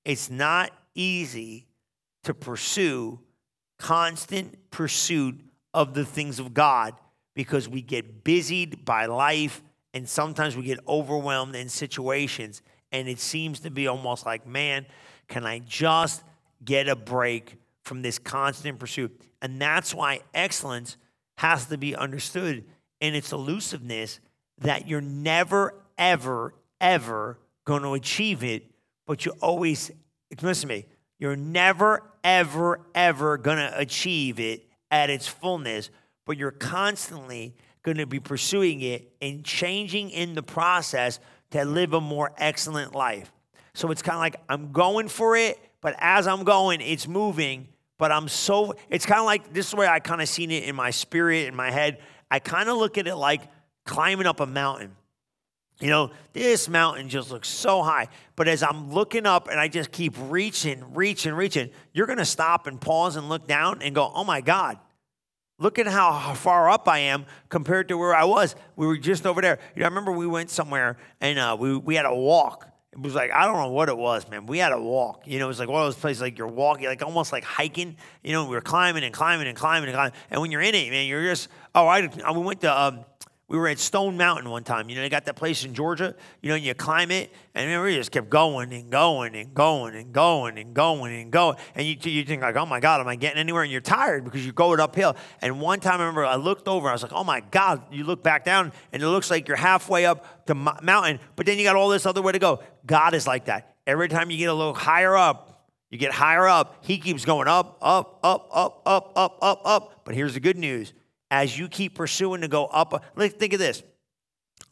It's 0.04 0.30
not 0.30 0.70
easy 0.94 1.66
to 2.24 2.34
pursue 2.34 3.20
constant 3.78 4.70
pursuit 4.70 5.40
of 5.74 5.94
the 5.94 6.04
things 6.04 6.38
of 6.38 6.54
God 6.54 6.94
because 7.34 7.68
we 7.68 7.82
get 7.82 8.24
busied 8.24 8.84
by 8.84 9.06
life 9.06 9.62
and 9.92 10.08
sometimes 10.08 10.56
we 10.56 10.62
get 10.62 10.78
overwhelmed 10.86 11.56
in 11.56 11.70
situations, 11.70 12.60
and 12.92 13.08
it 13.08 13.18
seems 13.18 13.60
to 13.60 13.70
be 13.70 13.86
almost 13.86 14.26
like, 14.26 14.46
man, 14.46 14.84
can 15.26 15.46
I 15.46 15.60
just 15.60 16.22
get 16.62 16.86
a 16.86 16.94
break 16.94 17.56
from 17.82 18.02
this 18.02 18.18
constant 18.18 18.78
pursuit? 18.78 19.18
And 19.40 19.58
that's 19.58 19.94
why 19.94 20.20
excellence 20.34 20.98
has 21.38 21.66
to 21.66 21.78
be 21.78 21.96
understood 21.96 22.64
in 23.00 23.14
its 23.14 23.32
elusiveness 23.32 24.20
that 24.58 24.88
you're 24.88 25.00
never, 25.00 25.74
ever, 25.98 26.54
ever 26.80 27.38
going 27.64 27.82
to 27.82 27.92
achieve 27.92 28.42
it, 28.42 28.64
but 29.06 29.24
you 29.24 29.32
always, 29.40 29.90
listen 30.40 30.68
to 30.68 30.74
me, 30.74 30.86
you're 31.18 31.36
never, 31.36 32.02
ever, 32.24 32.80
ever 32.94 33.38
going 33.38 33.58
to 33.58 33.78
achieve 33.78 34.40
it 34.40 34.66
at 34.90 35.10
its 35.10 35.26
fullness, 35.26 35.90
but 36.24 36.36
you're 36.36 36.50
constantly 36.50 37.54
going 37.82 37.98
to 37.98 38.06
be 38.06 38.20
pursuing 38.20 38.80
it 38.80 39.12
and 39.20 39.44
changing 39.44 40.10
in 40.10 40.34
the 40.34 40.42
process 40.42 41.20
to 41.50 41.64
live 41.64 41.92
a 41.92 42.00
more 42.00 42.32
excellent 42.38 42.94
life. 42.94 43.32
So 43.74 43.90
it's 43.90 44.02
kind 44.02 44.16
of 44.16 44.20
like 44.20 44.36
I'm 44.48 44.72
going 44.72 45.08
for 45.08 45.36
it, 45.36 45.58
but 45.80 45.94
as 45.98 46.26
I'm 46.26 46.44
going, 46.44 46.80
it's 46.80 47.06
moving. 47.06 47.68
But 47.98 48.12
I'm 48.12 48.28
so, 48.28 48.74
it's 48.90 49.06
kind 49.06 49.20
of 49.20 49.26
like 49.26 49.52
this 49.52 49.68
is 49.68 49.74
where 49.74 49.90
I 49.90 50.00
kind 50.00 50.20
of 50.20 50.28
seen 50.28 50.50
it 50.50 50.64
in 50.64 50.76
my 50.76 50.90
spirit, 50.90 51.46
in 51.46 51.54
my 51.54 51.70
head. 51.70 51.98
I 52.30 52.38
kind 52.38 52.68
of 52.68 52.76
look 52.76 52.98
at 52.98 53.06
it 53.06 53.16
like 53.16 53.42
climbing 53.84 54.26
up 54.26 54.40
a 54.40 54.46
mountain. 54.46 54.96
You 55.78 55.88
know, 55.88 56.10
this 56.32 56.68
mountain 56.68 57.08
just 57.08 57.30
looks 57.30 57.48
so 57.48 57.82
high. 57.82 58.08
But 58.34 58.48
as 58.48 58.62
I'm 58.62 58.92
looking 58.92 59.26
up 59.26 59.48
and 59.48 59.60
I 59.60 59.68
just 59.68 59.92
keep 59.92 60.14
reaching, 60.18 60.94
reaching, 60.94 61.34
reaching, 61.34 61.70
you're 61.92 62.06
going 62.06 62.18
to 62.18 62.24
stop 62.24 62.66
and 62.66 62.80
pause 62.80 63.16
and 63.16 63.28
look 63.28 63.46
down 63.46 63.82
and 63.82 63.94
go, 63.94 64.10
oh 64.14 64.24
my 64.24 64.40
God, 64.40 64.78
Look 65.58 65.78
at 65.78 65.86
how 65.86 66.34
far 66.34 66.68
up 66.68 66.86
I 66.86 66.98
am 66.98 67.24
compared 67.48 67.88
to 67.88 67.96
where 67.96 68.14
I 68.14 68.24
was. 68.24 68.54
We 68.76 68.86
were 68.86 68.98
just 68.98 69.26
over 69.26 69.40
there. 69.40 69.58
You 69.74 69.80
know, 69.80 69.86
I 69.86 69.88
remember 69.88 70.12
we 70.12 70.26
went 70.26 70.50
somewhere 70.50 70.98
and 71.20 71.38
uh, 71.38 71.56
we, 71.58 71.76
we 71.76 71.94
had 71.94 72.04
a 72.04 72.14
walk. 72.14 72.68
It 72.96 73.02
was 73.02 73.14
like, 73.14 73.30
I 73.30 73.44
don't 73.44 73.56
know 73.56 73.68
what 73.68 73.90
it 73.90 73.96
was, 73.96 74.26
man. 74.30 74.46
We 74.46 74.56
had 74.56 74.72
a 74.72 74.80
walk. 74.80 75.22
You 75.26 75.38
know, 75.38 75.44
it 75.44 75.48
was 75.48 75.58
like 75.58 75.68
one 75.68 75.82
of 75.82 75.86
those 75.86 76.00
places 76.00 76.22
like 76.22 76.38
you're 76.38 76.46
walking, 76.46 76.86
like 76.86 77.02
almost 77.02 77.30
like 77.30 77.44
hiking. 77.44 77.94
You 78.24 78.32
know, 78.32 78.44
we 78.46 78.54
were 78.54 78.62
climbing 78.62 79.04
and 79.04 79.12
climbing 79.12 79.46
and 79.46 79.56
climbing 79.56 79.90
and 79.90 79.94
climbing. 79.94 80.14
And 80.30 80.40
when 80.40 80.50
you're 80.50 80.62
in 80.62 80.74
it, 80.74 80.90
man, 80.90 81.06
you're 81.06 81.24
just, 81.24 81.48
oh, 81.74 81.86
I, 81.86 82.08
we 82.32 82.40
went 82.40 82.62
to, 82.62 82.80
um, 82.80 83.04
we 83.48 83.56
were 83.58 83.68
at 83.68 83.78
Stone 83.78 84.16
Mountain 84.16 84.50
one 84.50 84.64
time. 84.64 84.88
You 84.88 84.96
know, 84.96 85.02
they 85.02 85.08
got 85.08 85.24
that 85.26 85.36
place 85.36 85.64
in 85.64 85.72
Georgia. 85.72 86.16
You 86.42 86.48
know, 86.48 86.56
you 86.56 86.74
climb 86.74 87.12
it, 87.12 87.32
and 87.54 87.80
we 87.80 87.94
just 87.94 88.10
kept 88.10 88.28
going 88.28 88.72
and 88.72 88.90
going 88.90 89.36
and 89.36 89.54
going 89.54 89.94
and 89.94 90.12
going 90.12 90.58
and 90.58 90.74
going 90.74 91.14
and 91.14 91.30
going. 91.30 91.56
And 91.76 91.86
you, 91.86 91.96
you 92.10 92.24
think 92.24 92.42
like, 92.42 92.56
oh 92.56 92.66
my 92.66 92.80
God, 92.80 93.00
am 93.00 93.06
I 93.06 93.14
getting 93.14 93.38
anywhere? 93.38 93.62
And 93.62 93.70
you're 93.70 93.80
tired 93.80 94.24
because 94.24 94.44
you're 94.44 94.52
going 94.52 94.80
uphill. 94.80 95.14
And 95.40 95.60
one 95.60 95.78
time, 95.78 96.00
I 96.00 96.04
remember 96.04 96.24
I 96.24 96.34
looked 96.34 96.66
over. 96.66 96.88
I 96.88 96.92
was 96.92 97.02
like, 97.02 97.12
oh 97.12 97.22
my 97.22 97.40
God. 97.52 97.82
You 97.92 98.02
look 98.02 98.20
back 98.24 98.44
down, 98.44 98.72
and 98.92 99.00
it 99.00 99.06
looks 99.06 99.30
like 99.30 99.46
you're 99.46 99.56
halfway 99.56 100.06
up 100.06 100.46
the 100.46 100.54
mountain, 100.56 101.20
but 101.36 101.46
then 101.46 101.56
you 101.58 101.64
got 101.64 101.76
all 101.76 101.88
this 101.88 102.04
other 102.04 102.22
way 102.22 102.32
to 102.32 102.38
go. 102.40 102.62
God 102.84 103.14
is 103.14 103.28
like 103.28 103.44
that. 103.44 103.76
Every 103.86 104.08
time 104.08 104.30
you 104.30 104.38
get 104.38 104.46
a 104.46 104.54
little 104.54 104.74
higher 104.74 105.16
up, 105.16 105.68
you 105.90 105.98
get 105.98 106.10
higher 106.12 106.48
up. 106.48 106.84
He 106.84 106.98
keeps 106.98 107.24
going 107.24 107.46
up, 107.46 107.78
up, 107.80 108.18
up, 108.24 108.48
up, 108.52 108.82
up, 108.84 109.12
up, 109.14 109.38
up, 109.40 109.60
up. 109.64 110.04
But 110.04 110.16
here's 110.16 110.34
the 110.34 110.40
good 110.40 110.56
news 110.56 110.92
as 111.30 111.58
you 111.58 111.68
keep 111.68 111.94
pursuing 111.94 112.40
to 112.42 112.48
go 112.48 112.66
up. 112.66 113.04
Think 113.16 113.52
of 113.52 113.58
this. 113.58 113.82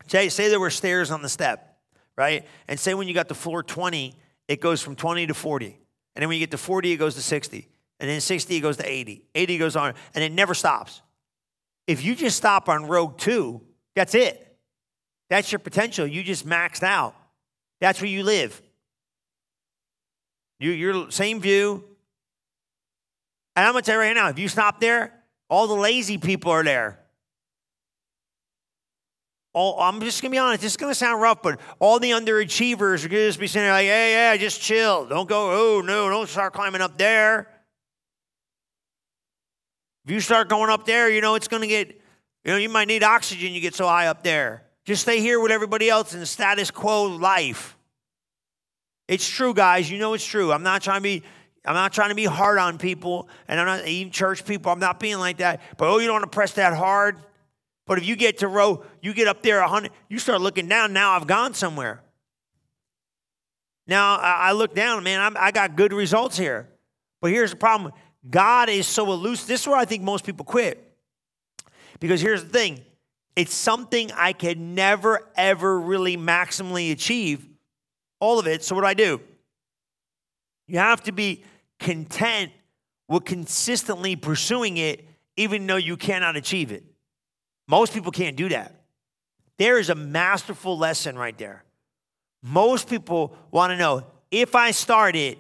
Say, 0.07 0.29
say 0.29 0.49
there 0.49 0.61
were 0.61 0.71
stairs 0.71 1.11
on 1.11 1.23
the 1.23 1.29
step, 1.29 1.79
right? 2.17 2.47
And 2.69 2.79
say 2.79 2.95
when 2.95 3.09
you 3.09 3.15
got 3.15 3.29
to 3.29 3.35
floor 3.35 3.63
20, 3.63 4.15
it 4.49 4.61
goes 4.61 4.83
from 4.83 4.97
20 4.97 5.27
to 5.29 5.35
40. 5.35 5.67
And 5.67 6.23
then 6.23 6.29
when 6.29 6.39
you 6.39 6.43
get 6.43 6.51
to 6.53 6.59
40, 6.59 6.93
it 6.93 6.97
goes 6.97 7.15
to 7.15 7.23
60. 7.23 7.69
And 8.01 8.11
then 8.11 8.21
60, 8.21 8.57
it 8.57 8.61
goes 8.61 8.77
to 8.77 8.89
80. 8.89 9.25
80 9.35 9.59
goes 9.59 9.77
on, 9.77 9.95
and 10.15 10.23
it 10.23 10.33
never 10.33 10.55
stops. 10.55 11.03
If 11.87 12.05
you 12.05 12.15
just 12.15 12.37
stop 12.37 12.69
on 12.69 12.87
road 12.87 13.19
two, 13.19 13.61
that's 13.95 14.15
it. 14.15 14.57
That's 15.31 15.51
your 15.53 15.59
potential. 15.59 16.07
You 16.07 16.23
just 16.23 16.47
maxed 16.47 16.83
out. 16.83 17.15
That's 17.81 18.01
where 18.01 18.11
you 18.11 18.23
live. 18.23 18.61
You, 20.59 20.71
you're 20.71 21.11
same 21.11 21.41
view. 21.41 21.85
And 23.57 23.67
I'm 23.67 23.73
gonna 23.73 23.83
tell 23.83 23.97
you 23.97 24.01
right 24.01 24.15
now, 24.15 24.29
if 24.29 24.39
you 24.39 24.49
stop 24.49 24.81
there, 24.81 25.13
all 25.55 25.69
the 25.69 25.75
lazy 25.75 26.19
people 26.19 26.51
are 26.51 26.65
there. 26.65 26.99
All, 29.53 29.81
I'm 29.81 30.01
just 30.01 30.21
gonna 30.21 30.33
be 30.33 30.39
honest, 30.39 30.63
this 30.63 30.73
is 30.73 30.77
gonna 30.77 30.97
sound 30.97 31.23
rough, 31.23 31.43
but 31.43 31.61
all 31.79 32.01
the 32.01 32.11
underachievers 32.11 33.05
are 33.05 33.09
gonna 33.09 33.29
just 33.29 33.39
be 33.39 33.47
saying, 33.47 33.71
like, 33.71 33.87
hey, 33.87 34.13
yeah, 34.13 34.37
just 34.37 34.61
chill. 34.61 35.07
Don't 35.07 35.29
go, 35.29 35.77
oh 35.77 35.81
no, 35.81 36.09
don't 36.09 36.29
start 36.29 36.53
climbing 36.55 36.81
up 36.81 36.99
there. 36.99 37.49
If 40.05 40.11
you 40.11 40.19
start 40.19 40.49
going 40.49 40.71
up 40.71 40.87
there, 40.87 41.09
you 41.09 41.21
know 41.21 41.37
it's 41.37 41.47
gonna 41.47 41.69
get, 41.69 41.89
you 42.45 42.51
know, 42.51 42.57
you 42.57 42.69
might 42.69 42.89
need 42.89 43.05
oxygen, 43.05 43.53
you 43.53 43.61
get 43.61 43.77
so 43.77 43.87
high 43.87 44.09
up 44.09 44.25
there. 44.25 44.65
Just 44.85 45.03
stay 45.03 45.21
here 45.21 45.39
with 45.39 45.53
everybody 45.53 45.89
else 45.89 46.15
in 46.15 46.21
the 46.21 46.27
status 46.27 46.73
quo 46.73 47.05
life. 47.05 47.77
It's 49.07 49.29
true, 49.29 49.55
guys. 49.55 49.89
You 49.89 49.99
know 49.99 50.15
it's 50.15 50.27
true. 50.27 50.53
I'm 50.53 50.65
not 50.65 50.83
trying 50.83 50.99
to 50.99 51.03
be 51.03 51.23
I'm 51.65 51.75
not 51.75 51.93
trying 51.93 52.11
to 52.11 52.15
be 52.15 52.27
hard 52.27 52.59
on 52.59 52.77
people, 52.77 53.29
and 53.49 53.59
I'm 53.59 53.67
not 53.67 53.87
even 53.87 54.13
church 54.13 54.45
people. 54.45 54.71
I'm 54.71 54.81
not 54.81 55.01
being 55.01 55.19
like 55.19 55.39
that. 55.39 55.63
But 55.79 55.89
oh, 55.89 55.99
you 55.99 56.07
don't 56.07 56.17
want 56.17 56.31
to 56.31 56.35
press 56.35 56.53
that 56.53 56.75
hard. 56.75 57.19
But 57.87 57.99
if 57.99 58.07
you 58.07 58.17
get 58.17 58.39
to 58.39 58.49
row, 58.49 58.85
you 59.01 59.15
get 59.15 59.29
up 59.29 59.43
there 59.43 59.61
a 59.61 59.69
hundred, 59.69 59.93
you 60.09 60.19
start 60.19 60.41
looking 60.41 60.69
down. 60.69 60.93
Now 60.93 61.13
I've 61.13 61.27
gone 61.27 61.55
somewhere. 61.55 62.03
Now 63.87 64.17
I 64.17 64.53
look 64.53 64.75
down, 64.75 65.03
man. 65.05 65.21
I'm, 65.21 65.37
I 65.39 65.51
got 65.51 65.77
good 65.77 65.93
results 65.93 66.37
here. 66.37 66.69
But 67.21 67.31
here's 67.31 67.51
the 67.51 67.57
problem: 67.57 67.93
God 68.29 68.69
is 68.69 68.87
so 68.87 69.11
elusive. 69.13 69.47
This 69.47 69.63
is 69.63 69.67
where 69.67 69.77
I 69.77 69.85
think 69.85 70.03
most 70.03 70.25
people 70.25 70.45
quit. 70.45 70.97
Because 72.01 72.21
here's 72.21 72.43
the 72.43 72.51
thing: 72.51 72.81
it's 73.37 73.55
something 73.55 74.11
I 74.13 74.33
can 74.33 74.75
never 74.75 75.31
ever 75.37 75.81
really 75.81 76.17
maximally 76.17 76.93
achieve. 76.93 77.47
All 78.21 78.39
of 78.39 78.47
it. 78.47 78.63
So 78.63 78.75
what 78.75 78.83
do 78.83 78.87
I 78.87 78.95
do? 78.95 79.21
You 80.67 80.79
have 80.79 81.03
to 81.03 81.13
be 81.13 81.45
content 81.79 82.53
with 83.09 83.25
consistently 83.25 84.17
pursuing 84.17 84.77
it, 84.77 85.07
even 85.37 85.67
though 85.67 85.77
you 85.77 85.97
cannot 85.97 86.37
achieve 86.37 86.73
it. 86.73 86.85
Most 87.69 87.93
people 87.93 88.13
can't 88.13 88.37
do 88.37 88.49
that. 88.51 88.85
There 89.59 89.79
is 89.79 89.91
a 89.91 89.95
masterful 89.95 90.77
lesson 90.79 91.17
right 91.17 91.37
there. 91.37 91.65
Most 92.43 92.89
people 92.89 93.37
want 93.51 93.71
to 93.73 93.77
know 93.77 94.05
if 94.31 94.55
I 94.55 94.73
start 94.73 95.17
it, 95.17 95.39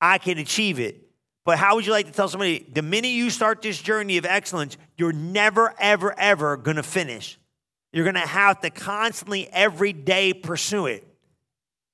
I 0.00 0.18
can 0.18 0.38
achieve 0.38 0.78
it. 0.78 0.96
But 1.44 1.58
how 1.58 1.74
would 1.74 1.86
you 1.86 1.92
like 1.92 2.06
to 2.06 2.12
tell 2.12 2.28
somebody 2.28 2.66
the 2.72 2.82
minute 2.82 3.08
you 3.08 3.30
start 3.30 3.62
this 3.62 3.80
journey 3.80 4.18
of 4.18 4.24
excellence, 4.24 4.76
you're 4.96 5.12
never, 5.12 5.74
ever, 5.78 6.18
ever 6.18 6.56
going 6.56 6.76
to 6.76 6.82
finish? 6.82 7.38
You're 7.92 8.04
going 8.04 8.14
to 8.14 8.20
have 8.20 8.60
to 8.60 8.70
constantly, 8.70 9.48
every 9.52 9.92
day, 9.92 10.32
pursue 10.32 10.86
it. 10.86 11.06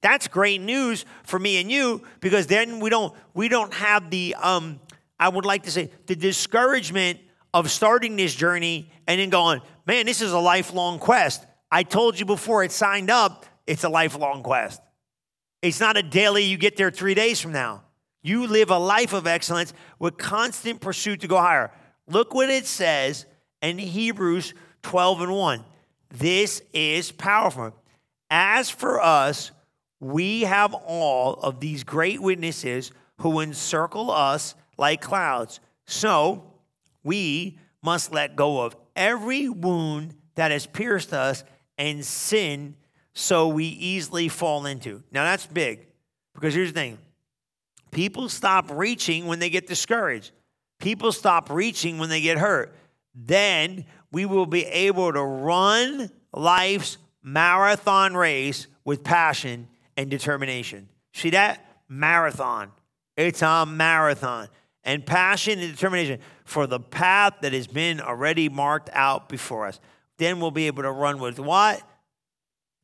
That's 0.06 0.28
great 0.28 0.60
news 0.60 1.04
for 1.24 1.36
me 1.36 1.60
and 1.60 1.68
you 1.68 2.00
because 2.20 2.46
then 2.46 2.78
we 2.78 2.90
don't 2.90 3.12
we 3.34 3.48
don't 3.48 3.74
have 3.74 4.08
the 4.08 4.36
um 4.40 4.78
I 5.18 5.28
would 5.28 5.44
like 5.44 5.64
to 5.64 5.70
say 5.72 5.90
the 6.06 6.14
discouragement 6.14 7.18
of 7.52 7.72
starting 7.72 8.14
this 8.14 8.32
journey 8.32 8.88
and 9.08 9.18
then 9.18 9.30
going, 9.30 9.62
man, 9.84 10.06
this 10.06 10.22
is 10.22 10.30
a 10.30 10.38
lifelong 10.38 11.00
quest. 11.00 11.44
I 11.72 11.82
told 11.82 12.20
you 12.20 12.24
before 12.24 12.62
it 12.62 12.70
signed 12.70 13.10
up, 13.10 13.46
it's 13.66 13.82
a 13.82 13.88
lifelong 13.88 14.44
quest. 14.44 14.80
It's 15.60 15.80
not 15.80 15.96
a 15.96 16.04
daily, 16.04 16.44
you 16.44 16.56
get 16.56 16.76
there 16.76 16.92
three 16.92 17.14
days 17.14 17.40
from 17.40 17.50
now. 17.50 17.82
You 18.22 18.46
live 18.46 18.70
a 18.70 18.78
life 18.78 19.12
of 19.12 19.26
excellence 19.26 19.74
with 19.98 20.18
constant 20.18 20.80
pursuit 20.80 21.22
to 21.22 21.26
go 21.26 21.38
higher. 21.38 21.72
Look 22.06 22.32
what 22.32 22.48
it 22.48 22.66
says 22.66 23.26
in 23.60 23.76
Hebrews 23.76 24.54
12 24.82 25.22
and 25.22 25.32
1. 25.32 25.64
This 26.10 26.62
is 26.72 27.10
powerful. 27.10 27.74
As 28.30 28.70
for 28.70 29.00
us, 29.00 29.50
we 30.00 30.42
have 30.42 30.74
all 30.74 31.34
of 31.34 31.60
these 31.60 31.84
great 31.84 32.20
witnesses 32.20 32.92
who 33.18 33.40
encircle 33.40 34.10
us 34.10 34.54
like 34.76 35.00
clouds. 35.00 35.60
So 35.86 36.44
we 37.02 37.58
must 37.82 38.12
let 38.12 38.36
go 38.36 38.60
of 38.62 38.76
every 38.94 39.48
wound 39.48 40.14
that 40.34 40.50
has 40.50 40.66
pierced 40.66 41.12
us 41.12 41.44
and 41.78 42.04
sin 42.04 42.76
so 43.14 43.48
we 43.48 43.64
easily 43.64 44.28
fall 44.28 44.66
into. 44.66 45.02
Now 45.10 45.24
that's 45.24 45.46
big 45.46 45.86
because 46.34 46.54
here's 46.54 46.72
the 46.72 46.80
thing 46.80 46.98
people 47.90 48.28
stop 48.28 48.70
reaching 48.70 49.26
when 49.26 49.38
they 49.38 49.48
get 49.48 49.66
discouraged, 49.66 50.32
people 50.78 51.12
stop 51.12 51.48
reaching 51.48 51.98
when 51.98 52.10
they 52.10 52.20
get 52.20 52.38
hurt. 52.38 52.76
Then 53.14 53.86
we 54.12 54.26
will 54.26 54.46
be 54.46 54.64
able 54.64 55.10
to 55.12 55.22
run 55.22 56.10
life's 56.34 56.98
marathon 57.22 58.14
race 58.14 58.66
with 58.84 59.02
passion 59.02 59.68
and 59.96 60.10
determination. 60.10 60.88
See 61.12 61.30
that? 61.30 61.64
Marathon. 61.88 62.72
It's 63.16 63.42
a 63.42 63.64
marathon. 63.66 64.48
And 64.84 65.04
passion 65.04 65.58
and 65.58 65.70
determination 65.72 66.20
for 66.44 66.66
the 66.66 66.78
path 66.78 67.34
that 67.42 67.52
has 67.52 67.66
been 67.66 68.00
already 68.00 68.48
marked 68.48 68.90
out 68.92 69.28
before 69.28 69.66
us. 69.66 69.80
Then 70.18 70.40
we'll 70.40 70.50
be 70.50 70.66
able 70.66 70.82
to 70.82 70.92
run 70.92 71.18
with 71.18 71.38
what? 71.38 71.82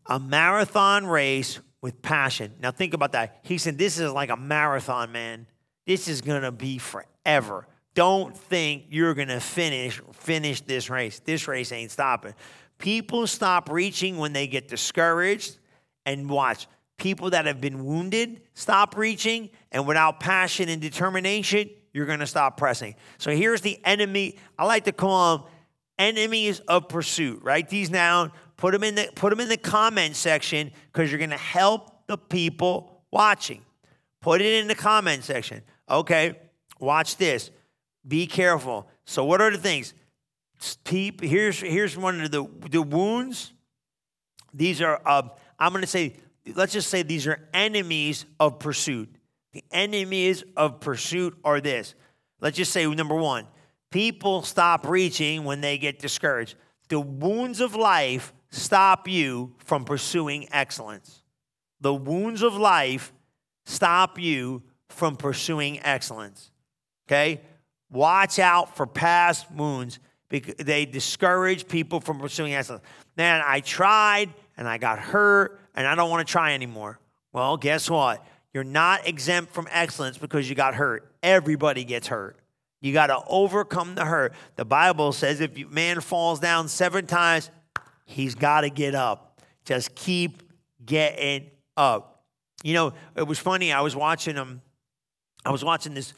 A 0.06 0.18
marathon 0.18 1.06
race 1.06 1.60
with 1.80 2.02
passion. 2.02 2.54
Now 2.60 2.70
think 2.70 2.94
about 2.94 3.12
that. 3.12 3.40
He 3.42 3.58
said, 3.58 3.78
This 3.78 3.98
is 3.98 4.10
like 4.10 4.30
a 4.30 4.36
marathon, 4.36 5.12
man. 5.12 5.46
This 5.86 6.08
is 6.08 6.20
gonna 6.20 6.52
be 6.52 6.78
forever. 6.78 7.66
Don't 7.94 8.36
think 8.36 8.84
you're 8.88 9.14
gonna 9.14 9.40
finish 9.40 10.00
finish 10.12 10.60
this 10.62 10.88
race. 10.88 11.20
This 11.20 11.46
race 11.46 11.72
ain't 11.72 11.90
stopping. 11.90 12.34
People 12.78 13.26
stop 13.26 13.70
reaching 13.70 14.16
when 14.16 14.32
they 14.32 14.46
get 14.46 14.68
discouraged. 14.68 15.58
And 16.04 16.28
watch, 16.28 16.66
people 17.02 17.30
that 17.30 17.46
have 17.46 17.60
been 17.60 17.84
wounded 17.84 18.40
stop 18.54 18.96
reaching, 18.96 19.50
and 19.72 19.88
without 19.88 20.20
passion 20.20 20.68
and 20.68 20.80
determination, 20.80 21.68
you're 21.92 22.06
going 22.06 22.20
to 22.20 22.26
stop 22.28 22.56
pressing. 22.56 22.94
So 23.18 23.32
here's 23.32 23.60
the 23.60 23.78
enemy. 23.84 24.38
I 24.56 24.64
like 24.66 24.84
to 24.84 24.92
call 24.92 25.38
them 25.38 25.46
enemies 25.98 26.60
of 26.60 26.88
pursuit. 26.88 27.42
Write 27.42 27.68
these 27.68 27.88
down. 27.88 28.30
Put 28.56 28.72
them 28.72 28.84
in 28.84 28.94
the 28.94 29.10
put 29.16 29.30
them 29.30 29.40
in 29.40 29.48
the 29.48 29.56
comment 29.56 30.14
section 30.14 30.70
because 30.92 31.10
you're 31.10 31.18
going 31.18 31.30
to 31.30 31.36
help 31.36 32.06
the 32.06 32.16
people 32.16 33.02
watching. 33.10 33.62
Put 34.20 34.40
it 34.40 34.60
in 34.60 34.68
the 34.68 34.76
comment 34.76 35.24
section. 35.24 35.62
Okay, 35.90 36.38
watch 36.78 37.16
this. 37.16 37.50
Be 38.06 38.28
careful. 38.28 38.88
So 39.04 39.24
what 39.24 39.40
are 39.40 39.50
the 39.50 39.58
things? 39.58 39.92
Here's 40.88 41.58
here's 41.58 41.96
one 41.96 42.20
of 42.20 42.30
the 42.30 42.46
the 42.70 42.82
wounds. 42.82 43.52
These 44.54 44.80
are 44.80 45.00
uh, 45.04 45.22
I'm 45.58 45.72
going 45.72 45.82
to 45.82 45.88
say 45.88 46.16
let's 46.54 46.72
just 46.72 46.88
say 46.88 47.02
these 47.02 47.26
are 47.26 47.48
enemies 47.54 48.24
of 48.40 48.58
pursuit. 48.58 49.14
The 49.52 49.64
enemies 49.70 50.44
of 50.56 50.80
pursuit 50.80 51.38
are 51.44 51.60
this. 51.60 51.94
Let's 52.40 52.56
just 52.56 52.72
say 52.72 52.86
number 52.86 53.14
one, 53.14 53.46
people 53.90 54.42
stop 54.42 54.86
reaching 54.86 55.44
when 55.44 55.60
they 55.60 55.78
get 55.78 55.98
discouraged. 55.98 56.56
The 56.88 57.00
wounds 57.00 57.60
of 57.60 57.74
life 57.74 58.32
stop 58.50 59.08
you 59.08 59.54
from 59.58 59.84
pursuing 59.84 60.48
excellence. 60.52 61.22
The 61.80 61.94
wounds 61.94 62.42
of 62.42 62.54
life 62.54 63.12
stop 63.64 64.18
you 64.18 64.62
from 64.88 65.16
pursuing 65.16 65.80
excellence. 65.80 66.50
Okay? 67.06 67.40
Watch 67.90 68.38
out 68.38 68.76
for 68.76 68.86
past 68.86 69.50
wounds 69.50 69.98
because 70.28 70.54
they 70.56 70.86
discourage 70.86 71.68
people 71.68 72.00
from 72.00 72.18
pursuing 72.18 72.54
excellence. 72.54 72.84
Man, 73.16 73.42
I 73.44 73.60
tried 73.60 74.32
and 74.56 74.66
I 74.66 74.78
got 74.78 74.98
hurt 74.98 75.60
and 75.74 75.86
I 75.86 75.94
don't 75.94 76.10
want 76.10 76.26
to 76.26 76.30
try 76.30 76.54
anymore. 76.54 76.98
Well, 77.32 77.56
guess 77.56 77.88
what? 77.88 78.24
You're 78.52 78.64
not 78.64 79.08
exempt 79.08 79.54
from 79.54 79.66
excellence 79.70 80.18
because 80.18 80.48
you 80.48 80.54
got 80.54 80.74
hurt. 80.74 81.10
Everybody 81.22 81.84
gets 81.84 82.08
hurt. 82.08 82.36
You 82.80 82.92
got 82.92 83.06
to 83.06 83.22
overcome 83.26 83.94
the 83.94 84.04
hurt. 84.04 84.34
The 84.56 84.64
Bible 84.64 85.12
says 85.12 85.40
if 85.40 85.56
man 85.70 86.00
falls 86.00 86.40
down 86.40 86.68
seven 86.68 87.06
times, 87.06 87.50
he's 88.04 88.34
got 88.34 88.62
to 88.62 88.70
get 88.70 88.94
up. 88.94 89.40
Just 89.64 89.94
keep 89.94 90.42
getting 90.84 91.50
up. 91.76 92.24
You 92.62 92.74
know, 92.74 92.92
it 93.16 93.26
was 93.26 93.38
funny. 93.38 93.72
I 93.72 93.80
was 93.80 93.96
watching 93.96 94.34
them. 94.34 94.48
Um, 94.48 94.62
I 95.44 95.50
was 95.50 95.64
watching 95.64 95.94
this. 95.94 96.12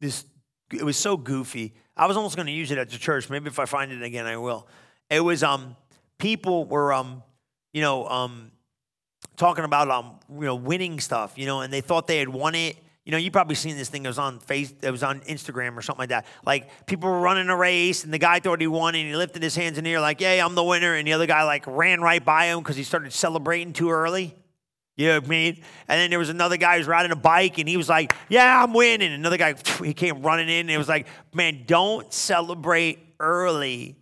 This 0.00 0.24
it 0.72 0.82
was 0.82 0.96
so 0.96 1.16
goofy. 1.16 1.74
I 1.96 2.06
was 2.06 2.16
almost 2.16 2.36
going 2.36 2.46
to 2.46 2.52
use 2.52 2.70
it 2.70 2.78
at 2.78 2.90
the 2.90 2.98
church. 2.98 3.30
Maybe 3.30 3.48
if 3.48 3.58
I 3.58 3.64
find 3.64 3.90
it 3.90 4.02
again, 4.02 4.26
I 4.26 4.36
will. 4.36 4.68
It 5.10 5.20
was 5.20 5.42
um 5.42 5.76
people 6.18 6.64
were 6.64 6.92
um 6.92 7.22
you 7.72 7.80
know 7.80 8.06
um 8.08 8.50
talking 9.38 9.64
about 9.64 9.90
um, 9.90 10.18
you 10.30 10.44
know 10.44 10.54
winning 10.54 11.00
stuff, 11.00 11.32
you 11.36 11.46
know, 11.46 11.60
and 11.62 11.72
they 11.72 11.80
thought 11.80 12.06
they 12.06 12.18
had 12.18 12.28
won 12.28 12.54
it. 12.54 12.76
You 13.06 13.12
know, 13.12 13.18
you 13.18 13.30
probably 13.30 13.54
seen 13.54 13.78
this 13.78 13.88
thing. 13.88 14.04
It 14.04 14.08
was 14.08 14.18
on 14.18 14.38
face. 14.38 14.74
It 14.82 14.90
was 14.90 15.02
on 15.02 15.20
Instagram 15.20 15.78
or 15.78 15.82
something 15.82 16.00
like 16.00 16.10
that. 16.10 16.26
Like 16.44 16.84
people 16.84 17.08
were 17.08 17.20
running 17.20 17.48
a 17.48 17.56
race, 17.56 18.04
and 18.04 18.12
the 18.12 18.18
guy 18.18 18.40
thought 18.40 18.60
he 18.60 18.66
won, 18.66 18.94
and 18.94 19.08
he 19.08 19.16
lifted 19.16 19.42
his 19.42 19.56
hands 19.56 19.78
in 19.78 19.84
the 19.84 19.92
air 19.92 20.00
like, 20.00 20.20
"Yay, 20.20 20.40
I'm 20.40 20.54
the 20.54 20.64
winner!" 20.64 20.94
And 20.94 21.06
the 21.06 21.14
other 21.14 21.26
guy 21.26 21.44
like 21.44 21.64
ran 21.66 22.02
right 22.02 22.22
by 22.22 22.46
him 22.46 22.58
because 22.58 22.76
he 22.76 22.82
started 22.82 23.12
celebrating 23.14 23.72
too 23.72 23.90
early. 23.90 24.34
You 24.96 25.06
know 25.06 25.14
what 25.20 25.26
I 25.26 25.28
mean? 25.28 25.62
And 25.86 26.00
then 26.00 26.10
there 26.10 26.18
was 26.18 26.28
another 26.28 26.56
guy 26.56 26.74
who 26.74 26.78
was 26.80 26.88
riding 26.88 27.12
a 27.12 27.16
bike 27.16 27.58
and 27.58 27.68
he 27.68 27.76
was 27.76 27.88
like, 27.88 28.12
Yeah, 28.28 28.64
I'm 28.64 28.74
winning. 28.74 29.12
Another 29.12 29.36
guy, 29.36 29.54
he 29.84 29.94
came 29.94 30.22
running 30.22 30.48
in 30.48 30.62
and 30.62 30.70
it 30.70 30.76
was 30.76 30.88
like, 30.88 31.06
Man, 31.32 31.62
don't 31.66 32.12
celebrate 32.12 32.98
early. 33.20 33.96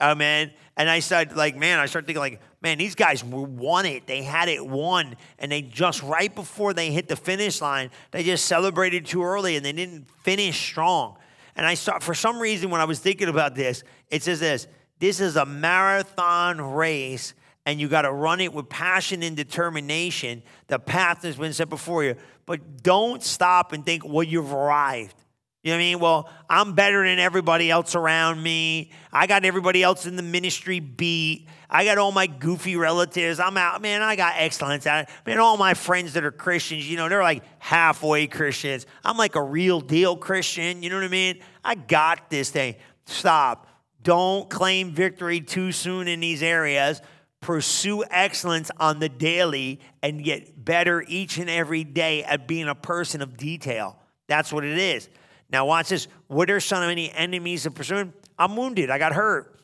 Amen. 0.00 0.52
And 0.76 0.88
I 0.88 1.00
started 1.00 1.36
like, 1.36 1.56
man, 1.56 1.80
I 1.80 1.86
started 1.86 2.06
thinking 2.06 2.20
like, 2.20 2.40
man, 2.60 2.78
these 2.78 2.94
guys 2.94 3.22
won 3.24 3.86
it. 3.86 4.06
They 4.06 4.22
had 4.22 4.48
it 4.48 4.66
won. 4.66 5.16
And 5.38 5.52
they 5.52 5.62
just 5.62 6.02
right 6.02 6.34
before 6.34 6.74
they 6.74 6.90
hit 6.90 7.08
the 7.08 7.16
finish 7.16 7.60
line, 7.60 7.90
they 8.10 8.22
just 8.22 8.46
celebrated 8.46 9.06
too 9.06 9.22
early 9.22 9.56
and 9.56 9.64
they 9.64 9.72
didn't 9.72 10.10
finish 10.22 10.58
strong. 10.58 11.16
And 11.56 11.66
I 11.66 11.74
saw 11.74 11.98
for 11.98 12.14
some 12.14 12.38
reason 12.38 12.70
when 12.70 12.80
I 12.80 12.84
was 12.84 12.98
thinking 12.98 13.28
about 13.28 13.54
this, 13.54 13.82
it 14.10 14.22
says 14.22 14.40
this 14.40 14.66
this 14.98 15.20
is 15.20 15.36
a 15.36 15.46
marathon 15.46 16.60
race 16.60 17.34
and 17.66 17.78
you 17.78 17.88
got 17.88 18.02
to 18.02 18.12
run 18.12 18.40
it 18.40 18.52
with 18.52 18.68
passion 18.68 19.22
and 19.22 19.36
determination. 19.36 20.42
The 20.68 20.78
path 20.78 21.22
has 21.22 21.36
been 21.36 21.52
set 21.52 21.68
before 21.68 22.02
you. 22.02 22.16
But 22.46 22.82
don't 22.82 23.22
stop 23.22 23.72
and 23.72 23.84
think, 23.84 24.04
well, 24.06 24.22
you've 24.22 24.54
arrived. 24.54 25.14
You 25.62 25.72
know 25.72 25.76
what 25.76 25.82
I 25.82 25.84
mean? 25.84 25.98
Well, 25.98 26.30
I'm 26.48 26.74
better 26.74 27.04
than 27.04 27.18
everybody 27.18 27.70
else 27.70 27.94
around 27.94 28.42
me. 28.42 28.92
I 29.12 29.26
got 29.26 29.44
everybody 29.44 29.82
else 29.82 30.06
in 30.06 30.14
the 30.14 30.22
ministry 30.22 30.78
beat. 30.78 31.48
I 31.68 31.84
got 31.84 31.98
all 31.98 32.12
my 32.12 32.28
goofy 32.28 32.76
relatives. 32.76 33.40
I'm 33.40 33.56
out. 33.56 33.82
Man, 33.82 34.00
I 34.00 34.14
got 34.14 34.34
excellence. 34.36 34.86
I, 34.86 35.06
man, 35.26 35.38
all 35.38 35.56
my 35.56 35.74
friends 35.74 36.14
that 36.14 36.24
are 36.24 36.30
Christians, 36.30 36.88
you 36.88 36.96
know, 36.96 37.08
they're 37.08 37.22
like 37.22 37.42
halfway 37.58 38.28
Christians. 38.28 38.86
I'm 39.04 39.16
like 39.16 39.34
a 39.34 39.42
real 39.42 39.80
deal 39.80 40.16
Christian. 40.16 40.82
You 40.82 40.90
know 40.90 40.96
what 40.96 41.04
I 41.04 41.08
mean? 41.08 41.40
I 41.64 41.74
got 41.74 42.30
this 42.30 42.50
thing. 42.50 42.76
Stop. 43.06 43.66
Don't 44.02 44.48
claim 44.48 44.92
victory 44.92 45.40
too 45.40 45.72
soon 45.72 46.06
in 46.06 46.20
these 46.20 46.42
areas 46.42 47.02
pursue 47.40 48.04
excellence 48.10 48.70
on 48.78 48.98
the 48.98 49.08
daily 49.08 49.80
and 50.02 50.24
get 50.24 50.64
better 50.64 51.04
each 51.06 51.38
and 51.38 51.48
every 51.48 51.84
day 51.84 52.24
at 52.24 52.48
being 52.48 52.68
a 52.68 52.74
person 52.74 53.22
of 53.22 53.36
detail. 53.36 53.96
That's 54.26 54.52
what 54.52 54.64
it 54.64 54.76
is. 54.76 55.08
Now, 55.50 55.66
watch 55.66 55.88
this. 55.88 56.08
What 56.26 56.50
are 56.50 56.60
so 56.60 56.80
many 56.80 57.10
enemies 57.10 57.66
of 57.66 57.74
pursuing? 57.74 58.12
I'm 58.38 58.56
wounded. 58.56 58.90
I 58.90 58.98
got 58.98 59.12
hurt. 59.14 59.58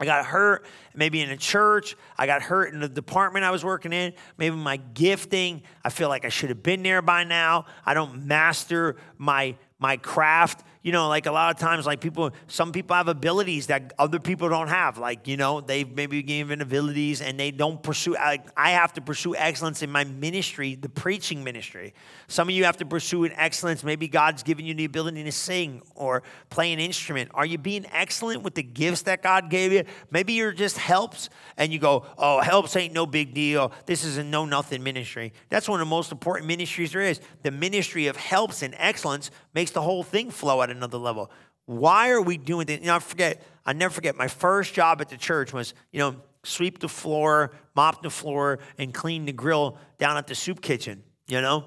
I 0.00 0.04
got 0.04 0.24
hurt 0.24 0.64
maybe 0.94 1.20
in 1.20 1.30
a 1.30 1.36
church. 1.36 1.96
I 2.16 2.26
got 2.26 2.42
hurt 2.42 2.72
in 2.72 2.80
the 2.80 2.88
department 2.88 3.44
I 3.44 3.50
was 3.50 3.64
working 3.64 3.92
in. 3.92 4.12
Maybe 4.36 4.54
my 4.54 4.76
gifting. 4.76 5.62
I 5.84 5.90
feel 5.90 6.08
like 6.08 6.24
I 6.24 6.28
should 6.28 6.50
have 6.50 6.62
been 6.62 6.84
there 6.84 7.02
by 7.02 7.24
now. 7.24 7.66
I 7.84 7.94
don't 7.94 8.26
master 8.26 8.96
my 9.16 9.56
my 9.80 9.96
craft 9.96 10.64
you 10.82 10.92
know, 10.92 11.08
like 11.08 11.26
a 11.26 11.32
lot 11.32 11.54
of 11.54 11.60
times, 11.60 11.86
like 11.86 12.00
people, 12.00 12.30
some 12.46 12.72
people 12.72 12.94
have 12.94 13.08
abilities 13.08 13.66
that 13.66 13.92
other 13.98 14.18
people 14.18 14.48
don't 14.48 14.68
have. 14.68 14.98
Like, 14.98 15.26
you 15.26 15.36
know, 15.36 15.60
they've 15.60 15.90
maybe 15.90 16.22
given 16.22 16.60
abilities 16.60 17.20
and 17.20 17.38
they 17.38 17.50
don't 17.50 17.82
pursue. 17.82 18.14
like, 18.14 18.46
I 18.56 18.70
have 18.70 18.92
to 18.94 19.00
pursue 19.00 19.34
excellence 19.34 19.82
in 19.82 19.90
my 19.90 20.04
ministry, 20.04 20.76
the 20.76 20.88
preaching 20.88 21.42
ministry. 21.42 21.94
Some 22.28 22.48
of 22.48 22.54
you 22.54 22.64
have 22.64 22.76
to 22.78 22.86
pursue 22.86 23.24
an 23.24 23.32
excellence. 23.32 23.82
Maybe 23.82 24.08
God's 24.08 24.42
given 24.42 24.64
you 24.64 24.74
the 24.74 24.84
ability 24.84 25.24
to 25.24 25.32
sing 25.32 25.82
or 25.94 26.22
play 26.50 26.72
an 26.72 26.78
instrument. 26.78 27.30
Are 27.34 27.46
you 27.46 27.58
being 27.58 27.86
excellent 27.92 28.42
with 28.42 28.54
the 28.54 28.62
gifts 28.62 29.02
that 29.02 29.22
God 29.22 29.50
gave 29.50 29.72
you? 29.72 29.84
Maybe 30.10 30.34
you're 30.34 30.52
just 30.52 30.78
helps 30.78 31.28
and 31.56 31.72
you 31.72 31.78
go, 31.78 32.06
oh, 32.16 32.40
helps 32.40 32.76
ain't 32.76 32.94
no 32.94 33.06
big 33.06 33.34
deal. 33.34 33.72
This 33.86 34.04
is 34.04 34.16
a 34.16 34.24
no 34.24 34.44
nothing 34.44 34.82
ministry. 34.82 35.32
That's 35.48 35.68
one 35.68 35.80
of 35.80 35.86
the 35.86 35.90
most 35.90 36.12
important 36.12 36.46
ministries 36.46 36.92
there 36.92 37.02
is. 37.02 37.20
The 37.42 37.50
ministry 37.50 38.06
of 38.06 38.16
helps 38.16 38.62
and 38.62 38.74
excellence 38.78 39.30
makes 39.54 39.72
the 39.72 39.82
whole 39.82 40.02
thing 40.02 40.30
flow 40.30 40.60
at 40.70 40.76
another 40.76 40.98
level. 40.98 41.30
Why 41.66 42.10
are 42.10 42.20
we 42.20 42.36
doing 42.38 42.66
this? 42.66 42.80
You 42.80 42.86
know, 42.86 42.96
I 42.96 42.98
forget, 42.98 43.42
I 43.66 43.72
never 43.72 43.92
forget, 43.92 44.16
my 44.16 44.28
first 44.28 44.74
job 44.74 45.00
at 45.00 45.08
the 45.08 45.16
church 45.16 45.52
was, 45.52 45.74
you 45.92 45.98
know, 45.98 46.16
sweep 46.42 46.78
the 46.78 46.88
floor, 46.88 47.52
mop 47.76 48.02
the 48.02 48.10
floor, 48.10 48.60
and 48.78 48.94
clean 48.94 49.26
the 49.26 49.32
grill 49.32 49.76
down 49.98 50.16
at 50.16 50.26
the 50.26 50.34
soup 50.34 50.62
kitchen, 50.62 51.02
you 51.26 51.40
know? 51.40 51.66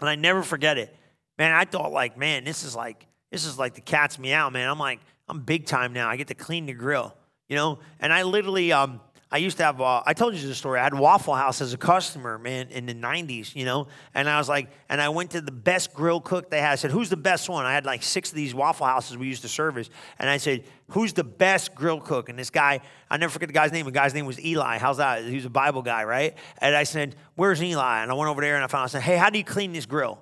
And 0.00 0.08
I 0.08 0.14
never 0.14 0.42
forget 0.42 0.78
it. 0.78 0.96
Man, 1.38 1.52
I 1.52 1.64
thought 1.64 1.92
like, 1.92 2.16
man, 2.16 2.44
this 2.44 2.64
is 2.64 2.74
like, 2.74 3.06
this 3.30 3.44
is 3.44 3.58
like 3.58 3.74
the 3.74 3.80
cat's 3.80 4.18
meow, 4.18 4.48
man. 4.50 4.68
I'm 4.68 4.78
like, 4.78 5.00
I'm 5.28 5.40
big 5.40 5.66
time 5.66 5.92
now. 5.92 6.08
I 6.08 6.16
get 6.16 6.28
to 6.28 6.34
clean 6.34 6.66
the 6.66 6.72
grill, 6.72 7.14
you 7.48 7.56
know? 7.56 7.78
And 8.00 8.12
I 8.12 8.22
literally, 8.22 8.72
um, 8.72 9.00
I 9.32 9.36
used 9.36 9.58
to 9.58 9.62
have, 9.62 9.80
uh, 9.80 10.02
I 10.04 10.12
told 10.12 10.34
you 10.34 10.48
the 10.48 10.54
story. 10.56 10.80
I 10.80 10.82
had 10.82 10.94
Waffle 10.94 11.34
House 11.34 11.60
as 11.60 11.72
a 11.72 11.76
customer, 11.76 12.36
man, 12.36 12.68
in 12.70 12.86
the 12.86 12.94
90s, 12.94 13.54
you 13.54 13.64
know? 13.64 13.86
And 14.12 14.28
I 14.28 14.38
was 14.38 14.48
like, 14.48 14.70
and 14.88 15.00
I 15.00 15.08
went 15.08 15.30
to 15.32 15.40
the 15.40 15.52
best 15.52 15.94
grill 15.94 16.20
cook 16.20 16.50
they 16.50 16.60
had. 16.60 16.72
I 16.72 16.74
said, 16.74 16.90
who's 16.90 17.10
the 17.10 17.16
best 17.16 17.48
one? 17.48 17.64
I 17.64 17.72
had 17.72 17.86
like 17.86 18.02
six 18.02 18.30
of 18.30 18.34
these 18.34 18.56
Waffle 18.56 18.86
Houses 18.86 19.16
we 19.16 19.28
used 19.28 19.42
to 19.42 19.48
service. 19.48 19.88
And 20.18 20.28
I 20.28 20.38
said, 20.38 20.64
who's 20.88 21.12
the 21.12 21.22
best 21.22 21.76
grill 21.76 22.00
cook? 22.00 22.28
And 22.28 22.36
this 22.36 22.50
guy, 22.50 22.80
I 23.08 23.18
never 23.18 23.30
forget 23.30 23.48
the 23.48 23.52
guy's 23.52 23.70
name. 23.70 23.86
The 23.86 23.92
guy's 23.92 24.14
name 24.14 24.26
was 24.26 24.44
Eli. 24.44 24.78
How's 24.78 24.96
that? 24.96 25.24
He 25.24 25.36
was 25.36 25.44
a 25.44 25.50
Bible 25.50 25.82
guy, 25.82 26.02
right? 26.02 26.34
And 26.58 26.74
I 26.74 26.82
said, 26.82 27.14
where's 27.36 27.62
Eli? 27.62 28.02
And 28.02 28.10
I 28.10 28.14
went 28.14 28.30
over 28.30 28.40
there 28.40 28.56
and 28.56 28.64
I 28.64 28.66
found, 28.66 28.82
I 28.82 28.88
said, 28.88 29.02
hey, 29.02 29.16
how 29.16 29.30
do 29.30 29.38
you 29.38 29.44
clean 29.44 29.72
this 29.72 29.86
grill? 29.86 30.20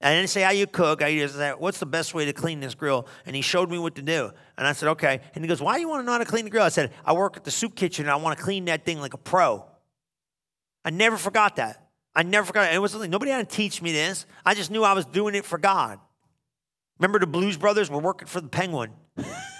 I 0.00 0.14
didn't 0.14 0.28
say 0.28 0.42
how 0.42 0.50
you 0.50 0.66
cook. 0.66 1.02
I 1.02 1.16
just 1.16 1.36
said, 1.36 1.54
what's 1.58 1.78
the 1.78 1.86
best 1.86 2.12
way 2.12 2.26
to 2.26 2.32
clean 2.32 2.60
this 2.60 2.74
grill? 2.74 3.06
And 3.24 3.34
he 3.34 3.40
showed 3.40 3.70
me 3.70 3.78
what 3.78 3.94
to 3.94 4.02
do. 4.02 4.30
And 4.58 4.66
I 4.66 4.72
said, 4.72 4.90
okay. 4.90 5.20
And 5.34 5.42
he 5.42 5.48
goes, 5.48 5.62
why 5.62 5.76
do 5.76 5.80
you 5.80 5.88
want 5.88 6.02
to 6.02 6.06
know 6.06 6.12
how 6.12 6.18
to 6.18 6.26
clean 6.26 6.44
the 6.44 6.50
grill? 6.50 6.64
I 6.64 6.68
said, 6.68 6.92
I 7.04 7.14
work 7.14 7.36
at 7.36 7.44
the 7.44 7.50
soup 7.50 7.74
kitchen 7.74 8.04
and 8.04 8.12
I 8.12 8.16
want 8.16 8.36
to 8.36 8.44
clean 8.44 8.66
that 8.66 8.84
thing 8.84 9.00
like 9.00 9.14
a 9.14 9.18
pro. 9.18 9.64
I 10.84 10.90
never 10.90 11.16
forgot 11.16 11.56
that. 11.56 11.88
I 12.14 12.22
never 12.22 12.46
forgot 12.46 12.70
it. 12.70 12.74
It 12.74 12.78
was 12.78 12.92
something, 12.92 13.10
nobody 13.10 13.30
had 13.30 13.48
to 13.48 13.56
teach 13.56 13.80
me 13.80 13.92
this. 13.92 14.26
I 14.44 14.54
just 14.54 14.70
knew 14.70 14.82
I 14.84 14.92
was 14.92 15.06
doing 15.06 15.34
it 15.34 15.44
for 15.44 15.58
God. 15.58 15.98
Remember 16.98 17.18
the 17.18 17.26
Blues 17.26 17.56
Brothers 17.56 17.90
were 17.90 17.98
working 17.98 18.28
for 18.28 18.40
the 18.40 18.48
Penguin. 18.48 18.92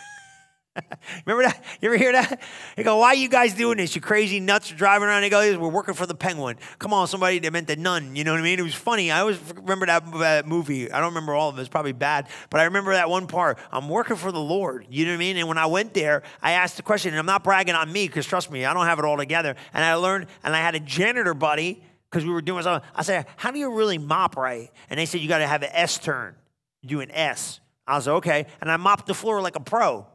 Remember 1.27 1.45
that? 1.49 1.63
You 1.81 1.89
ever 1.89 1.97
hear 1.97 2.13
that? 2.13 2.41
They 2.77 2.83
go, 2.83 2.99
why 2.99 3.09
are 3.09 3.15
you 3.15 3.29
guys 3.29 3.55
doing 3.55 3.79
this? 3.79 3.95
You 3.95 4.01
crazy 4.01 4.41
nuts 4.41 4.71
driving 4.71 5.09
around. 5.09 5.23
They 5.23 5.31
go, 5.31 5.59
we're 5.59 5.69
working 5.69 5.95
for 5.95 6.07
the 6.07 6.15
penguin. 6.15 6.57
Come 6.79 6.93
on, 6.93 7.07
somebody 7.09 7.39
that 7.41 7.53
meant 7.53 7.67
the 7.67 7.77
nun. 7.77 8.17
You 8.17 8.25
know 8.25 8.33
what 8.33 8.41
I 8.41 8.45
mean? 8.45 8.59
It 8.59 8.63
was 8.63 8.75
funny. 8.75 9.11
I 9.11 9.21
always 9.21 9.39
remember 9.55 9.87
that, 9.87 10.05
that 10.19 10.47
movie. 10.47 10.91
I 10.91 10.99
don't 11.01 11.11
remember 11.11 11.35
all 11.35 11.49
of 11.49 11.59
it. 11.59 11.61
It's 11.61 11.69
probably 11.69 11.93
bad. 11.93 12.29
But 12.51 12.61
I 12.61 12.65
remember 12.65 12.93
that 12.93 13.09
one 13.09 13.27
part. 13.27 13.59
I'm 13.71 13.89
working 13.89 14.17
for 14.17 14.33
the 14.33 14.41
Lord. 14.41 14.87
You 14.91 15.05
know 15.07 15.13
what 15.13 15.17
I 15.17 15.19
mean? 15.19 15.37
And 15.37 15.49
when 15.49 15.59
I 15.59 15.67
went 15.67 15.95
there, 15.95 16.23
I 16.43 16.53
asked 16.53 16.77
the 16.77 16.83
question, 16.83 17.11
and 17.11 17.19
I'm 17.19 17.27
not 17.27 17.45
bragging 17.45 17.75
on 17.75 17.93
me 17.93 18.07
because 18.07 18.27
trust 18.27 18.51
me, 18.51 18.65
I 18.65 18.75
don't 18.75 18.87
have 18.87 18.99
it 18.99 19.05
all 19.05 19.17
together. 19.17 19.57
And 19.73 19.85
I 19.85 19.95
learned, 19.95 20.27
and 20.45 20.55
I 20.55 20.61
had 20.61 20.75
a 20.75 20.81
janitor 20.81 21.35
buddy 21.35 21.83
because 22.11 22.25
we 22.25 22.33
were 22.33 22.43
doing 22.43 22.63
something. 22.63 22.89
I 22.95 23.03
said, 23.03 23.27
how 23.37 23.51
do 23.51 23.59
you 23.59 23.73
really 23.73 23.99
mop 23.99 24.37
right? 24.37 24.71
And 24.89 24.99
they 24.99 25.07
said, 25.07 25.21
you 25.21 25.29
got 25.29 25.39
to 25.39 25.47
have 25.47 25.63
an 25.63 25.71
S 25.73 25.99
turn. 25.99 26.35
You 26.83 26.89
do 26.89 27.01
an 27.01 27.11
S. 27.11 27.61
I 27.87 27.97
was 27.97 28.07
like, 28.07 28.17
okay. 28.17 28.47
And 28.61 28.71
I 28.71 28.77
mopped 28.77 29.07
the 29.07 29.15
floor 29.15 29.41
like 29.41 29.57
a 29.57 29.61
pro. 29.61 30.07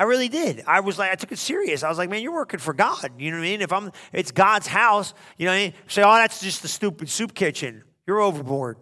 I 0.00 0.04
really 0.04 0.30
did. 0.30 0.64
I 0.66 0.80
was 0.80 0.98
like, 0.98 1.12
I 1.12 1.14
took 1.14 1.30
it 1.30 1.38
serious. 1.38 1.82
I 1.82 1.90
was 1.90 1.98
like, 1.98 2.08
man, 2.08 2.22
you're 2.22 2.32
working 2.32 2.58
for 2.58 2.72
God. 2.72 3.12
You 3.18 3.30
know 3.30 3.36
what 3.36 3.44
I 3.44 3.50
mean? 3.50 3.60
If 3.60 3.70
I'm, 3.70 3.92
it's 4.14 4.30
God's 4.30 4.66
house. 4.66 5.12
You 5.36 5.44
know 5.44 5.52
what 5.52 5.58
I 5.58 5.60
mean? 5.64 5.74
Say, 5.88 6.02
oh, 6.02 6.14
that's 6.14 6.40
just 6.40 6.62
the 6.62 6.68
stupid 6.68 7.10
soup 7.10 7.34
kitchen. 7.34 7.84
You're 8.06 8.20
overboard. 8.20 8.78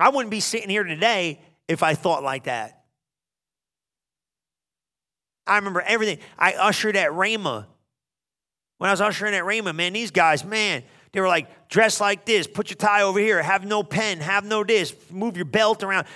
I 0.00 0.08
wouldn't 0.08 0.30
be 0.30 0.40
sitting 0.40 0.70
here 0.70 0.82
today 0.82 1.42
if 1.68 1.82
I 1.82 1.92
thought 1.92 2.22
like 2.22 2.44
that. 2.44 2.84
I 5.46 5.56
remember 5.56 5.82
everything. 5.82 6.20
I 6.38 6.54
ushered 6.54 6.96
at 6.96 7.10
Rhema. 7.10 7.66
When 8.78 8.88
I 8.88 8.92
was 8.94 9.02
ushering 9.02 9.34
at 9.34 9.44
Rhema, 9.44 9.74
man, 9.74 9.92
these 9.92 10.10
guys, 10.10 10.42
man, 10.42 10.84
they 11.12 11.20
were 11.20 11.28
like, 11.28 11.68
dress 11.68 12.00
like 12.00 12.24
this, 12.24 12.46
put 12.46 12.70
your 12.70 12.78
tie 12.78 13.02
over 13.02 13.18
here, 13.20 13.42
have 13.42 13.66
no 13.66 13.82
pen, 13.82 14.20
have 14.20 14.46
no 14.46 14.64
this, 14.64 14.94
move 15.10 15.36
your 15.36 15.44
belt 15.44 15.82
around. 15.82 16.06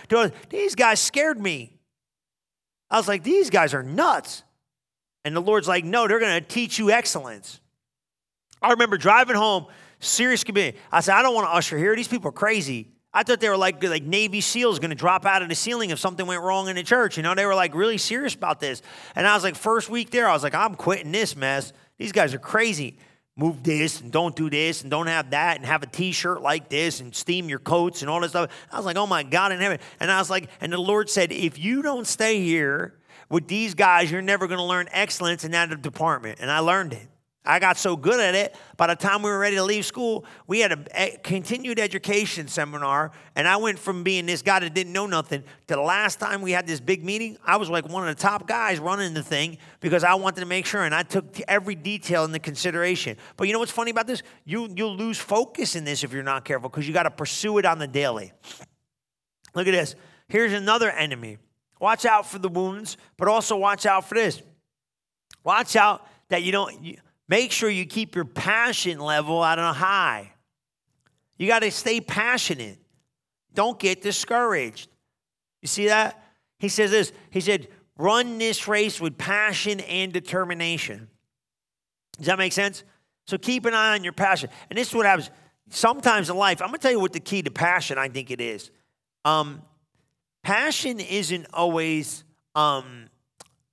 These 0.49 0.77
guys 0.77 0.99
scared 0.99 1.39
me. 1.39 1.79
I 2.93 2.99
was 2.99 3.09
like, 3.09 3.25
these 3.25 3.49
guys 3.49 3.73
are 3.73 3.83
nuts. 3.83 4.43
And 5.25 5.35
the 5.35 5.41
Lord's 5.41 5.67
like, 5.67 5.85
no, 5.85 6.07
they're 6.07 6.21
going 6.21 6.41
to 6.41 6.47
teach 6.47 6.79
you 6.79 6.91
excellence. 6.91 7.59
I 8.61 8.71
remember 8.73 8.99
driving 8.99 9.35
home, 9.35 9.67
serious 9.99 10.45
committee. 10.45 10.79
I 10.93 11.01
said, 11.01 11.15
I 11.15 11.23
don't 11.23 11.35
want 11.35 11.47
to 11.49 11.55
usher 11.55 11.79
here. 11.79 11.97
These 11.97 12.09
people 12.09 12.29
are 12.29 12.33
crazy. 12.33 12.89
I 13.15 13.23
thought 13.23 13.41
they 13.41 13.49
were 13.49 13.57
like, 13.57 13.83
like 13.83 14.03
Navy 14.03 14.43
SEALs 14.43 14.79
going 14.79 14.91
to 14.91 14.97
drop 14.97 15.25
out 15.25 15.43
of 15.43 15.49
the 15.49 15.55
ceiling 15.55 15.91
if 15.91 15.99
something 15.99 16.27
went 16.27 16.43
wrong 16.43 16.69
in 16.69 16.77
the 16.77 16.83
church. 16.83 17.17
You 17.17 17.23
know, 17.23 17.35
they 17.35 17.47
were 17.47 17.55
like 17.55 17.75
really 17.75 17.99
serious 17.99 18.35
about 18.35 18.61
this. 18.61 18.83
And 19.15 19.27
I 19.27 19.35
was 19.35 19.43
like, 19.43 19.55
first 19.55 19.89
week 19.89 20.11
there, 20.11 20.29
I 20.29 20.33
was 20.35 20.43
like, 20.43 20.55
I'm 20.55 20.75
quitting 20.75 21.13
this 21.13 21.35
mess. 21.35 21.73
These 21.99 22.13
guys 22.13 22.35
are 22.35 22.39
crazy 22.39 22.99
move 23.37 23.63
this 23.63 24.01
and 24.01 24.13
don't 24.13 24.37
do 24.37 24.51
this 24.51 24.83
and 24.83 24.91
don't 24.91 25.07
have 25.07 25.31
that 25.31 25.57
and 25.57 25.67
have 25.67 25.83
a 25.83 25.87
t-shirt 25.87 26.43
like 26.43 26.69
this 26.69 27.01
and 27.01 27.15
steam 27.15 27.49
your 27.49 27.59
coats 27.59 28.03
and 28.03 28.11
all 28.11 28.21
this 28.21 28.31
stuff. 28.31 28.51
I 28.71 28.77
was 28.77 28.85
like, 28.85 28.97
oh 28.97 29.07
my 29.07 29.23
God 29.23 29.53
in 29.53 29.61
heaven. 29.61 29.79
And 30.01 30.11
I 30.11 30.19
was 30.19 30.29
like, 30.29 30.51
and 30.61 30.73
the 30.73 30.79
Lord 30.79 31.09
said, 31.09 31.33
if 31.33 31.59
you 31.59 31.83
don't 31.83 32.07
stay 32.07 32.43
here 32.43 32.95
with 33.31 33.49
these 33.49 33.75
guys, 33.75 34.11
you're 34.11 34.21
never 34.21 34.47
going 34.47 34.59
to 34.59 34.65
learn 34.65 34.89
excellence 34.93 35.45
in 35.45 35.53
that 35.53 35.81
department. 35.81 36.41
And 36.41 36.51
I 36.51 36.59
learned 36.59 36.93
it. 36.93 37.09
I 37.45 37.59
got 37.59 37.77
so 37.77 37.97
good 37.97 38.21
at 38.21 38.37
it, 38.37 38.55
by 38.77 38.87
the 38.87 38.95
time 38.95 39.21
we 39.21 39.29
were 39.29 39.39
ready 39.39 39.57
to 39.57 39.65
leave 39.65 39.85
school, 39.85 40.25
we 40.47 40.61
had 40.61 40.89
a, 40.95 41.19
continued 41.25 41.81
education 41.81 42.47
seminar. 42.47 43.11
And 43.35 43.49
I 43.49 43.57
went 43.57 43.81
from 43.81 44.05
being 44.05 44.27
this 44.27 44.43
guy 44.43 44.61
that 44.61 44.73
didn't 44.75 44.93
know 44.93 45.07
nothing 45.07 45.43
to 45.67 45.75
the 45.75 45.81
last 45.81 46.21
time 46.21 46.41
we 46.41 46.53
had 46.53 46.69
this 46.69 46.79
big 46.79 47.05
meeting, 47.05 47.37
I 47.45 47.57
was 47.57 47.69
like 47.69 47.89
one 47.89 48.07
of 48.07 48.17
the 48.17 48.23
top 48.23 48.47
guys 48.47 48.79
running 48.79 49.13
the 49.13 49.25
thing 49.25 49.59
because 49.81 50.05
I 50.05 50.15
wanted 50.15 50.41
to 50.41 50.47
make 50.47 50.67
sure 50.67 50.85
and 50.85 50.95
I 50.95 51.03
took 51.03 51.41
every 51.49 51.75
detail 51.75 52.25
into 52.25 52.39
consideration. 52.39 53.17
But 53.37 53.49
you 53.49 53.53
know 53.55 53.59
what's 53.59 53.73
funny 53.73 53.91
about 53.91 54.07
this? 54.07 54.23
You, 54.45 54.73
you'll 54.77 54.97
lose 54.97 55.19
focus 55.19 55.75
in 55.75 55.85
this 55.85 56.05
if 56.05 56.13
you're 56.13 56.23
not 56.23 56.45
careful 56.45 56.69
because 56.69 56.87
you 56.87 56.95
got 56.95 57.05
to 57.05 57.11
pursue 57.11 57.59
it 57.59 57.65
on 57.65 57.81
the 57.81 57.89
daily. 57.89 58.33
Look 59.55 59.67
at 59.67 59.73
this. 59.73 59.97
Here's 60.29 60.53
another 60.53 60.91
enemy. 60.91 61.39
Watch 61.81 62.07
out 62.07 62.25
for 62.25 62.39
the 62.39 62.49
wounds, 62.49 62.97
but 63.17 63.27
also 63.27 63.57
watch 63.57 63.85
out 63.85 64.09
for 64.09 64.15
this. 64.15 64.41
Watch 65.43 65.75
out 65.75 66.07
that 66.29 66.45
you 66.45 66.53
don't. 66.53 66.81
You, 66.85 66.99
Make 67.33 67.51
sure 67.51 67.71
you 67.71 67.87
keep 67.87 68.15
your 68.15 68.27
passion 68.27 68.99
level 68.99 69.43
at 69.43 69.59
a 69.59 69.73
high. 69.73 70.35
You 71.39 71.49
got 71.49 71.61
to 71.61 71.71
stay 71.71 71.99
passionate. 71.99 72.77
Don't 73.55 73.79
get 73.79 74.03
discouraged. 74.03 74.91
You 75.63 75.69
see 75.69 75.87
that? 75.87 76.23
He 76.59 76.69
says 76.69 76.91
this. 76.91 77.11
He 77.31 77.41
said, 77.41 77.69
run 77.97 78.37
this 78.37 78.69
race 78.69 79.01
with 79.01 79.17
passion 79.17 79.81
and 79.81 80.13
determination. 80.13 81.09
Does 82.19 82.27
that 82.27 82.37
make 82.37 82.53
sense? 82.53 82.85
So 83.27 83.39
keep 83.39 83.65
an 83.65 83.73
eye 83.73 83.95
on 83.95 84.05
your 84.05 84.13
passion. 84.13 84.51
And 84.69 84.79
this 84.79 84.89
is 84.89 84.95
what 84.95 85.07
happens 85.07 85.31
sometimes 85.71 86.29
in 86.29 86.37
life. 86.37 86.61
I'm 86.61 86.69
going 86.69 86.81
to 86.81 86.83
tell 86.83 86.93
you 86.93 87.01
what 87.01 87.15
the 87.15 87.21
key 87.21 87.41
to 87.41 87.51
passion 87.51 87.97
I 87.97 88.11
think 88.11 88.31
it 88.31 88.43
is. 88.43 88.71
Um, 89.25 89.63
passion 90.43 91.01
isn't 91.01 91.47
always 91.55 92.25
um, 92.55 93.09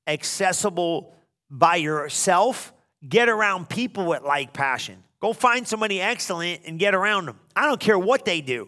accessible 0.08 1.14
by 1.50 1.76
yourself. 1.76 2.72
Get 3.08 3.30
around 3.30 3.70
people 3.70 4.06
with 4.06 4.24
like 4.24 4.54
passion. 4.54 5.04
Go 5.22 5.34
find 5.34 5.68
somebody 5.68 6.02
excellent 6.02 6.62
and 6.66 6.80
get 6.80 6.96
around 6.96 7.26
them. 7.26 7.40
I 7.56 7.66
don't 7.66 7.80
care 7.80 8.00
what 8.00 8.26
they 8.26 8.42
do. 8.42 8.68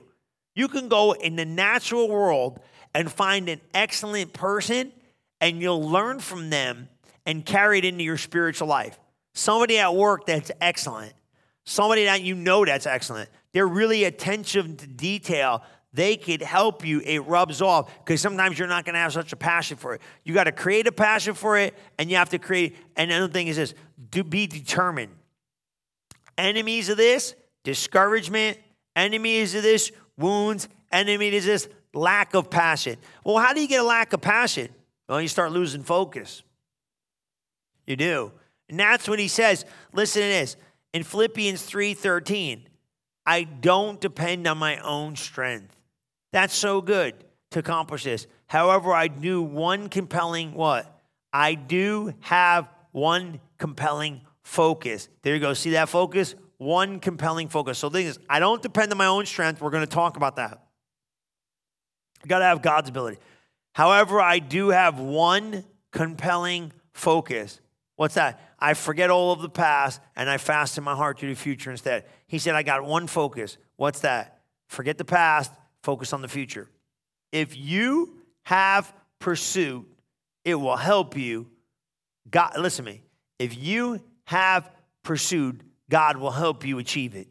You 0.55 0.67
can 0.67 0.89
go 0.89 1.13
in 1.13 1.35
the 1.35 1.45
natural 1.45 2.09
world 2.09 2.59
and 2.93 3.11
find 3.11 3.47
an 3.49 3.61
excellent 3.73 4.33
person 4.33 4.91
and 5.39 5.61
you'll 5.61 5.89
learn 5.89 6.19
from 6.19 6.49
them 6.49 6.87
and 7.25 7.45
carry 7.45 7.79
it 7.79 7.85
into 7.85 8.03
your 8.03 8.17
spiritual 8.17 8.67
life. 8.67 8.99
Somebody 9.33 9.79
at 9.79 9.95
work 9.95 10.25
that's 10.25 10.51
excellent, 10.59 11.13
somebody 11.65 12.05
that 12.05 12.21
you 12.21 12.35
know 12.35 12.65
that's 12.65 12.85
excellent. 12.85 13.29
They're 13.53 13.67
really 13.67 14.03
attentive 14.03 14.77
to 14.77 14.87
detail. 14.87 15.63
They 15.93 16.15
could 16.15 16.41
help 16.41 16.85
you. 16.85 17.01
It 17.01 17.19
rubs 17.19 17.61
off 17.61 17.93
because 17.99 18.21
sometimes 18.21 18.57
you're 18.57 18.67
not 18.67 18.85
going 18.85 18.93
to 18.93 18.99
have 18.99 19.11
such 19.11 19.33
a 19.33 19.35
passion 19.35 19.77
for 19.77 19.95
it. 19.95 20.01
You 20.23 20.33
got 20.33 20.45
to 20.45 20.51
create 20.53 20.87
a 20.87 20.91
passion 20.91 21.33
for 21.33 21.57
it, 21.57 21.77
and 21.97 22.09
you 22.09 22.15
have 22.15 22.29
to 22.29 22.39
create. 22.39 22.77
And 22.95 23.11
another 23.11 23.31
thing 23.31 23.47
is 23.47 23.57
this: 23.57 23.73
to 24.11 24.23
be 24.23 24.47
determined. 24.47 25.13
Enemies 26.37 26.89
of 26.89 26.97
this 26.97 27.35
discouragement. 27.63 28.57
Enemies 28.95 29.55
of 29.55 29.63
this 29.63 29.91
wounds. 30.17 30.67
Enemies 30.91 31.43
of 31.45 31.47
this 31.47 31.69
lack 31.93 32.33
of 32.33 32.49
passion. 32.49 32.97
Well, 33.23 33.37
how 33.37 33.53
do 33.53 33.61
you 33.61 33.67
get 33.67 33.81
a 33.81 33.85
lack 33.85 34.13
of 34.13 34.21
passion? 34.21 34.69
Well, 35.07 35.21
you 35.21 35.27
start 35.27 35.51
losing 35.51 35.83
focus. 35.83 36.43
You 37.85 37.95
do. 37.95 38.31
And 38.69 38.79
that's 38.79 39.07
what 39.09 39.19
he 39.19 39.27
says. 39.27 39.65
Listen 39.93 40.21
to 40.21 40.27
this. 40.27 40.55
In 40.93 41.03
Philippians 41.03 41.61
3:13, 41.63 42.67
I 43.25 43.43
don't 43.43 43.99
depend 43.99 44.47
on 44.47 44.57
my 44.57 44.77
own 44.77 45.15
strength. 45.15 45.75
That's 46.31 46.55
so 46.55 46.81
good 46.81 47.15
to 47.51 47.59
accomplish 47.59 48.03
this. 48.05 48.27
However, 48.47 48.93
I 48.93 49.07
do 49.07 49.41
one 49.41 49.89
compelling 49.89 50.53
what? 50.53 51.01
I 51.33 51.55
do 51.55 52.13
have 52.21 52.69
one 52.91 53.39
compelling 53.61 54.21
focus. 54.41 55.07
There 55.21 55.35
you 55.35 55.39
go. 55.39 55.53
See 55.53 55.69
that 55.71 55.87
focus? 55.87 56.33
One 56.57 56.99
compelling 56.99 57.47
focus. 57.47 57.77
So 57.77 57.89
the 57.89 57.99
thing 57.99 58.07
is, 58.07 58.17
I 58.27 58.39
don't 58.39 58.59
depend 58.59 58.91
on 58.91 58.97
my 58.97 59.05
own 59.05 59.27
strength. 59.27 59.61
We're 59.61 59.69
going 59.69 59.85
to 59.85 59.95
talk 59.95 60.17
about 60.17 60.37
that. 60.37 60.65
I 62.23 62.27
got 62.27 62.39
to 62.39 62.45
have 62.45 62.63
God's 62.63 62.89
ability. 62.89 63.19
However, 63.73 64.19
I 64.19 64.39
do 64.39 64.69
have 64.69 64.99
one 64.99 65.63
compelling 65.91 66.73
focus. 66.93 67.61
What's 67.97 68.15
that? 68.15 68.41
I 68.57 68.73
forget 68.73 69.11
all 69.11 69.31
of 69.31 69.43
the 69.43 69.49
past 69.49 70.01
and 70.15 70.27
I 70.27 70.37
fasten 70.37 70.83
my 70.83 70.95
heart 70.95 71.19
to 71.19 71.27
the 71.27 71.35
future 71.35 71.69
instead. 71.69 72.05
He 72.25 72.39
said, 72.39 72.55
I 72.55 72.63
got 72.63 72.83
one 72.83 73.05
focus. 73.05 73.59
What's 73.75 73.99
that? 73.99 74.41
Forget 74.69 74.97
the 74.97 75.05
past, 75.05 75.51
focus 75.83 76.13
on 76.13 76.23
the 76.23 76.27
future. 76.27 76.67
If 77.31 77.55
you 77.55 78.17
have 78.43 78.91
pursuit, 79.19 79.87
it 80.43 80.55
will 80.55 80.77
help 80.77 81.15
you. 81.15 81.47
God, 82.29 82.53
listen 82.57 82.85
to 82.85 82.91
me. 82.91 83.03
If 83.41 83.57
you 83.57 83.99
have 84.25 84.69
pursued, 85.01 85.63
God 85.89 86.17
will 86.17 86.29
help 86.29 86.63
you 86.63 86.77
achieve 86.77 87.15
it. 87.15 87.27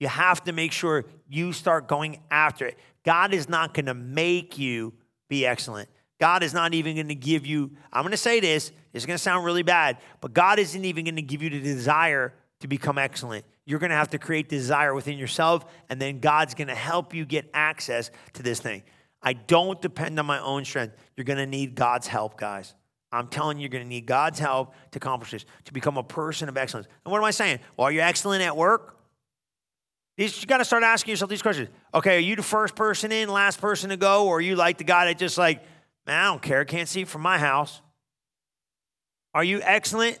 You 0.00 0.08
have 0.08 0.42
to 0.44 0.52
make 0.52 0.72
sure 0.72 1.04
you 1.28 1.52
start 1.52 1.86
going 1.86 2.20
after 2.28 2.66
it. 2.66 2.76
God 3.04 3.32
is 3.32 3.48
not 3.48 3.72
going 3.72 3.86
to 3.86 3.94
make 3.94 4.58
you 4.58 4.94
be 5.28 5.46
excellent. 5.46 5.88
God 6.18 6.42
is 6.42 6.52
not 6.52 6.74
even 6.74 6.96
going 6.96 7.06
to 7.06 7.14
give 7.14 7.46
you, 7.46 7.70
I'm 7.92 8.02
going 8.02 8.10
to 8.10 8.16
say 8.16 8.40
this, 8.40 8.72
it's 8.92 9.06
going 9.06 9.14
to 9.14 9.22
sound 9.22 9.44
really 9.44 9.62
bad, 9.62 9.98
but 10.20 10.34
God 10.34 10.58
isn't 10.58 10.84
even 10.84 11.04
going 11.04 11.14
to 11.14 11.22
give 11.22 11.40
you 11.40 11.50
the 11.50 11.60
desire 11.60 12.34
to 12.58 12.66
become 12.66 12.98
excellent. 12.98 13.44
You're 13.64 13.78
going 13.78 13.90
to 13.90 13.96
have 13.96 14.10
to 14.10 14.18
create 14.18 14.48
desire 14.48 14.92
within 14.92 15.18
yourself, 15.18 15.66
and 15.88 16.02
then 16.02 16.18
God's 16.18 16.54
going 16.54 16.66
to 16.66 16.74
help 16.74 17.14
you 17.14 17.24
get 17.24 17.48
access 17.54 18.10
to 18.32 18.42
this 18.42 18.58
thing. 18.58 18.82
I 19.22 19.34
don't 19.34 19.80
depend 19.80 20.18
on 20.18 20.26
my 20.26 20.40
own 20.40 20.64
strength. 20.64 20.96
You're 21.16 21.24
going 21.24 21.38
to 21.38 21.46
need 21.46 21.76
God's 21.76 22.08
help, 22.08 22.36
guys. 22.36 22.74
I'm 23.10 23.28
telling 23.28 23.56
you, 23.56 23.62
you're 23.62 23.70
going 23.70 23.84
to 23.84 23.88
need 23.88 24.06
God's 24.06 24.38
help 24.38 24.74
to 24.90 24.98
accomplish 24.98 25.30
this, 25.30 25.46
to 25.64 25.72
become 25.72 25.96
a 25.96 26.02
person 26.02 26.48
of 26.48 26.56
excellence. 26.56 26.86
And 27.04 27.12
what 27.12 27.18
am 27.18 27.24
I 27.24 27.30
saying? 27.30 27.60
Well, 27.76 27.86
are 27.86 27.92
you 27.92 28.00
excellent 28.00 28.42
at 28.42 28.56
work? 28.56 28.96
You 30.18 30.28
got 30.46 30.58
to 30.58 30.64
start 30.64 30.82
asking 30.82 31.12
yourself 31.12 31.30
these 31.30 31.42
questions. 31.42 31.68
Okay, 31.94 32.16
are 32.16 32.20
you 32.20 32.36
the 32.36 32.42
first 32.42 32.74
person 32.74 33.12
in, 33.12 33.28
last 33.28 33.60
person 33.60 33.90
to 33.90 33.96
go, 33.96 34.26
or 34.26 34.38
are 34.38 34.40
you 34.40 34.56
like 34.56 34.76
the 34.76 34.84
guy 34.84 35.06
that 35.06 35.16
just 35.16 35.38
like, 35.38 35.62
man, 36.06 36.20
I 36.20 36.24
don't 36.24 36.42
care, 36.42 36.64
can't 36.64 36.88
see 36.88 37.04
from 37.04 37.22
my 37.22 37.38
house? 37.38 37.80
Are 39.32 39.44
you 39.44 39.60
excellent? 39.62 40.18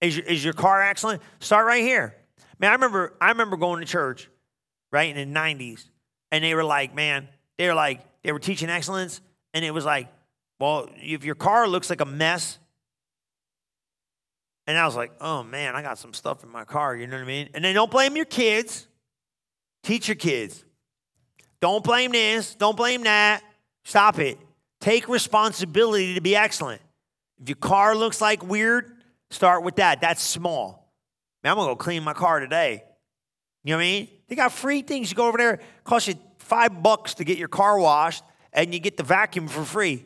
Is 0.00 0.16
your, 0.16 0.26
is 0.26 0.44
your 0.44 0.54
car 0.54 0.82
excellent? 0.82 1.22
Start 1.38 1.66
right 1.66 1.82
here. 1.82 2.16
Man, 2.58 2.70
I 2.70 2.74
remember 2.74 3.14
I 3.20 3.28
remember 3.28 3.56
going 3.56 3.80
to 3.80 3.86
church, 3.86 4.28
right, 4.90 5.16
in 5.16 5.32
the 5.32 5.38
90s, 5.38 5.88
and 6.32 6.42
they 6.42 6.54
were 6.54 6.64
like, 6.64 6.94
man, 6.94 7.28
they 7.58 7.68
were 7.68 7.74
like, 7.74 8.04
they 8.22 8.32
were 8.32 8.40
teaching 8.40 8.68
excellence, 8.68 9.20
and 9.54 9.64
it 9.64 9.72
was 9.72 9.84
like, 9.84 10.08
well, 10.58 10.88
if 10.96 11.24
your 11.24 11.34
car 11.34 11.68
looks 11.68 11.90
like 11.90 12.00
a 12.00 12.06
mess, 12.06 12.58
and 14.66 14.76
I 14.76 14.84
was 14.84 14.96
like, 14.96 15.12
oh 15.20 15.42
man, 15.42 15.74
I 15.74 15.82
got 15.82 15.98
some 15.98 16.12
stuff 16.12 16.44
in 16.44 16.50
my 16.50 16.64
car, 16.64 16.94
you 16.94 17.06
know 17.06 17.16
what 17.16 17.22
I 17.22 17.26
mean? 17.26 17.48
And 17.54 17.64
then 17.64 17.74
don't 17.74 17.90
blame 17.90 18.16
your 18.16 18.26
kids. 18.26 18.86
Teach 19.82 20.08
your 20.08 20.16
kids. 20.16 20.64
Don't 21.60 21.82
blame 21.82 22.12
this, 22.12 22.54
don't 22.54 22.76
blame 22.76 23.04
that. 23.04 23.42
Stop 23.84 24.18
it. 24.18 24.38
Take 24.80 25.08
responsibility 25.08 26.14
to 26.14 26.20
be 26.20 26.36
excellent. 26.36 26.82
If 27.40 27.48
your 27.48 27.56
car 27.56 27.96
looks 27.96 28.20
like 28.20 28.46
weird, 28.46 28.92
start 29.30 29.62
with 29.62 29.76
that. 29.76 30.00
That's 30.00 30.22
small. 30.22 30.92
Man, 31.42 31.52
I'm 31.52 31.56
gonna 31.56 31.70
go 31.70 31.76
clean 31.76 32.02
my 32.02 32.12
car 32.12 32.40
today. 32.40 32.84
You 33.64 33.72
know 33.72 33.78
what 33.78 33.82
I 33.82 33.86
mean? 33.86 34.08
They 34.28 34.36
got 34.36 34.52
free 34.52 34.82
things. 34.82 35.10
You 35.10 35.16
go 35.16 35.26
over 35.28 35.38
there, 35.38 35.60
cost 35.84 36.08
you 36.08 36.14
five 36.38 36.82
bucks 36.82 37.14
to 37.14 37.24
get 37.24 37.38
your 37.38 37.48
car 37.48 37.78
washed, 37.78 38.24
and 38.52 38.72
you 38.74 38.80
get 38.80 38.96
the 38.96 39.02
vacuum 39.02 39.48
for 39.48 39.64
free. 39.64 40.04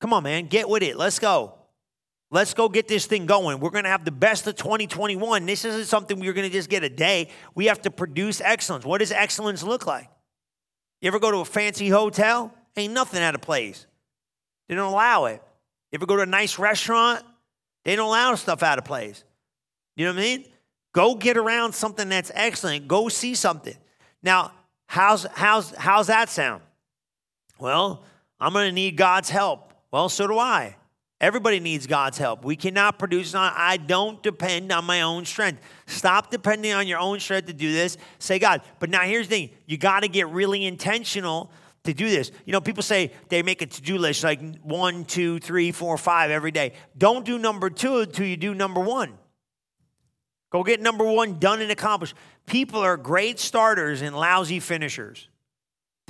Come 0.00 0.12
on, 0.12 0.22
man, 0.22 0.46
get 0.46 0.68
with 0.68 0.82
it. 0.82 0.96
Let's 0.96 1.18
go. 1.18 1.54
Let's 2.32 2.54
go 2.54 2.68
get 2.68 2.86
this 2.86 3.06
thing 3.06 3.26
going. 3.26 3.58
We're 3.58 3.70
going 3.70 3.84
to 3.84 3.90
have 3.90 4.04
the 4.04 4.12
best 4.12 4.46
of 4.46 4.54
2021. 4.56 5.46
This 5.46 5.64
isn't 5.64 5.86
something 5.86 6.18
we're 6.20 6.32
going 6.32 6.48
to 6.48 6.52
just 6.52 6.70
get 6.70 6.84
a 6.84 6.88
day. 6.88 7.28
We 7.54 7.66
have 7.66 7.82
to 7.82 7.90
produce 7.90 8.40
excellence. 8.40 8.84
What 8.84 8.98
does 8.98 9.10
excellence 9.10 9.62
look 9.62 9.86
like? 9.86 10.08
You 11.00 11.08
ever 11.08 11.18
go 11.18 11.30
to 11.30 11.38
a 11.38 11.44
fancy 11.44 11.88
hotel? 11.88 12.54
Ain't 12.76 12.92
nothing 12.92 13.22
out 13.22 13.34
of 13.34 13.40
place. 13.40 13.86
They 14.68 14.76
don't 14.76 14.92
allow 14.92 15.24
it. 15.24 15.42
You 15.90 15.96
ever 15.96 16.06
go 16.06 16.16
to 16.16 16.22
a 16.22 16.26
nice 16.26 16.58
restaurant? 16.58 17.24
They 17.84 17.96
don't 17.96 18.06
allow 18.06 18.34
stuff 18.36 18.62
out 18.62 18.78
of 18.78 18.84
place. 18.84 19.24
You 19.96 20.06
know 20.06 20.12
what 20.12 20.20
I 20.20 20.22
mean? 20.22 20.44
Go 20.92 21.14
get 21.16 21.36
around 21.36 21.74
something 21.74 22.08
that's 22.08 22.30
excellent. 22.34 22.86
Go 22.86 23.08
see 23.08 23.34
something. 23.34 23.76
Now, 24.22 24.52
how's 24.86 25.24
how's 25.34 25.74
how's 25.74 26.06
that 26.08 26.28
sound? 26.28 26.62
Well, 27.58 28.04
I'm 28.38 28.52
going 28.52 28.68
to 28.68 28.72
need 28.72 28.96
God's 28.96 29.30
help. 29.30 29.69
Well, 29.90 30.08
so 30.08 30.26
do 30.26 30.38
I. 30.38 30.76
Everybody 31.20 31.60
needs 31.60 31.86
God's 31.86 32.16
help. 32.16 32.44
We 32.44 32.56
cannot 32.56 32.98
produce 32.98 33.34
on. 33.34 33.52
I 33.54 33.76
don't 33.76 34.22
depend 34.22 34.72
on 34.72 34.86
my 34.86 35.02
own 35.02 35.26
strength. 35.26 35.60
Stop 35.86 36.30
depending 36.30 36.72
on 36.72 36.88
your 36.88 36.98
own 36.98 37.20
strength 37.20 37.46
to 37.46 37.52
do 37.52 37.70
this. 37.72 37.98
Say 38.18 38.38
God. 38.38 38.62
But 38.78 38.88
now 38.88 39.02
here's 39.02 39.28
the 39.28 39.36
thing: 39.36 39.50
you 39.66 39.76
got 39.76 40.00
to 40.00 40.08
get 40.08 40.28
really 40.28 40.64
intentional 40.64 41.50
to 41.84 41.92
do 41.92 42.08
this. 42.08 42.32
You 42.46 42.52
know, 42.52 42.60
people 42.60 42.82
say 42.82 43.12
they 43.28 43.42
make 43.42 43.60
a 43.60 43.66
to-do 43.66 43.98
list 43.98 44.24
like 44.24 44.40
one, 44.62 45.04
two, 45.04 45.40
three, 45.40 45.72
four, 45.72 45.98
five 45.98 46.30
every 46.30 46.52
day. 46.52 46.72
Don't 46.96 47.24
do 47.24 47.38
number 47.38 47.68
two 47.68 47.98
until 47.98 48.26
you 48.26 48.36
do 48.36 48.54
number 48.54 48.80
one. 48.80 49.18
Go 50.50 50.62
get 50.62 50.80
number 50.80 51.04
one 51.04 51.38
done 51.38 51.60
and 51.60 51.70
accomplished. 51.70 52.14
People 52.46 52.80
are 52.80 52.96
great 52.96 53.38
starters 53.38 54.02
and 54.02 54.16
lousy 54.16 54.58
finishers. 54.58 55.28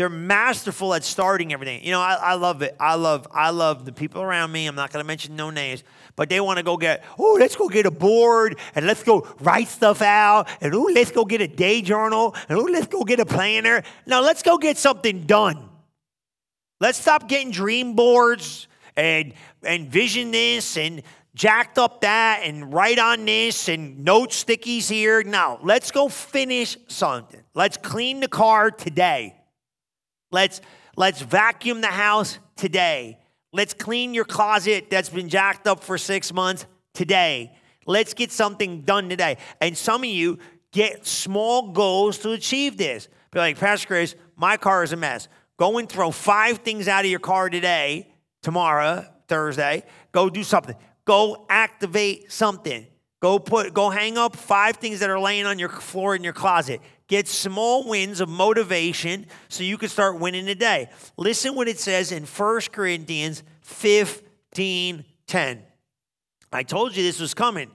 They're 0.01 0.09
masterful 0.09 0.95
at 0.95 1.05
starting 1.05 1.53
everything. 1.53 1.85
You 1.85 1.91
know, 1.91 2.01
I, 2.01 2.15
I 2.15 2.33
love 2.33 2.63
it. 2.63 2.75
I 2.81 2.95
love, 2.95 3.29
I 3.35 3.51
love 3.51 3.85
the 3.85 3.93
people 3.93 4.23
around 4.23 4.51
me. 4.51 4.67
I'm 4.67 4.75
not 4.75 4.91
going 4.91 5.05
to 5.05 5.07
mention 5.07 5.37
no 5.37 5.51
names, 5.51 5.85
but 6.17 6.31
they 6.31 6.41
want 6.41 6.57
to 6.57 6.63
go 6.63 6.79
get, 6.79 7.05
oh, 7.19 7.37
let's 7.39 7.55
go 7.55 7.69
get 7.69 7.85
a 7.85 7.91
board 7.91 8.59
and 8.75 8.87
let's 8.87 9.03
go 9.03 9.29
write 9.41 9.69
stuff 9.69 10.01
out 10.01 10.49
and 10.63 10.75
oh, 10.75 10.89
let's 10.95 11.11
go 11.11 11.27
get 11.27 11.43
a 11.43 11.47
day 11.47 11.83
journal 11.83 12.35
and 12.49 12.59
oh, 12.59 12.63
let's 12.63 12.87
go 12.87 13.05
get 13.05 13.21
a 13.21 13.27
planner. 13.27 13.83
Now 14.07 14.23
let's 14.23 14.43
go 14.43 14.57
get 14.57 14.79
something 14.79 15.27
done. 15.27 15.69
Let's 16.81 16.99
stop 16.99 17.29
getting 17.29 17.51
dream 17.51 17.95
boards 17.95 18.69
and 18.97 19.35
and 19.63 19.91
vision 19.91 20.31
this 20.31 20.79
and 20.79 21.03
jacked 21.35 21.77
up 21.77 22.01
that 22.01 22.41
and 22.45 22.73
write 22.73 22.99
on 22.99 23.27
this 23.27 23.69
and 23.69 24.03
note 24.03 24.31
stickies 24.31 24.89
here. 24.89 25.23
Now, 25.23 25.59
let's 25.63 25.91
go 25.91 26.09
finish 26.09 26.79
something. 26.89 27.43
Let's 27.53 27.77
clean 27.77 28.21
the 28.21 28.29
car 28.29 28.71
today. 28.71 29.35
Let's 30.31 30.61
let's 30.97 31.21
vacuum 31.21 31.81
the 31.81 31.89
house 31.89 32.39
today. 32.57 33.19
Let's 33.53 33.75
clean 33.75 34.15
your 34.15 34.25
closet 34.25 34.91
that's 34.91 35.09
been 35.09 35.29
jacked 35.29 35.67
up 35.67 35.83
for 35.83 35.99
6 35.99 36.33
months 36.33 36.67
today. 36.95 37.53
Let's 37.87 38.15
get 38.15 38.31
something 38.31 38.83
done 38.83 39.09
today. 39.09 39.39
And 39.61 39.77
some 39.77 40.03
of 40.03 40.09
you 40.09 40.39
get 40.73 41.07
small 41.07 41.73
goals 41.73 42.19
to 42.19 42.31
achieve 42.31 42.77
this. 42.77 43.09
Be 43.33 43.41
like, 43.41 43.59
Pastor 43.59 43.87
Chris, 43.87 44.15
my 44.37 44.57
car 44.57 44.85
is 44.85 44.93
a 44.93 44.97
mess. 44.97 45.29
Go 45.57 45.79
and 45.79 45.89
throw 45.89 46.11
five 46.11 46.59
things 46.59 46.89
out 46.89 47.05
of 47.05 47.11
your 47.11 47.21
car 47.21 47.51
today, 47.51 48.13
tomorrow, 48.43 49.05
Thursday. 49.29 49.85
Go 50.13 50.31
do 50.31 50.45
something. 50.45 50.77
Go 51.05 51.47
activate 51.49 52.31
something. 52.31 52.87
Go 53.21 53.39
put 53.39 53.75
go 53.75 53.91
hang 53.91 54.17
up 54.17 54.35
five 54.35 54.77
things 54.77 55.01
that 55.01 55.11
are 55.11 55.21
laying 55.21 55.45
on 55.45 55.59
your 55.59 55.69
floor 55.69 56.15
in 56.15 56.25
your 56.25 56.33
closet. 56.33 56.81
Get 57.11 57.27
small 57.27 57.89
wins 57.89 58.21
of 58.21 58.29
motivation 58.29 59.27
so 59.49 59.65
you 59.65 59.77
can 59.77 59.89
start 59.89 60.21
winning 60.21 60.47
today. 60.47 60.91
Listen 61.17 61.57
what 61.57 61.67
it 61.67 61.81
says 61.81 62.13
in 62.13 62.23
1 62.23 62.61
Corinthians 62.71 63.43
15 63.63 65.05
10. 65.27 65.63
I 66.53 66.63
told 66.63 66.95
you 66.95 67.03
this 67.03 67.19
was 67.19 67.35
coming, 67.35 67.73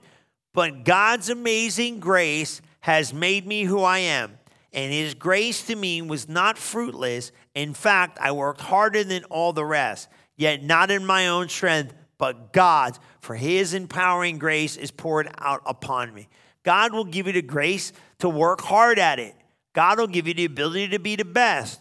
but 0.54 0.84
God's 0.84 1.28
amazing 1.28 2.00
grace 2.00 2.62
has 2.80 3.12
made 3.12 3.46
me 3.46 3.64
who 3.64 3.82
I 3.82 3.98
am. 3.98 4.38
And 4.72 4.90
his 4.90 5.12
grace 5.12 5.66
to 5.66 5.76
me 5.76 6.00
was 6.00 6.30
not 6.30 6.56
fruitless. 6.56 7.30
In 7.54 7.74
fact, 7.74 8.16
I 8.18 8.32
worked 8.32 8.62
harder 8.62 9.04
than 9.04 9.24
all 9.24 9.52
the 9.52 9.66
rest, 9.66 10.08
yet 10.36 10.64
not 10.64 10.90
in 10.90 11.04
my 11.04 11.28
own 11.28 11.50
strength, 11.50 11.92
but 12.16 12.54
God's. 12.54 12.98
For 13.20 13.34
his 13.34 13.74
empowering 13.74 14.38
grace 14.38 14.78
is 14.78 14.90
poured 14.90 15.28
out 15.36 15.60
upon 15.66 16.14
me. 16.14 16.26
God 16.66 16.92
will 16.92 17.04
give 17.04 17.28
you 17.28 17.32
the 17.32 17.42
grace 17.42 17.92
to 18.18 18.28
work 18.28 18.60
hard 18.60 18.98
at 18.98 19.20
it. 19.20 19.36
God 19.72 20.00
will 20.00 20.08
give 20.08 20.26
you 20.26 20.34
the 20.34 20.46
ability 20.46 20.88
to 20.88 20.98
be 20.98 21.14
the 21.14 21.24
best. 21.24 21.80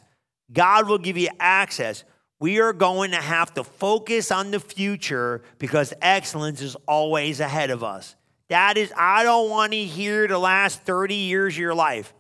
God 0.54 0.88
will 0.88 1.00
give 1.00 1.18
you 1.18 1.30
access. 1.40 2.04
We 2.40 2.60
are 2.60 2.72
going 2.72 3.10
to 3.12 3.18
have 3.18 3.52
to 3.56 3.64
focus 3.64 4.32
on 4.32 4.52
the 4.52 4.60
future 4.60 5.42
because 5.58 5.92
excellence 6.04 6.62
is 6.62 6.76
always 6.88 7.40
ahead 7.40 7.72
of 7.72 7.84
us. 7.84 8.16
That 8.50 8.78
is, 8.78 8.94
I 8.96 9.24
don't 9.24 9.50
want 9.50 9.72
to 9.72 9.84
hear 9.84 10.28
the 10.28 10.38
last 10.38 10.84
30 10.84 11.16
years 11.16 11.56
of 11.56 11.60
your 11.60 11.74
life. 11.74 12.14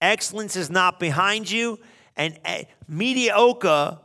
Excellence 0.00 0.56
is 0.56 0.70
not 0.70 0.98
behind 0.98 1.50
you, 1.50 1.78
and 2.16 2.38
eh, 2.46 2.64
mediocre 2.88 3.98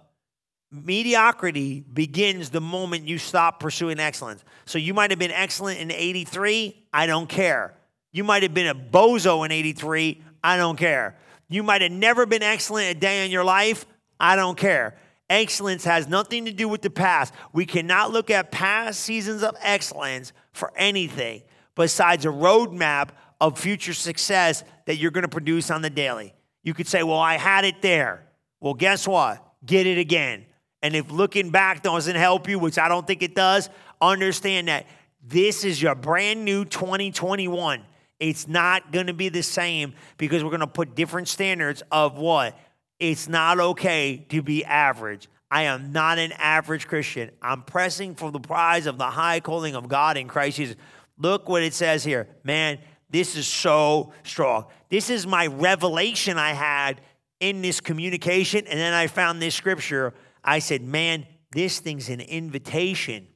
mediocrity 0.69 1.81
begins 1.81 2.49
the 2.49 2.61
moment 2.61 3.07
you 3.07 3.17
stop 3.17 3.59
pursuing 3.59 3.99
excellence. 3.99 4.43
So 4.65 4.77
you 4.79 4.93
might 4.93 5.11
have 5.11 5.19
been 5.19 5.31
excellent 5.31 5.79
in 5.79 5.91
83, 5.91 6.87
I 6.93 7.07
don't 7.07 7.27
care. 7.27 7.75
You 8.11 8.23
might 8.23 8.43
have 8.43 8.53
been 8.53 8.67
a 8.67 8.75
bozo 8.75 9.45
in 9.45 9.51
83, 9.51 10.21
I 10.43 10.57
don't 10.57 10.77
care. 10.77 11.17
You 11.49 11.63
might 11.63 11.81
have 11.81 11.91
never 11.91 12.25
been 12.25 12.43
excellent 12.43 12.95
a 12.95 12.99
day 12.99 13.25
in 13.25 13.31
your 13.31 13.43
life, 13.43 13.85
I 14.19 14.35
don't 14.35 14.57
care. 14.57 14.95
Excellence 15.29 15.85
has 15.85 16.07
nothing 16.07 16.45
to 16.45 16.51
do 16.51 16.67
with 16.67 16.81
the 16.81 16.89
past. 16.89 17.33
We 17.53 17.65
cannot 17.65 18.11
look 18.11 18.29
at 18.29 18.51
past 18.51 18.99
seasons 18.99 19.43
of 19.43 19.55
excellence 19.61 20.33
for 20.51 20.73
anything 20.75 21.43
besides 21.75 22.25
a 22.25 22.29
roadmap 22.29 23.09
of 23.39 23.57
future 23.57 23.93
success 23.93 24.63
that 24.85 24.97
you're 24.97 25.11
going 25.11 25.23
to 25.23 25.29
produce 25.29 25.71
on 25.71 25.81
the 25.81 25.89
daily. 25.89 26.33
You 26.63 26.73
could 26.73 26.87
say, 26.87 27.01
Well, 27.01 27.17
I 27.17 27.37
had 27.37 27.63
it 27.63 27.81
there. 27.81 28.25
Well, 28.59 28.73
guess 28.73 29.07
what? 29.07 29.43
Get 29.65 29.87
it 29.87 29.97
again. 29.97 30.45
And 30.81 30.95
if 30.95 31.11
looking 31.11 31.49
back 31.49 31.81
doesn't 31.81 32.15
help 32.15 32.49
you, 32.49 32.59
which 32.59 32.77
I 32.77 32.87
don't 32.87 33.07
think 33.07 33.23
it 33.23 33.33
does, 33.33 33.69
understand 34.01 34.67
that 34.67 34.85
this 35.23 35.63
is 35.63 35.81
your 35.81 35.95
brand 35.95 36.43
new 36.43 36.65
2021. 36.65 37.83
It's 38.21 38.47
not 38.47 38.91
going 38.91 39.07
to 39.07 39.13
be 39.13 39.29
the 39.29 39.41
same 39.41 39.95
because 40.17 40.43
we're 40.43 40.51
going 40.51 40.59
to 40.59 40.67
put 40.67 40.93
different 40.93 41.27
standards 41.27 41.81
of 41.91 42.19
what? 42.19 42.55
It's 42.99 43.27
not 43.27 43.59
okay 43.59 44.27
to 44.29 44.43
be 44.43 44.63
average. 44.63 45.27
I 45.49 45.63
am 45.63 45.91
not 45.91 46.19
an 46.19 46.31
average 46.33 46.87
Christian. 46.87 47.31
I'm 47.41 47.63
pressing 47.63 48.13
for 48.13 48.31
the 48.31 48.39
prize 48.39 48.85
of 48.85 48.99
the 48.99 49.09
high 49.09 49.39
calling 49.39 49.75
of 49.75 49.89
God 49.89 50.17
in 50.17 50.27
Christ 50.27 50.57
Jesus. 50.57 50.75
Look 51.17 51.49
what 51.49 51.63
it 51.63 51.73
says 51.73 52.03
here. 52.03 52.27
Man, 52.43 52.77
this 53.09 53.35
is 53.35 53.47
so 53.47 54.13
strong. 54.21 54.65
This 54.89 55.09
is 55.09 55.25
my 55.25 55.47
revelation 55.47 56.37
I 56.37 56.53
had 56.53 57.01
in 57.39 57.63
this 57.63 57.81
communication. 57.81 58.67
And 58.67 58.79
then 58.79 58.93
I 58.93 59.07
found 59.07 59.41
this 59.41 59.55
scripture. 59.55 60.13
I 60.43 60.59
said, 60.59 60.83
man, 60.83 61.25
this 61.51 61.79
thing's 61.79 62.07
an 62.07 62.21
invitation. 62.21 63.27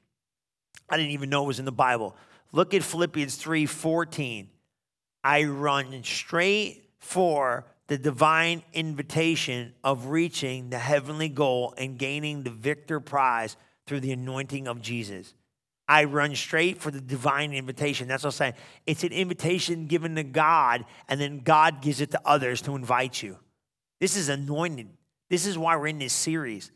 I 0.87 0.97
didn't 0.97 1.11
even 1.11 1.31
know 1.31 1.43
it 1.45 1.47
was 1.47 1.59
in 1.59 1.65
the 1.65 1.71
Bible. 1.71 2.15
Look 2.51 2.75
at 2.75 2.83
Philippians 2.83 3.35
3 3.35 3.65
14. 3.65 4.49
I 5.25 5.45
run 5.45 6.03
straight 6.03 6.83
for 6.99 7.65
the 7.87 7.97
divine 7.97 8.61
invitation 8.73 9.73
of 9.83 10.05
reaching 10.05 10.69
the 10.69 10.77
heavenly 10.77 11.29
goal 11.29 11.73
and 11.79 11.97
gaining 11.97 12.43
the 12.43 12.51
victor 12.51 12.99
prize 12.99 13.57
through 13.87 14.01
the 14.01 14.11
anointing 14.11 14.67
of 14.67 14.83
Jesus. 14.83 15.33
I 15.87 16.03
run 16.03 16.35
straight 16.35 16.79
for 16.79 16.91
the 16.91 17.01
divine 17.01 17.53
invitation. 17.53 18.07
That's 18.07 18.23
what 18.23 18.35
I'm 18.35 18.37
saying. 18.37 18.53
It's 18.85 19.03
an 19.03 19.11
invitation 19.11 19.87
given 19.87 20.13
to 20.13 20.23
God, 20.23 20.85
and 21.09 21.19
then 21.19 21.39
God 21.39 21.81
gives 21.81 22.01
it 22.01 22.11
to 22.11 22.21
others 22.23 22.61
to 22.61 22.75
invite 22.75 23.23
you. 23.23 23.35
This 23.99 24.15
is 24.15 24.29
anointed. 24.29 24.89
This 25.31 25.47
is 25.47 25.57
why 25.57 25.75
we're 25.75 25.87
in 25.87 25.97
this 25.97 26.13
series. 26.13 26.71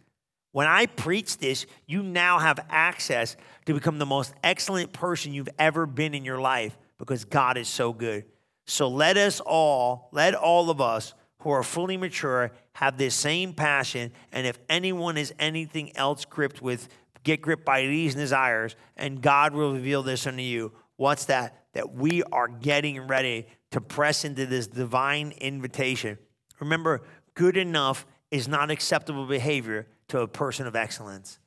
When 0.54 0.66
I 0.66 0.88
preach 0.88 1.38
this, 1.38 1.68
you 1.86 2.02
now 2.02 2.40
have 2.40 2.60
access 2.68 3.38
to 3.68 3.76
become 3.76 4.00
the 4.00 4.08
most 4.08 4.34
excellent 4.44 4.92
person 4.92 5.36
you've 5.36 5.50
ever 5.60 5.86
been 5.86 6.16
in 6.16 6.26
your 6.26 6.42
life 6.42 6.76
because 6.98 7.26
God 7.26 7.56
is 7.56 7.68
so 7.68 7.94
good. 7.94 8.26
So 8.70 8.88
let 8.88 9.18
us 9.18 9.40
all, 9.40 10.10
let 10.12 10.36
all 10.36 10.70
of 10.70 10.80
us 10.80 11.16
who 11.40 11.50
are 11.50 11.64
fully 11.64 11.98
mature 11.98 12.52
have 12.74 12.98
this 12.98 13.16
same 13.16 13.54
passion. 13.54 14.12
And 14.32 14.46
if 14.46 14.60
anyone 14.70 15.18
is 15.18 15.34
anything 15.40 15.96
else 15.98 16.24
gripped 16.26 16.62
with 16.62 16.88
get 17.24 17.42
gripped 17.42 17.66
by 17.66 17.82
these 17.82 18.16
desires, 18.16 18.76
and 18.96 19.22
God 19.22 19.54
will 19.54 19.74
reveal 19.74 20.04
this 20.04 20.26
unto 20.26 20.42
you. 20.42 20.72
What's 20.96 21.26
that? 21.26 21.66
That 21.74 21.94
we 21.94 22.24
are 22.24 22.48
getting 22.48 23.08
ready 23.08 23.48
to 23.72 23.82
press 23.82 24.24
into 24.24 24.46
this 24.46 24.68
divine 24.68 25.34
invitation. 25.38 26.18
Remember, 26.60 27.02
good 27.34 27.58
enough 27.58 28.06
is 28.32 28.48
not 28.48 28.72
acceptable 28.72 29.26
behavior 29.26 29.88
to 30.10 30.22
a 30.22 30.28
person 30.28 30.68
of 30.68 30.76
excellence. 30.76 31.40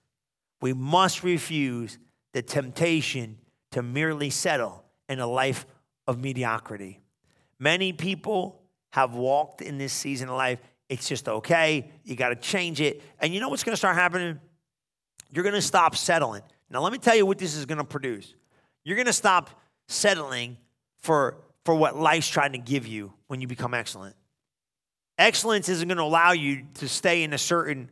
We 0.60 0.72
must 0.72 1.22
refuse 1.22 1.98
the 2.32 2.42
temptation 2.42 3.38
to 3.72 3.82
merely 3.82 4.30
settle 4.30 4.84
in 5.08 5.20
a 5.20 5.26
life 5.26 5.66
of 6.06 6.20
mediocrity. 6.20 7.01
Many 7.62 7.92
people 7.92 8.60
have 8.90 9.14
walked 9.14 9.62
in 9.62 9.78
this 9.78 9.92
season 9.92 10.28
of 10.28 10.34
life. 10.34 10.58
It's 10.88 11.08
just 11.08 11.28
okay. 11.28 11.92
You 12.02 12.16
got 12.16 12.30
to 12.30 12.34
change 12.34 12.80
it. 12.80 13.00
And 13.20 13.32
you 13.32 13.38
know 13.38 13.48
what's 13.48 13.62
going 13.62 13.72
to 13.72 13.76
start 13.76 13.94
happening? 13.94 14.40
You're 15.30 15.44
going 15.44 15.54
to 15.54 15.62
stop 15.62 15.94
settling. 15.94 16.42
Now, 16.70 16.80
let 16.80 16.90
me 16.90 16.98
tell 16.98 17.14
you 17.14 17.24
what 17.24 17.38
this 17.38 17.54
is 17.54 17.64
going 17.64 17.78
to 17.78 17.84
produce. 17.84 18.34
You're 18.82 18.96
going 18.96 19.06
to 19.06 19.12
stop 19.12 19.48
settling 19.86 20.56
for, 21.02 21.36
for 21.64 21.72
what 21.76 21.96
life's 21.96 22.26
trying 22.26 22.50
to 22.50 22.58
give 22.58 22.88
you 22.88 23.12
when 23.28 23.40
you 23.40 23.46
become 23.46 23.74
excellent. 23.74 24.16
Excellence 25.16 25.68
isn't 25.68 25.86
going 25.86 25.98
to 25.98 26.02
allow 26.02 26.32
you 26.32 26.64
to 26.74 26.88
stay 26.88 27.22
in 27.22 27.32
a 27.32 27.38
certain. 27.38 27.88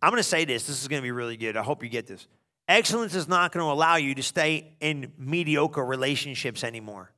I'm 0.00 0.10
going 0.10 0.20
to 0.20 0.22
say 0.22 0.44
this. 0.44 0.68
This 0.68 0.80
is 0.80 0.86
going 0.86 1.02
to 1.02 1.04
be 1.04 1.10
really 1.10 1.36
good. 1.36 1.56
I 1.56 1.64
hope 1.64 1.82
you 1.82 1.88
get 1.88 2.06
this. 2.06 2.28
Excellence 2.68 3.16
is 3.16 3.26
not 3.26 3.50
going 3.50 3.66
to 3.66 3.72
allow 3.72 3.96
you 3.96 4.14
to 4.14 4.22
stay 4.22 4.76
in 4.78 5.12
mediocre 5.18 5.84
relationships 5.84 6.62
anymore. 6.62 7.10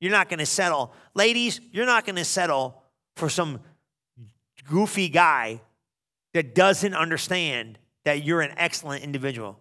You're 0.00 0.12
not 0.12 0.28
going 0.28 0.38
to 0.38 0.46
settle. 0.46 0.92
Ladies, 1.14 1.60
you're 1.72 1.86
not 1.86 2.04
going 2.04 2.16
to 2.16 2.24
settle 2.24 2.82
for 3.16 3.28
some 3.28 3.60
goofy 4.68 5.08
guy 5.08 5.60
that 6.34 6.54
doesn't 6.54 6.94
understand 6.94 7.78
that 8.04 8.24
you're 8.24 8.40
an 8.40 8.52
excellent 8.56 9.02
individual. 9.02 9.58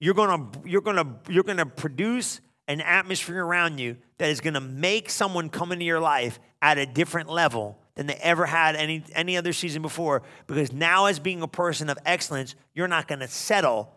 You're 0.00 0.14
gonna, 0.14 0.48
you're 0.64 0.80
gonna, 0.80 1.16
you're 1.28 1.44
gonna 1.44 1.66
produce 1.66 2.40
an 2.68 2.80
atmosphere 2.80 3.44
around 3.44 3.78
you 3.78 3.96
that 4.18 4.28
is 4.28 4.40
gonna 4.40 4.60
make 4.60 5.08
someone 5.08 5.48
come 5.48 5.72
into 5.72 5.84
your 5.84 6.00
life 6.00 6.38
at 6.60 6.78
a 6.78 6.86
different 6.86 7.30
level 7.30 7.78
than 7.94 8.06
they 8.06 8.14
ever 8.14 8.44
had 8.44 8.76
any, 8.76 9.02
any 9.14 9.36
other 9.36 9.52
season 9.52 9.82
before. 9.82 10.22
Because 10.46 10.72
now, 10.72 11.06
as 11.06 11.18
being 11.18 11.42
a 11.42 11.48
person 11.48 11.88
of 11.88 11.98
excellence, 12.04 12.54
you're 12.74 12.88
not 12.88 13.08
gonna 13.08 13.28
settle 13.28 13.94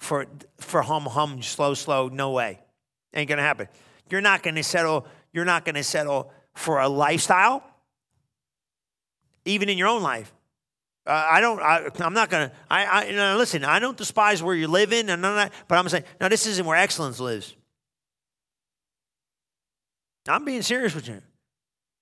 for, 0.00 0.26
for 0.58 0.82
hum 0.82 1.04
hum, 1.04 1.42
slow, 1.42 1.74
slow, 1.74 2.08
no 2.08 2.30
way. 2.30 2.60
Ain't 3.14 3.28
gonna 3.28 3.42
happen. 3.42 3.68
You're 4.10 4.20
not 4.20 4.42
gonna 4.42 4.62
settle, 4.62 5.06
you're 5.32 5.44
not 5.44 5.64
gonna 5.64 5.82
settle 5.82 6.32
for 6.54 6.80
a 6.80 6.88
lifestyle, 6.88 7.62
even 9.44 9.68
in 9.68 9.78
your 9.78 9.88
own 9.88 10.02
life. 10.02 10.32
Uh, 11.06 11.26
I 11.30 11.40
don't. 11.40 11.58
I, 11.60 11.88
am 12.00 12.12
not 12.12 12.28
gonna. 12.28 12.52
I, 12.70 12.84
I 12.84 13.04
you 13.06 13.16
know, 13.16 13.36
listen. 13.38 13.64
I 13.64 13.78
don't 13.78 13.96
despise 13.96 14.42
where 14.42 14.54
you 14.54 14.68
live 14.68 14.92
in, 14.92 15.08
and 15.08 15.22
none 15.22 15.30
of 15.32 15.36
that. 15.36 15.52
But 15.66 15.78
I'm 15.78 15.88
saying, 15.88 16.04
now 16.20 16.28
this 16.28 16.46
isn't 16.46 16.66
where 16.66 16.76
excellence 16.76 17.18
lives. 17.18 17.56
I'm 20.28 20.44
being 20.44 20.60
serious 20.60 20.94
with 20.94 21.08
you. 21.08 21.22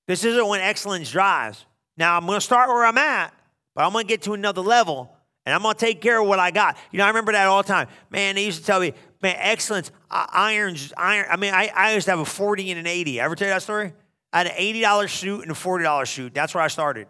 This 0.09 0.25
isn't 0.25 0.49
when 0.49 0.61
excellence 0.61 1.11
drives. 1.11 1.65
Now 1.97 2.17
I'm 2.17 2.27
gonna 2.27 2.41
start 2.41 2.69
where 2.69 2.85
I'm 2.85 2.99
at, 2.99 3.33
but 3.77 3.85
I'm 3.85 3.93
gonna 3.93 4.05
get 4.05 4.23
to 4.23 4.33
another 4.33 4.61
level, 4.61 5.16
and 5.47 5.55
I'm 5.55 5.63
gonna 5.63 5.75
take 5.75 6.01
care 6.01 6.21
of 6.21 6.27
what 6.27 6.41
I 6.41 6.51
got. 6.51 6.77
You 6.91 6.99
know, 6.99 7.05
I 7.05 7.09
remember 7.09 7.33
that 7.33 7.47
all 7.47 7.63
the 7.63 7.69
time. 7.69 7.89
Man, 8.11 8.35
they 8.35 8.45
used 8.45 8.59
to 8.59 8.67
tell 8.67 8.81
me, 8.81 8.93
man, 9.23 9.37
excellence, 9.39 9.93
uh, 10.11 10.27
irons, 10.29 10.93
iron. 10.99 11.27
I 11.31 11.37
mean, 11.37 11.55
I, 11.55 11.71
I 11.75 11.95
used 11.95 12.07
to 12.07 12.11
have 12.11 12.19
a 12.19 12.25
40 12.25 12.73
and 12.73 12.81
an 12.81 12.87
80. 12.87 13.21
I 13.21 13.25
ever 13.25 13.37
tell 13.37 13.49
you 13.49 13.55
that 13.55 13.63
story? 13.63 13.93
I 14.33 14.39
had 14.39 14.49
an 14.49 14.57
$80 14.57 15.09
suit 15.09 15.43
and 15.43 15.51
a 15.51 15.55
$40 15.55 16.09
suit. 16.09 16.35
That's 16.35 16.53
where 16.53 16.65
I 16.65 16.69
started. 16.69 17.07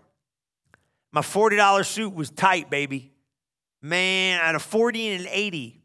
My 1.12 1.22
$40 1.22 1.84
suit 1.87 2.14
was 2.14 2.30
tight, 2.30 2.68
baby. 2.70 3.11
Man, 3.80 4.39
I 4.41 4.47
had 4.47 4.55
a 4.55 4.61
40 4.61 5.09
and 5.09 5.22
an 5.22 5.28
80. 5.32 5.80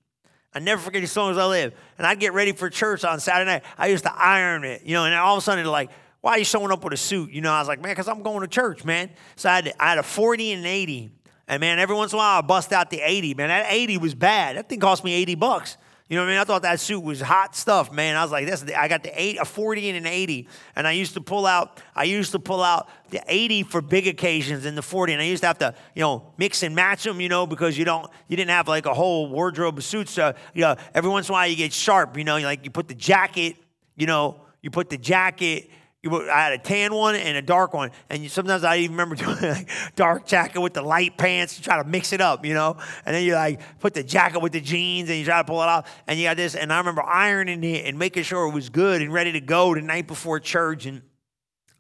I 0.53 0.59
never 0.59 0.81
forget 0.81 1.01
as 1.01 1.15
long 1.15 1.31
as 1.31 1.37
I 1.37 1.45
live. 1.45 1.73
And 1.97 2.05
I'd 2.05 2.19
get 2.19 2.33
ready 2.33 2.51
for 2.51 2.69
church 2.69 3.05
on 3.05 3.21
Saturday 3.21 3.49
night. 3.49 3.63
I 3.77 3.87
used 3.87 4.03
to 4.03 4.13
iron 4.13 4.65
it, 4.65 4.83
you 4.83 4.93
know, 4.93 5.05
and 5.05 5.15
all 5.15 5.37
of 5.37 5.41
a 5.41 5.41
sudden, 5.41 5.65
like, 5.65 5.89
why 6.19 6.33
are 6.33 6.39
you 6.39 6.45
showing 6.45 6.71
up 6.71 6.83
with 6.83 6.93
a 6.93 6.97
suit? 6.97 7.31
You 7.31 7.41
know, 7.41 7.51
I 7.51 7.59
was 7.59 7.67
like, 7.69 7.81
man, 7.81 7.93
because 7.93 8.09
I'm 8.09 8.21
going 8.21 8.41
to 8.41 8.47
church, 8.47 8.83
man. 8.83 9.09
So 9.37 9.49
I 9.49 9.55
had, 9.55 9.73
I 9.79 9.89
had 9.89 9.97
a 9.97 10.03
40 10.03 10.51
and 10.51 10.59
an 10.61 10.67
80. 10.67 11.11
And 11.47 11.59
man, 11.59 11.79
every 11.79 11.95
once 11.95 12.13
in 12.13 12.17
a 12.17 12.17
while 12.17 12.39
I 12.39 12.41
bust 12.41 12.71
out 12.71 12.89
the 12.89 13.01
80. 13.01 13.33
Man, 13.35 13.49
that 13.49 13.65
80 13.69 13.97
was 13.97 14.15
bad. 14.15 14.57
That 14.57 14.69
thing 14.69 14.79
cost 14.79 15.03
me 15.03 15.13
80 15.13 15.35
bucks. 15.35 15.77
You 16.11 16.17
know 16.17 16.23
what 16.23 16.27
I 16.27 16.31
mean? 16.33 16.41
I 16.41 16.43
thought 16.43 16.63
that 16.63 16.81
suit 16.81 16.99
was 16.99 17.21
hot 17.21 17.55
stuff, 17.55 17.89
man. 17.89 18.17
I 18.17 18.21
was 18.21 18.33
like, 18.33 18.45
this. 18.45 18.65
I 18.77 18.89
got 18.89 19.01
the 19.01 19.13
eight, 19.15 19.39
a 19.39 19.45
40 19.45 19.91
and 19.91 19.97
an 19.99 20.05
80, 20.05 20.45
and 20.75 20.85
I 20.85 20.91
used 20.91 21.13
to 21.13 21.21
pull 21.21 21.45
out. 21.45 21.81
I 21.95 22.03
used 22.03 22.33
to 22.33 22.39
pull 22.39 22.61
out 22.61 22.89
the 23.11 23.23
80 23.25 23.63
for 23.63 23.81
big 23.81 24.07
occasions 24.07 24.65
and 24.65 24.77
the 24.77 24.81
40, 24.81 25.13
and 25.13 25.21
I 25.21 25.25
used 25.25 25.41
to 25.43 25.47
have 25.47 25.59
to, 25.59 25.73
you 25.95 26.01
know, 26.01 26.33
mix 26.35 26.63
and 26.63 26.75
match 26.75 27.05
them, 27.05 27.21
you 27.21 27.29
know, 27.29 27.47
because 27.47 27.77
you 27.77 27.85
don't, 27.85 28.11
you 28.27 28.35
didn't 28.35 28.49
have 28.49 28.67
like 28.67 28.87
a 28.87 28.93
whole 28.93 29.29
wardrobe 29.29 29.77
of 29.77 29.85
suits. 29.85 30.11
So, 30.11 30.33
you 30.53 30.59
know, 30.59 30.75
every 30.93 31.09
once 31.09 31.29
in 31.29 31.31
a 31.31 31.33
while 31.33 31.47
you 31.47 31.55
get 31.55 31.71
sharp, 31.71 32.17
you 32.17 32.25
know, 32.25 32.37
like 32.39 32.65
you 32.65 32.71
put 32.71 32.89
the 32.89 32.95
jacket, 32.95 33.55
you 33.95 34.05
know, 34.05 34.41
you 34.61 34.69
put 34.69 34.89
the 34.89 34.97
jacket 34.97 35.69
I 36.03 36.41
had 36.41 36.53
a 36.53 36.57
tan 36.57 36.95
one 36.95 37.13
and 37.13 37.37
a 37.37 37.43
dark 37.43 37.75
one, 37.75 37.91
and 38.09 38.29
sometimes 38.31 38.63
I 38.63 38.77
even 38.77 38.97
remember 38.97 39.15
doing 39.23 39.37
like 39.39 39.69
dark 39.95 40.25
jacket 40.25 40.59
with 40.59 40.73
the 40.73 40.81
light 40.81 41.15
pants. 41.15 41.57
You 41.59 41.63
try 41.63 41.81
to 41.81 41.87
mix 41.87 42.11
it 42.11 42.21
up, 42.21 42.43
you 42.43 42.55
know, 42.55 42.77
and 43.05 43.15
then 43.15 43.23
you 43.23 43.35
like 43.35 43.61
put 43.79 43.93
the 43.93 44.03
jacket 44.03 44.39
with 44.39 44.51
the 44.51 44.61
jeans, 44.61 45.09
and 45.09 45.19
you 45.19 45.25
try 45.25 45.37
to 45.37 45.43
pull 45.43 45.61
it 45.61 45.67
off, 45.67 45.91
and 46.07 46.17
you 46.17 46.25
got 46.25 46.37
this. 46.37 46.55
And 46.55 46.73
I 46.73 46.79
remember 46.79 47.03
ironing 47.03 47.63
it 47.63 47.85
and 47.85 47.99
making 47.99 48.23
sure 48.23 48.47
it 48.47 48.53
was 48.53 48.69
good 48.69 49.03
and 49.03 49.13
ready 49.13 49.33
to 49.33 49.41
go 49.41 49.75
the 49.75 49.81
night 49.81 50.07
before 50.07 50.39
church, 50.39 50.87
and 50.87 51.03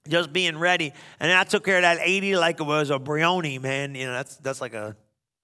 just 0.07 0.31
being 0.31 0.57
ready. 0.57 0.93
And 1.19 1.31
I 1.31 1.43
took 1.43 1.65
care 1.65 1.77
of 1.77 1.81
that 1.81 1.97
eighty 2.01 2.35
like 2.35 2.59
it 2.59 2.65
was 2.65 2.91
a 2.91 2.99
Brioni, 2.99 3.59
man. 3.59 3.95
You 3.95 4.05
know, 4.05 4.13
that's 4.13 4.37
that's 4.37 4.61
like 4.61 4.75
a 4.75 4.95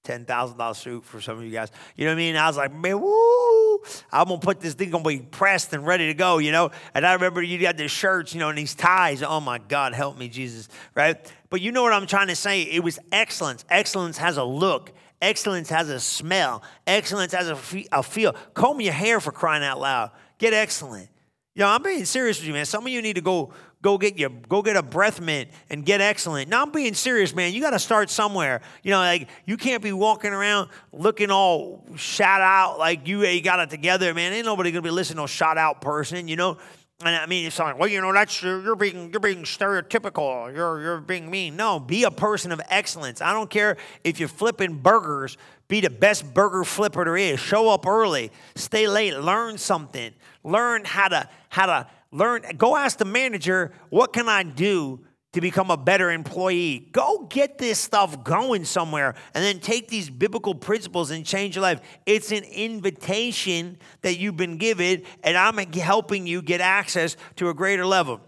ten 0.08 0.26
thousand 0.26 0.58
dollar 0.58 0.74
suit 0.74 1.04
for 1.04 1.20
some 1.20 1.38
of 1.38 1.44
you 1.44 1.52
guys. 1.52 1.70
You 1.96 2.06
know 2.06 2.12
what 2.12 2.16
I 2.16 2.18
mean? 2.18 2.36
I 2.38 2.48
was 2.48 2.58
like, 2.58 2.74
man, 2.74 3.00
woo! 3.00 3.80
I'm 4.12 4.28
gonna 4.28 4.40
put 4.40 4.62
this 4.62 4.74
thing 4.74 4.90
gonna 4.90 5.04
be 5.04 5.20
pressed 5.20 5.74
and 5.74 5.86
ready 5.86 6.08
to 6.08 6.14
go. 6.14 6.38
You 6.38 6.52
know. 6.52 6.72
And 6.94 7.06
I 7.06 7.14
remember 7.14 7.42
you 7.44 7.60
got 7.60 7.78
the 7.78 7.88
shirts, 7.88 8.34
you 8.34 8.40
know, 8.40 8.50
and 8.50 8.58
these 8.58 8.74
ties. 8.74 9.22
Oh 9.22 9.42
my 9.42 9.58
God, 9.58 9.94
help 9.94 10.18
me, 10.18 10.30
Jesus! 10.30 10.70
Right? 10.96 11.18
But 11.50 11.62
you 11.62 11.72
know 11.72 11.84
what 11.84 11.94
I'm 11.94 12.08
trying 12.08 12.28
to 12.28 12.36
say? 12.36 12.62
It 12.64 12.84
was 12.84 12.98
excellence. 13.12 13.66
Excellence 13.70 14.18
has 14.18 14.38
a 14.38 14.44
look. 14.44 14.94
Excellence 15.22 15.70
has 15.70 15.90
a 15.90 16.00
smell. 16.00 16.64
Excellence 16.86 17.34
has 17.34 17.50
a, 17.50 17.86
a 17.92 18.02
feel. 18.02 18.34
Comb 18.54 18.80
your 18.80 18.94
hair 18.94 19.20
for 19.20 19.32
crying 19.32 19.64
out 19.64 19.80
loud. 19.80 20.12
Get 20.38 20.54
excellent. 20.54 21.10
You 21.56 21.62
know, 21.62 21.70
I'm 21.70 21.82
being 21.82 22.06
serious 22.06 22.38
with 22.40 22.48
you, 22.48 22.54
man. 22.54 22.66
Some 22.66 22.86
of 22.86 22.92
you 22.92 23.02
need 23.02 23.16
to 23.16 23.22
go 23.22 23.52
go 23.88 23.98
get 23.98 24.20
your 24.20 24.30
go 24.50 24.62
get 24.62 24.76
a 24.76 24.84
breath 24.84 25.22
mint 25.22 25.50
and 25.70 25.86
get 25.86 26.02
excellent. 26.02 26.50
Now 26.50 26.62
I'm 26.62 26.72
being 26.72 26.94
serious, 26.94 27.34
man. 27.34 27.54
You 27.54 27.62
got 27.62 27.70
to 27.70 27.80
start 27.80 28.10
somewhere. 28.10 28.60
You 28.84 28.92
know, 28.92 29.00
like 29.00 29.30
you 29.46 29.56
can't 29.56 29.82
be 29.82 29.94
walking 29.94 30.34
around 30.34 30.68
looking 30.92 31.32
all 31.32 31.86
shot 31.96 32.42
out 32.42 32.80
like 32.80 33.08
you, 33.08 33.26
you 33.26 33.42
got 33.42 33.62
it 33.62 33.70
together, 33.70 34.14
man. 34.14 34.34
Ain't 34.34 34.46
nobody 34.46 34.72
gonna 34.72 34.82
be 34.82 34.90
listening 34.90 35.18
to 35.18 35.24
a 35.24 35.28
shot 35.28 35.58
out 35.58 35.80
person, 35.80 36.28
you 36.28 36.36
know. 36.36 36.58
And 37.00 37.16
I 37.16 37.28
mean, 37.28 37.46
it's 37.46 37.60
like, 37.60 37.80
well, 37.80 37.88
you 37.88 38.02
know, 38.02 38.12
that's 38.12 38.44
you're 38.44 38.76
being 38.76 39.10
you're 39.12 39.22
being 39.22 39.44
stereotypical. 39.44 40.54
You're 40.54 40.82
you're 40.82 41.00
being 41.00 41.32
mean. 41.32 41.56
No, 41.56 41.80
be 41.80 42.04
a 42.04 42.12
person 42.12 42.52
of 42.52 42.60
excellence. 42.70 43.22
I 43.22 43.32
don't 43.32 43.50
care 43.50 43.78
if 44.04 44.20
you're 44.20 44.28
flipping 44.28 44.80
burgers. 44.80 45.38
Be 45.70 45.80
the 45.80 45.90
best 45.90 46.34
burger 46.34 46.66
flipper 46.66 47.06
there 47.06 47.16
is. 47.16 47.40
Show 47.40 47.70
up 47.70 47.86
early. 47.86 48.32
Stay 48.56 48.88
late. 48.88 49.18
Learn 49.18 49.58
something. 49.58 50.12
Learn 50.44 50.84
how 50.84 51.08
to 51.08 51.30
how 51.50 51.68
to 51.68 51.88
learn, 52.12 52.44
go 52.58 52.76
ask 52.76 52.98
the 52.98 53.06
manager, 53.06 53.72
what 53.90 54.14
can 54.14 54.30
I 54.30 54.44
do 54.44 55.02
to 55.34 55.42
become 55.42 55.70
a 55.70 55.78
better 55.78 56.12
employee? 56.12 56.90
Go 56.92 57.28
get 57.30 57.58
this 57.58 57.80
stuff 57.80 58.24
going 58.24 58.66
somewhere 58.66 59.16
and 59.34 59.44
then 59.44 59.60
take 59.60 59.88
these 59.88 60.10
biblical 60.10 60.56
principles 60.56 61.12
and 61.12 61.26
change 61.26 61.56
your 61.56 61.64
life. 61.64 61.82
It's 62.06 62.32
an 62.32 62.44
invitation 62.44 63.78
that 64.02 64.18
you've 64.18 64.38
been 64.38 64.58
given, 64.58 65.04
and 65.24 65.38
I'm 65.38 65.58
helping 65.74 66.28
you 66.28 66.42
get 66.42 66.62
access 66.62 67.18
to 67.38 67.50
a 67.50 67.54
greater 67.54 67.86
level. 67.86 68.22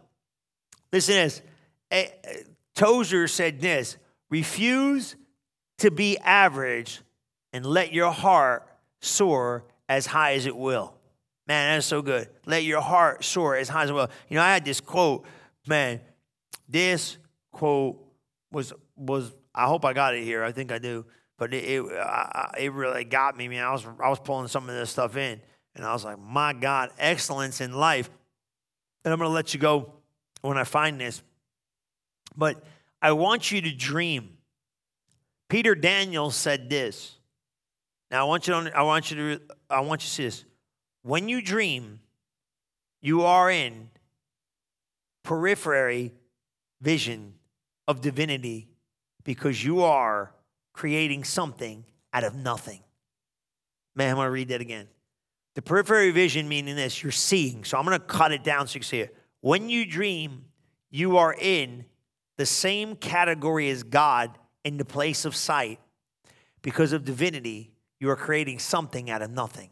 Listen 0.91 1.15
to 1.15 1.21
this. 1.21 1.41
Eh, 1.91 2.07
Tozer 2.75 3.27
said 3.27 3.59
this 3.59 3.97
refuse 4.29 5.15
to 5.79 5.91
be 5.91 6.17
average 6.19 7.01
and 7.51 7.65
let 7.65 7.93
your 7.93 8.11
heart 8.11 8.67
soar 9.01 9.65
as 9.87 10.05
high 10.05 10.33
as 10.33 10.45
it 10.45 10.55
will. 10.55 10.93
Man, 11.49 11.75
that's 11.75 11.87
so 11.87 12.03
good. 12.03 12.29
Let 12.45 12.63
your 12.63 12.79
heart 12.79 13.25
soar 13.25 13.55
as 13.55 13.67
high 13.67 13.83
as 13.83 13.91
well. 13.91 14.11
You 14.29 14.35
know, 14.35 14.43
I 14.43 14.53
had 14.53 14.63
this 14.63 14.79
quote, 14.79 15.25
man. 15.65 15.99
This 16.67 17.17
quote 17.51 17.97
was 18.51 18.71
was 18.95 19.33
I 19.55 19.65
hope 19.65 19.83
I 19.83 19.93
got 19.93 20.13
it 20.13 20.23
here. 20.23 20.43
I 20.43 20.51
think 20.51 20.71
I 20.71 20.77
do, 20.77 21.07
but 21.39 21.51
it 21.51 21.63
it, 21.63 21.91
I, 21.91 22.53
it 22.59 22.71
really 22.71 23.03
got 23.03 23.35
me, 23.35 23.47
man. 23.47 23.63
I 23.65 23.71
was 23.71 23.83
I 23.99 24.09
was 24.09 24.19
pulling 24.19 24.47
some 24.47 24.69
of 24.69 24.75
this 24.75 24.91
stuff 24.91 25.17
in, 25.17 25.41
and 25.75 25.83
I 25.83 25.91
was 25.91 26.05
like, 26.05 26.19
my 26.19 26.53
God, 26.53 26.91
excellence 26.99 27.61
in 27.61 27.73
life. 27.73 28.11
And 29.03 29.11
I'm 29.11 29.17
gonna 29.17 29.33
let 29.33 29.51
you 29.51 29.59
go 29.59 29.93
when 30.41 30.59
I 30.59 30.65
find 30.65 31.01
this, 31.01 31.23
but 32.37 32.63
I 33.01 33.13
want 33.13 33.51
you 33.51 33.59
to 33.59 33.75
dream. 33.75 34.37
Peter 35.49 35.73
Daniels 35.73 36.35
said 36.35 36.69
this. 36.69 37.15
Now 38.11 38.23
I 38.23 38.29
want 38.29 38.47
you 38.47 38.53
to 38.53 38.77
I 38.77 38.83
want 38.83 39.09
you 39.09 39.17
to 39.17 39.41
I 39.67 39.79
want 39.79 40.03
you 40.03 40.05
to 40.05 40.13
see 40.13 40.25
this. 40.25 40.45
When 41.09 41.27
you 41.27 41.41
dream, 41.41 42.01
you 43.01 43.23
are 43.23 43.49
in 43.49 43.89
periphery 45.23 46.13
vision 46.81 47.33
of 47.87 47.99
divinity 47.99 48.67
because 49.23 49.65
you 49.65 49.81
are 49.81 50.31
creating 50.71 51.23
something 51.23 51.83
out 52.13 52.23
of 52.23 52.35
nothing. 52.35 52.81
Man, 53.95 54.11
I'm 54.11 54.17
going 54.17 54.27
to 54.27 54.31
read 54.31 54.49
that 54.49 54.61
again. 54.61 54.87
The 55.55 55.63
periphery 55.63 56.11
vision 56.11 56.47
meaning 56.47 56.75
this, 56.75 57.01
you're 57.01 57.11
seeing. 57.11 57.63
So 57.63 57.79
I'm 57.79 57.85
going 57.85 57.99
to 57.99 58.05
cut 58.05 58.31
it 58.31 58.43
down 58.43 58.67
so 58.67 58.75
you 58.75 58.81
can 58.81 58.87
see 58.87 58.99
it. 58.99 59.17
When 59.41 59.67
you 59.67 59.87
dream, 59.87 60.45
you 60.91 61.17
are 61.17 61.33
in 61.33 61.85
the 62.37 62.45
same 62.45 62.95
category 62.95 63.71
as 63.71 63.81
God 63.81 64.37
in 64.63 64.77
the 64.77 64.85
place 64.85 65.25
of 65.25 65.35
sight. 65.35 65.79
Because 66.61 66.93
of 66.93 67.03
divinity, 67.03 67.71
you 67.99 68.11
are 68.11 68.15
creating 68.15 68.59
something 68.59 69.09
out 69.09 69.23
of 69.23 69.31
nothing. 69.31 69.71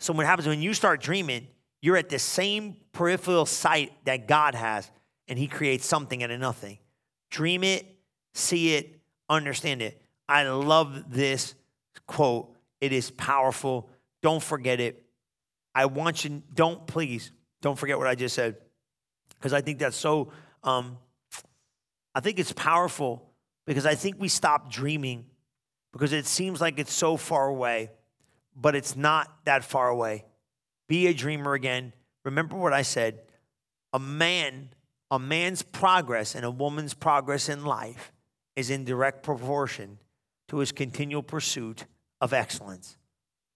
So 0.00 0.12
what 0.12 0.26
happens 0.26 0.48
when 0.48 0.62
you 0.62 0.74
start 0.74 1.00
dreaming, 1.00 1.46
you're 1.80 1.96
at 1.96 2.08
the 2.08 2.18
same 2.18 2.76
peripheral 2.92 3.46
sight 3.46 3.92
that 4.04 4.28
God 4.28 4.54
has, 4.54 4.90
and 5.28 5.38
He 5.38 5.46
creates 5.46 5.86
something 5.86 6.22
out 6.22 6.30
of 6.30 6.40
nothing. 6.40 6.78
Dream 7.30 7.64
it, 7.64 7.86
see 8.32 8.74
it, 8.74 9.00
understand 9.28 9.82
it. 9.82 10.00
I 10.28 10.44
love 10.48 11.12
this 11.12 11.54
quote. 12.06 12.54
It 12.80 12.92
is 12.92 13.10
powerful. 13.10 13.88
Don't 14.22 14.42
forget 14.42 14.80
it. 14.80 15.04
I 15.74 15.86
want 15.86 16.24
you, 16.24 16.42
don't 16.54 16.86
please, 16.86 17.32
don't 17.60 17.78
forget 17.78 17.98
what 17.98 18.06
I 18.06 18.14
just 18.14 18.34
said. 18.34 18.56
Because 19.36 19.52
I 19.52 19.60
think 19.60 19.78
that's 19.78 19.96
so, 19.96 20.32
um, 20.62 20.98
I 22.14 22.20
think 22.20 22.38
it's 22.38 22.52
powerful 22.52 23.30
because 23.66 23.86
I 23.86 23.94
think 23.94 24.16
we 24.18 24.28
stop 24.28 24.70
dreaming 24.70 25.26
because 25.92 26.12
it 26.12 26.26
seems 26.26 26.60
like 26.60 26.78
it's 26.78 26.92
so 26.92 27.16
far 27.16 27.48
away 27.48 27.90
but 28.56 28.74
it's 28.74 28.96
not 28.96 29.44
that 29.44 29.64
far 29.64 29.88
away. 29.88 30.24
Be 30.88 31.06
a 31.06 31.14
dreamer 31.14 31.54
again. 31.54 31.92
Remember 32.24 32.56
what 32.56 32.72
I 32.72 32.82
said. 32.82 33.20
A 33.92 33.98
man, 33.98 34.70
a 35.10 35.18
man's 35.18 35.62
progress 35.62 36.34
and 36.34 36.44
a 36.44 36.50
woman's 36.50 36.94
progress 36.94 37.48
in 37.48 37.64
life 37.64 38.12
is 38.56 38.70
in 38.70 38.84
direct 38.84 39.22
proportion 39.22 39.98
to 40.48 40.58
his 40.58 40.72
continual 40.72 41.22
pursuit 41.22 41.86
of 42.20 42.32
excellence. 42.32 42.96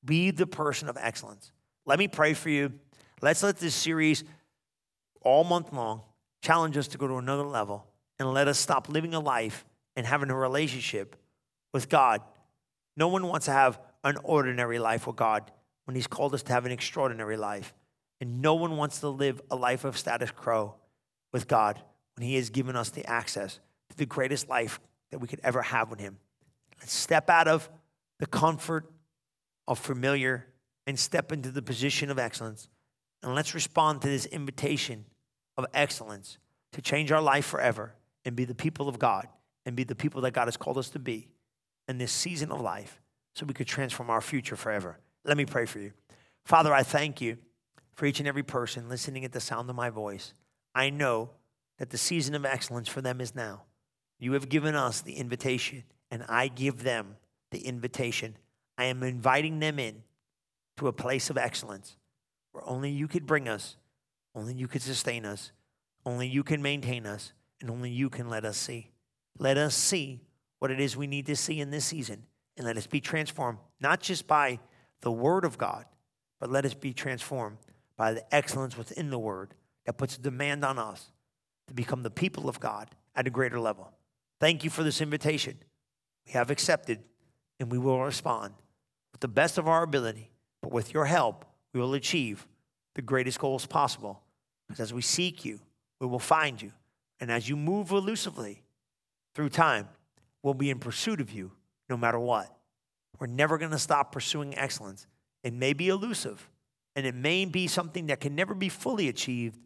Be 0.05 0.31
the 0.31 0.47
person 0.47 0.89
of 0.89 0.97
excellence. 1.01 1.53
Let 1.87 1.99
me 1.99 2.09
pray 2.09 2.35
for 2.35 2.51
you. 2.51 2.73
Let's 3.21 3.43
let 3.43 3.57
this 3.59 3.75
series 3.75 4.25
all 5.23 5.45
month 5.45 5.73
long 5.73 6.03
challenge 6.43 6.77
us 6.77 6.89
to 6.89 6.99
go 6.99 7.09
to 7.09 7.17
another 7.17 7.43
level 7.45 7.87
and 8.19 8.33
let 8.33 8.49
us 8.49 8.59
stop 8.59 8.89
living 8.89 9.15
a 9.15 9.21
life 9.21 9.65
and 9.97 10.07
having 10.07 10.31
a 10.31 10.37
relationship 10.37 11.17
with 11.73 11.89
God. 11.89 12.23
No 12.97 13.09
one 13.09 13.27
wants 13.27 13.47
to 13.47 13.53
have 13.53 13.81
an 14.05 14.17
ordinary 14.23 14.79
life 14.79 15.07
with 15.07 15.17
God 15.17 15.51
when 15.85 15.95
He's 15.95 16.07
called 16.07 16.35
us 16.35 16.43
to 16.45 16.53
have 16.53 16.67
an 16.67 16.73
extraordinary 16.73 17.37
life. 17.37 17.75
And 18.21 18.43
no 18.43 18.55
one 18.55 18.77
wants 18.77 19.01
to 19.01 19.09
live 19.09 19.41
a 19.51 19.57
life 19.57 19.85
of 19.85 19.97
status 19.97 20.31
quo 20.31 20.75
with 21.33 21.49
God 21.49 21.81
when 22.17 22.27
He 22.27 22.37
has 22.37 22.51
given 22.51 22.77
us 22.77 22.91
the 22.91 23.07
access 23.07 23.61
to 23.91 23.97
the 23.97 24.07
greatest 24.07 24.49
life 24.49 24.81
that 25.11 25.19
we 25.19 25.29
could 25.29 25.41
ever 25.43 25.63
have 25.63 25.91
with 25.91 26.01
Him. 26.01 26.19
Let's 26.81 26.93
step 26.93 27.31
out 27.31 27.49
of 27.49 27.69
the 28.19 28.27
comfort 28.27 28.91
of 29.67 29.79
familiar 29.79 30.47
and 30.87 30.99
step 30.99 31.33
into 31.33 31.51
the 31.51 31.63
position 31.63 32.11
of 32.11 32.19
excellence. 32.19 32.69
And 33.23 33.35
let's 33.35 33.55
respond 33.55 34.03
to 34.03 34.09
this 34.09 34.27
invitation 34.27 35.05
of 35.57 35.67
excellence 35.75 36.39
to 36.73 36.83
change 36.83 37.13
our 37.13 37.21
life 37.21 37.45
forever 37.45 37.95
and 38.25 38.37
be 38.37 38.45
the 38.45 38.55
people 38.55 38.89
of 38.89 38.99
God 38.99 39.29
and 39.67 39.77
be 39.77 39.85
the 39.85 39.95
people 39.95 40.23
that 40.23 40.33
God 40.33 40.47
has 40.47 40.57
called 40.57 40.79
us 40.79 40.91
to 40.91 40.99
be 40.99 41.29
in 41.89 41.99
this 41.99 42.13
season 42.13 42.51
of 42.51 42.61
life 42.61 43.01
so 43.39 43.47
we 43.47 43.55
could 43.55 43.69
transform 43.69 44.11
our 44.11 44.21
future 44.21 44.57
forever. 44.57 44.99
Let 45.25 45.37
me 45.37 45.47
pray 45.47 45.65
for 45.65 45.79
you. 45.79 45.93
Father, 46.45 46.75
I 46.75 46.83
thank 46.83 47.21
you 47.21 47.39
for 47.95 48.05
each 48.05 48.19
and 48.19 48.27
every 48.27 48.43
person 48.43 48.89
listening 48.89 49.25
at 49.25 49.31
the 49.31 49.39
sound 49.39 49.71
of 49.71 49.77
my 49.77 49.91
voice. 49.91 50.35
I 50.75 50.91
know 50.91 51.31
that 51.79 51.91
the 51.91 51.99
season 51.99 52.35
of 52.35 52.45
excellence 52.45 52.89
for 52.89 53.01
them 53.01 53.21
is 53.21 53.37
now. 53.37 53.63
You 54.19 54.33
have 54.33 54.49
given 54.49 54.75
us 54.75 55.03
the 55.03 55.13
invitation, 55.13 55.85
and 56.11 56.25
I 56.29 56.49
give 56.49 56.83
them 56.83 57.15
the 57.53 57.61
invitation. 57.61 58.37
I 58.77 58.87
am 58.87 59.05
inviting 59.05 59.61
them 59.61 59.79
in 59.79 60.03
to 60.79 60.89
a 60.89 60.93
place 60.93 61.31
of 61.31 61.39
excellence 61.39 61.97
where 62.51 62.69
only 62.69 62.91
you 62.91 63.07
could 63.07 63.25
bring 63.25 63.49
us, 63.49 63.77
only 64.35 64.55
you 64.55 64.67
could 64.67 64.83
sustain 64.83 65.25
us, 65.25 65.53
only 66.05 66.27
you 66.27 66.43
can 66.43 66.61
maintain 66.61 67.07
us, 67.07 67.33
and 67.61 67.71
only 67.71 67.91
you 67.91 68.11
can 68.11 68.29
let 68.29 68.45
us 68.45 68.57
see. 68.57 68.91
Let 69.39 69.57
us 69.57 69.77
see 69.77 70.23
what 70.59 70.73
it 70.73 70.81
is 70.81 70.97
we 70.97 71.07
need 71.07 71.27
to 71.27 71.37
see 71.37 71.61
in 71.61 71.71
this 71.71 71.85
season, 71.85 72.25
and 72.59 72.67
let 72.67 72.77
us 72.77 72.87
be 72.87 73.01
transformed, 73.01 73.59
not 73.81 74.01
just 74.01 74.27
by 74.27 74.59
the 75.01 75.13
Word 75.13 75.45
of 75.45 75.57
God, 75.57 75.87
but 76.41 76.51
let 76.51 76.65
us 76.65 76.75
be 76.75 76.93
transformed 76.93 77.57
by 77.97 78.13
the 78.13 78.35
excellence 78.35 78.77
within 78.77 79.11
the 79.11 79.19
Word 79.19 79.55
that 79.87 79.97
puts 79.97 80.17
a 80.17 80.21
demand 80.21 80.65
on 80.65 80.79
us 80.79 81.13
to 81.69 81.75
become 81.75 82.03
the 82.03 82.11
people 82.11 82.49
of 82.49 82.61
God 82.61 82.91
at 83.15 83.27
a 83.27 83.31
greater 83.31 83.61
level. 83.61 83.93
Thank 84.41 84.65
you 84.65 84.71
for 84.71 84.83
this 84.83 85.01
invitation. 85.01 85.57
We 86.27 86.33
have 86.33 86.51
accepted, 86.51 87.01
and 87.59 87.71
we 87.71 87.79
will 87.79 88.03
respond 88.03 88.55
with 89.13 89.21
the 89.21 89.29
best 89.29 89.57
of 89.57 89.69
our 89.69 89.83
ability, 89.83 90.31
but 90.61 90.73
with 90.73 90.93
your 90.93 91.07
help, 91.07 91.45
we 91.73 91.81
will 91.81 91.95
achieve 91.95 92.47
the 92.95 93.03
greatest 93.03 93.39
goals 93.39 93.67
possible. 93.67 94.21
Because 94.67 94.81
as 94.81 94.93
we 94.93 95.03
seek 95.03 95.45
you, 95.45 95.61
we 96.01 96.07
will 96.07 96.19
find 96.19 96.61
you. 96.61 96.73
And 97.21 97.31
as 97.31 97.49
you 97.49 97.57
move 97.57 97.91
elusively 97.91 98.63
through 99.35 99.49
time, 99.51 99.89
we'll 100.43 100.55
be 100.55 100.71
in 100.71 100.79
pursuit 100.79 101.21
of 101.21 101.31
you 101.31 101.53
no 101.89 101.97
matter 101.97 102.19
what. 102.19 102.55
We're 103.19 103.27
never 103.27 103.59
going 103.59 103.73
to 103.73 103.79
stop 103.79 104.13
pursuing 104.13 104.57
excellence. 104.57 105.07
It 105.43 105.53
may 105.53 105.73
be 105.73 105.89
elusive, 105.89 106.49
and 106.95 107.07
it 107.07 107.15
may 107.15 107.45
be 107.45 107.67
something 107.67 108.07
that 108.07 108.21
can 108.21 108.35
never 108.35 108.55
be 108.55 108.69
fully 108.69 109.09
achieved. 109.09 109.59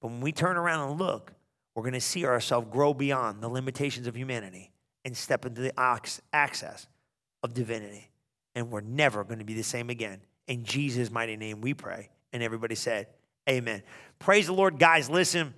But 0.00 0.08
when 0.08 0.20
we 0.20 0.32
turn 0.32 0.56
around 0.56 0.90
and 0.90 0.98
look, 0.98 1.32
we're 1.74 1.82
going 1.82 1.94
to 1.94 2.00
see 2.00 2.26
ourselves 2.26 2.68
grow 2.70 2.92
beyond 2.92 3.42
the 3.42 3.48
limitations 3.48 4.06
of 4.06 4.16
humanity 4.16 4.70
and 5.04 5.16
step 5.16 5.46
into 5.46 5.60
the 5.60 5.72
access 6.32 6.86
of 7.42 7.54
divinity. 7.54 8.10
And 8.54 8.70
we're 8.70 8.80
never 8.80 9.24
going 9.24 9.38
to 9.38 9.44
be 9.44 9.54
the 9.54 9.62
same 9.62 9.90
again. 9.90 10.20
In 10.48 10.64
Jesus' 10.64 11.10
mighty 11.10 11.36
name 11.36 11.60
we 11.60 11.74
pray. 11.74 12.10
And 12.32 12.42
everybody 12.42 12.74
said, 12.74 13.06
Amen. 13.48 13.82
Praise 14.18 14.46
the 14.46 14.52
Lord, 14.52 14.78
guys. 14.78 15.08
Listen, 15.08 15.54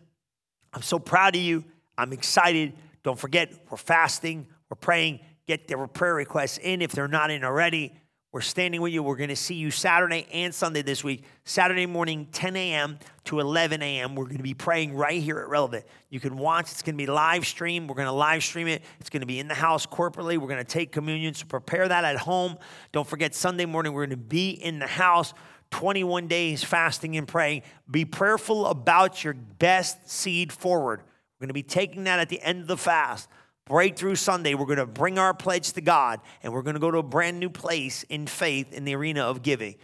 I'm 0.73 0.83
so 0.83 0.99
proud 0.99 1.35
of 1.35 1.43
you. 1.43 1.65
I'm 1.99 2.13
excited. 2.13 2.75
Don't 3.03 3.19
forget, 3.19 3.53
we're 3.71 3.77
fasting, 3.77 4.47
we're 4.71 4.77
praying. 4.77 5.21
Get 5.53 5.69
their 5.69 5.87
prayer 5.87 6.15
requests 6.15 6.57
in 6.57 6.81
if 6.81 6.93
they're 6.93 7.07
not 7.07 7.31
in 7.31 7.45
already. 7.45 7.93
We're 8.33 8.41
standing 8.41 8.81
with 8.81 8.95
you. 8.95 9.03
We're 9.03 9.17
going 9.17 9.29
to 9.29 9.37
see 9.37 9.55
you 9.55 9.71
Saturday 9.71 10.27
and 10.33 10.55
Sunday 10.55 10.81
this 10.81 11.05
week. 11.05 11.25
Saturday 11.45 11.85
morning, 11.85 12.27
10 12.33 12.57
a.m. 12.57 12.99
to 13.27 13.39
11 13.39 13.83
a.m. 13.83 14.15
We're 14.15 14.25
going 14.25 14.39
to 14.39 14.43
be 14.43 14.55
praying 14.55 14.95
right 14.95 15.21
here 15.21 15.41
at 15.41 15.51
Relevant. 15.51 15.85
You 16.09 16.21
can 16.21 16.39
watch. 16.39 16.71
It's 16.71 16.81
going 16.81 16.95
to 16.95 16.97
be 16.97 17.05
live 17.05 17.47
stream. 17.47 17.87
We're 17.87 17.97
going 17.97 18.07
to 18.07 18.13
live 18.13 18.43
stream 18.43 18.67
it. 18.67 18.81
It's 18.99 19.11
going 19.11 19.21
to 19.21 19.27
be 19.27 19.41
in 19.41 19.49
the 19.49 19.55
house 19.55 19.85
corporately. 19.85 20.39
We're 20.39 20.49
going 20.49 20.57
to 20.57 20.65
take 20.65 20.91
communion. 20.91 21.35
So 21.35 21.45
prepare 21.45 21.87
that 21.87 22.03
at 22.03 22.17
home. 22.17 22.57
Don't 22.93 23.07
forget, 23.07 23.35
Sunday 23.35 23.67
morning, 23.67 23.93
we're 23.93 24.07
going 24.07 24.19
to 24.19 24.25
be 24.25 24.53
in 24.53 24.79
the 24.79 24.87
house. 24.87 25.35
21 25.71 26.29
days 26.29 26.65
fasting 26.65 27.19
and 27.19 27.29
praying. 27.29 27.61
Be 27.91 28.07
prayerful 28.07 28.69
about 28.69 29.23
your 29.23 29.35
best 29.35 30.09
seed 30.09 30.51
forward. 30.51 31.01
We're 31.01 31.45
going 31.45 31.49
to 31.49 31.53
be 31.53 31.63
taking 31.63 32.05
that 32.05 32.21
at 32.21 32.31
the 32.31 32.41
end 32.41 32.63
of 32.63 32.69
the 32.69 32.79
fast. 32.79 33.29
Breakthrough 33.67 34.17
Sunday, 34.17 34.55
we're 34.55 34.67
going 34.67 34.79
to 34.79 34.87
bring 34.87 35.19
our 35.19 35.33
pledge 35.33 35.73
to 35.73 35.81
God 35.81 36.21
and 36.43 36.53
we're 36.53 36.63
going 36.63 36.75
to 36.75 36.81
go 36.81 36.91
to 36.91 36.99
a 36.99 37.03
brand 37.03 37.39
new 37.39 37.51
place 37.51 38.03
in 38.05 38.27
faith 38.27 38.73
in 38.73 38.85
the 38.85 38.95
arena 38.95 39.23
of 39.23 39.43
giving. 39.43 39.77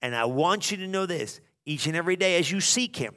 And 0.00 0.14
I 0.16 0.24
want 0.24 0.70
you 0.70 0.78
to 0.78 0.86
know 0.86 1.06
this 1.06 1.40
each 1.64 1.86
and 1.86 1.96
every 1.96 2.16
day 2.16 2.38
as 2.38 2.50
you 2.50 2.60
seek 2.60 2.96
Him, 2.96 3.14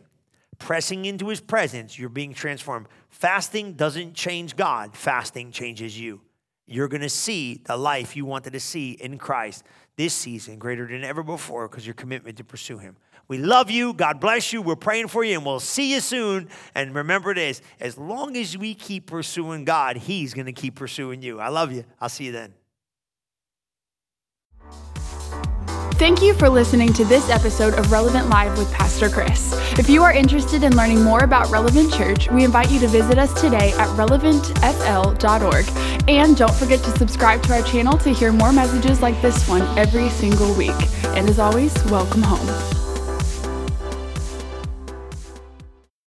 pressing 0.57 1.05
into 1.05 1.29
His 1.29 1.39
presence, 1.39 1.97
you're 1.97 2.09
being 2.09 2.33
transformed. 2.33 2.87
Fasting 3.09 3.73
doesn't 3.73 4.13
change 4.13 4.55
God, 4.55 4.95
fasting 4.95 5.51
changes 5.51 5.99
you. 5.99 6.21
You're 6.65 6.87
going 6.87 7.01
to 7.01 7.09
see 7.09 7.61
the 7.65 7.77
life 7.77 8.15
you 8.15 8.25
wanted 8.25 8.53
to 8.53 8.59
see 8.59 8.91
in 8.91 9.17
Christ 9.17 9.63
this 9.95 10.13
season 10.13 10.59
greater 10.59 10.85
than 10.85 11.03
ever 11.03 11.23
before 11.23 11.67
because 11.67 11.85
your 11.85 11.95
commitment 11.95 12.37
to 12.37 12.43
pursue 12.43 12.77
Him. 12.77 12.97
We 13.29 13.37
love 13.37 13.69
you. 13.69 13.93
God 13.93 14.19
bless 14.19 14.51
you. 14.51 14.61
We're 14.61 14.75
praying 14.75 15.07
for 15.07 15.23
you, 15.23 15.35
and 15.35 15.45
we'll 15.45 15.59
see 15.59 15.93
you 15.93 16.01
soon. 16.01 16.49
And 16.73 16.95
remember 16.95 17.35
this 17.35 17.61
as 17.79 17.97
long 17.97 18.35
as 18.35 18.57
we 18.57 18.73
keep 18.73 19.05
pursuing 19.05 19.65
God, 19.65 19.97
He's 19.97 20.33
going 20.33 20.47
to 20.47 20.51
keep 20.51 20.75
pursuing 20.75 21.21
you. 21.21 21.39
I 21.39 21.49
love 21.49 21.71
you. 21.71 21.85
I'll 22.01 22.09
see 22.09 22.25
you 22.25 22.31
then. 22.31 22.53
Thank 25.99 26.21
you 26.21 26.33
for 26.33 26.49
listening 26.49 26.93
to 26.93 27.05
this 27.05 27.29
episode 27.29 27.73
of 27.73 27.91
Relevant 27.91 28.29
Live 28.29 28.57
with 28.57 28.73
Pastor 28.73 29.09
Chris. 29.09 29.53
If 29.77 29.89
you 29.89 30.01
are 30.01 30.13
interested 30.13 30.63
in 30.63 30.75
learning 30.75 31.03
more 31.03 31.25
about 31.25 31.51
Relevant 31.51 31.93
Church, 31.93 32.31
we 32.31 32.45
invite 32.45 32.71
you 32.71 32.79
to 32.79 32.87
visit 32.87 33.19
us 33.19 33.39
today 33.39 33.73
at 33.73 33.89
relevantfl.org. 33.97 36.09
And 36.09 36.37
don't 36.37 36.55
forget 36.55 36.81
to 36.83 36.97
subscribe 36.97 37.43
to 37.43 37.53
our 37.53 37.63
channel 37.63 37.97
to 37.97 38.13
hear 38.13 38.31
more 38.31 38.53
messages 38.53 39.01
like 39.01 39.21
this 39.21 39.47
one 39.47 39.61
every 39.77 40.09
single 40.09 40.53
week. 40.55 40.71
And 41.03 41.29
as 41.29 41.37
always, 41.37 41.75
welcome 41.91 42.23
home. 42.23 42.78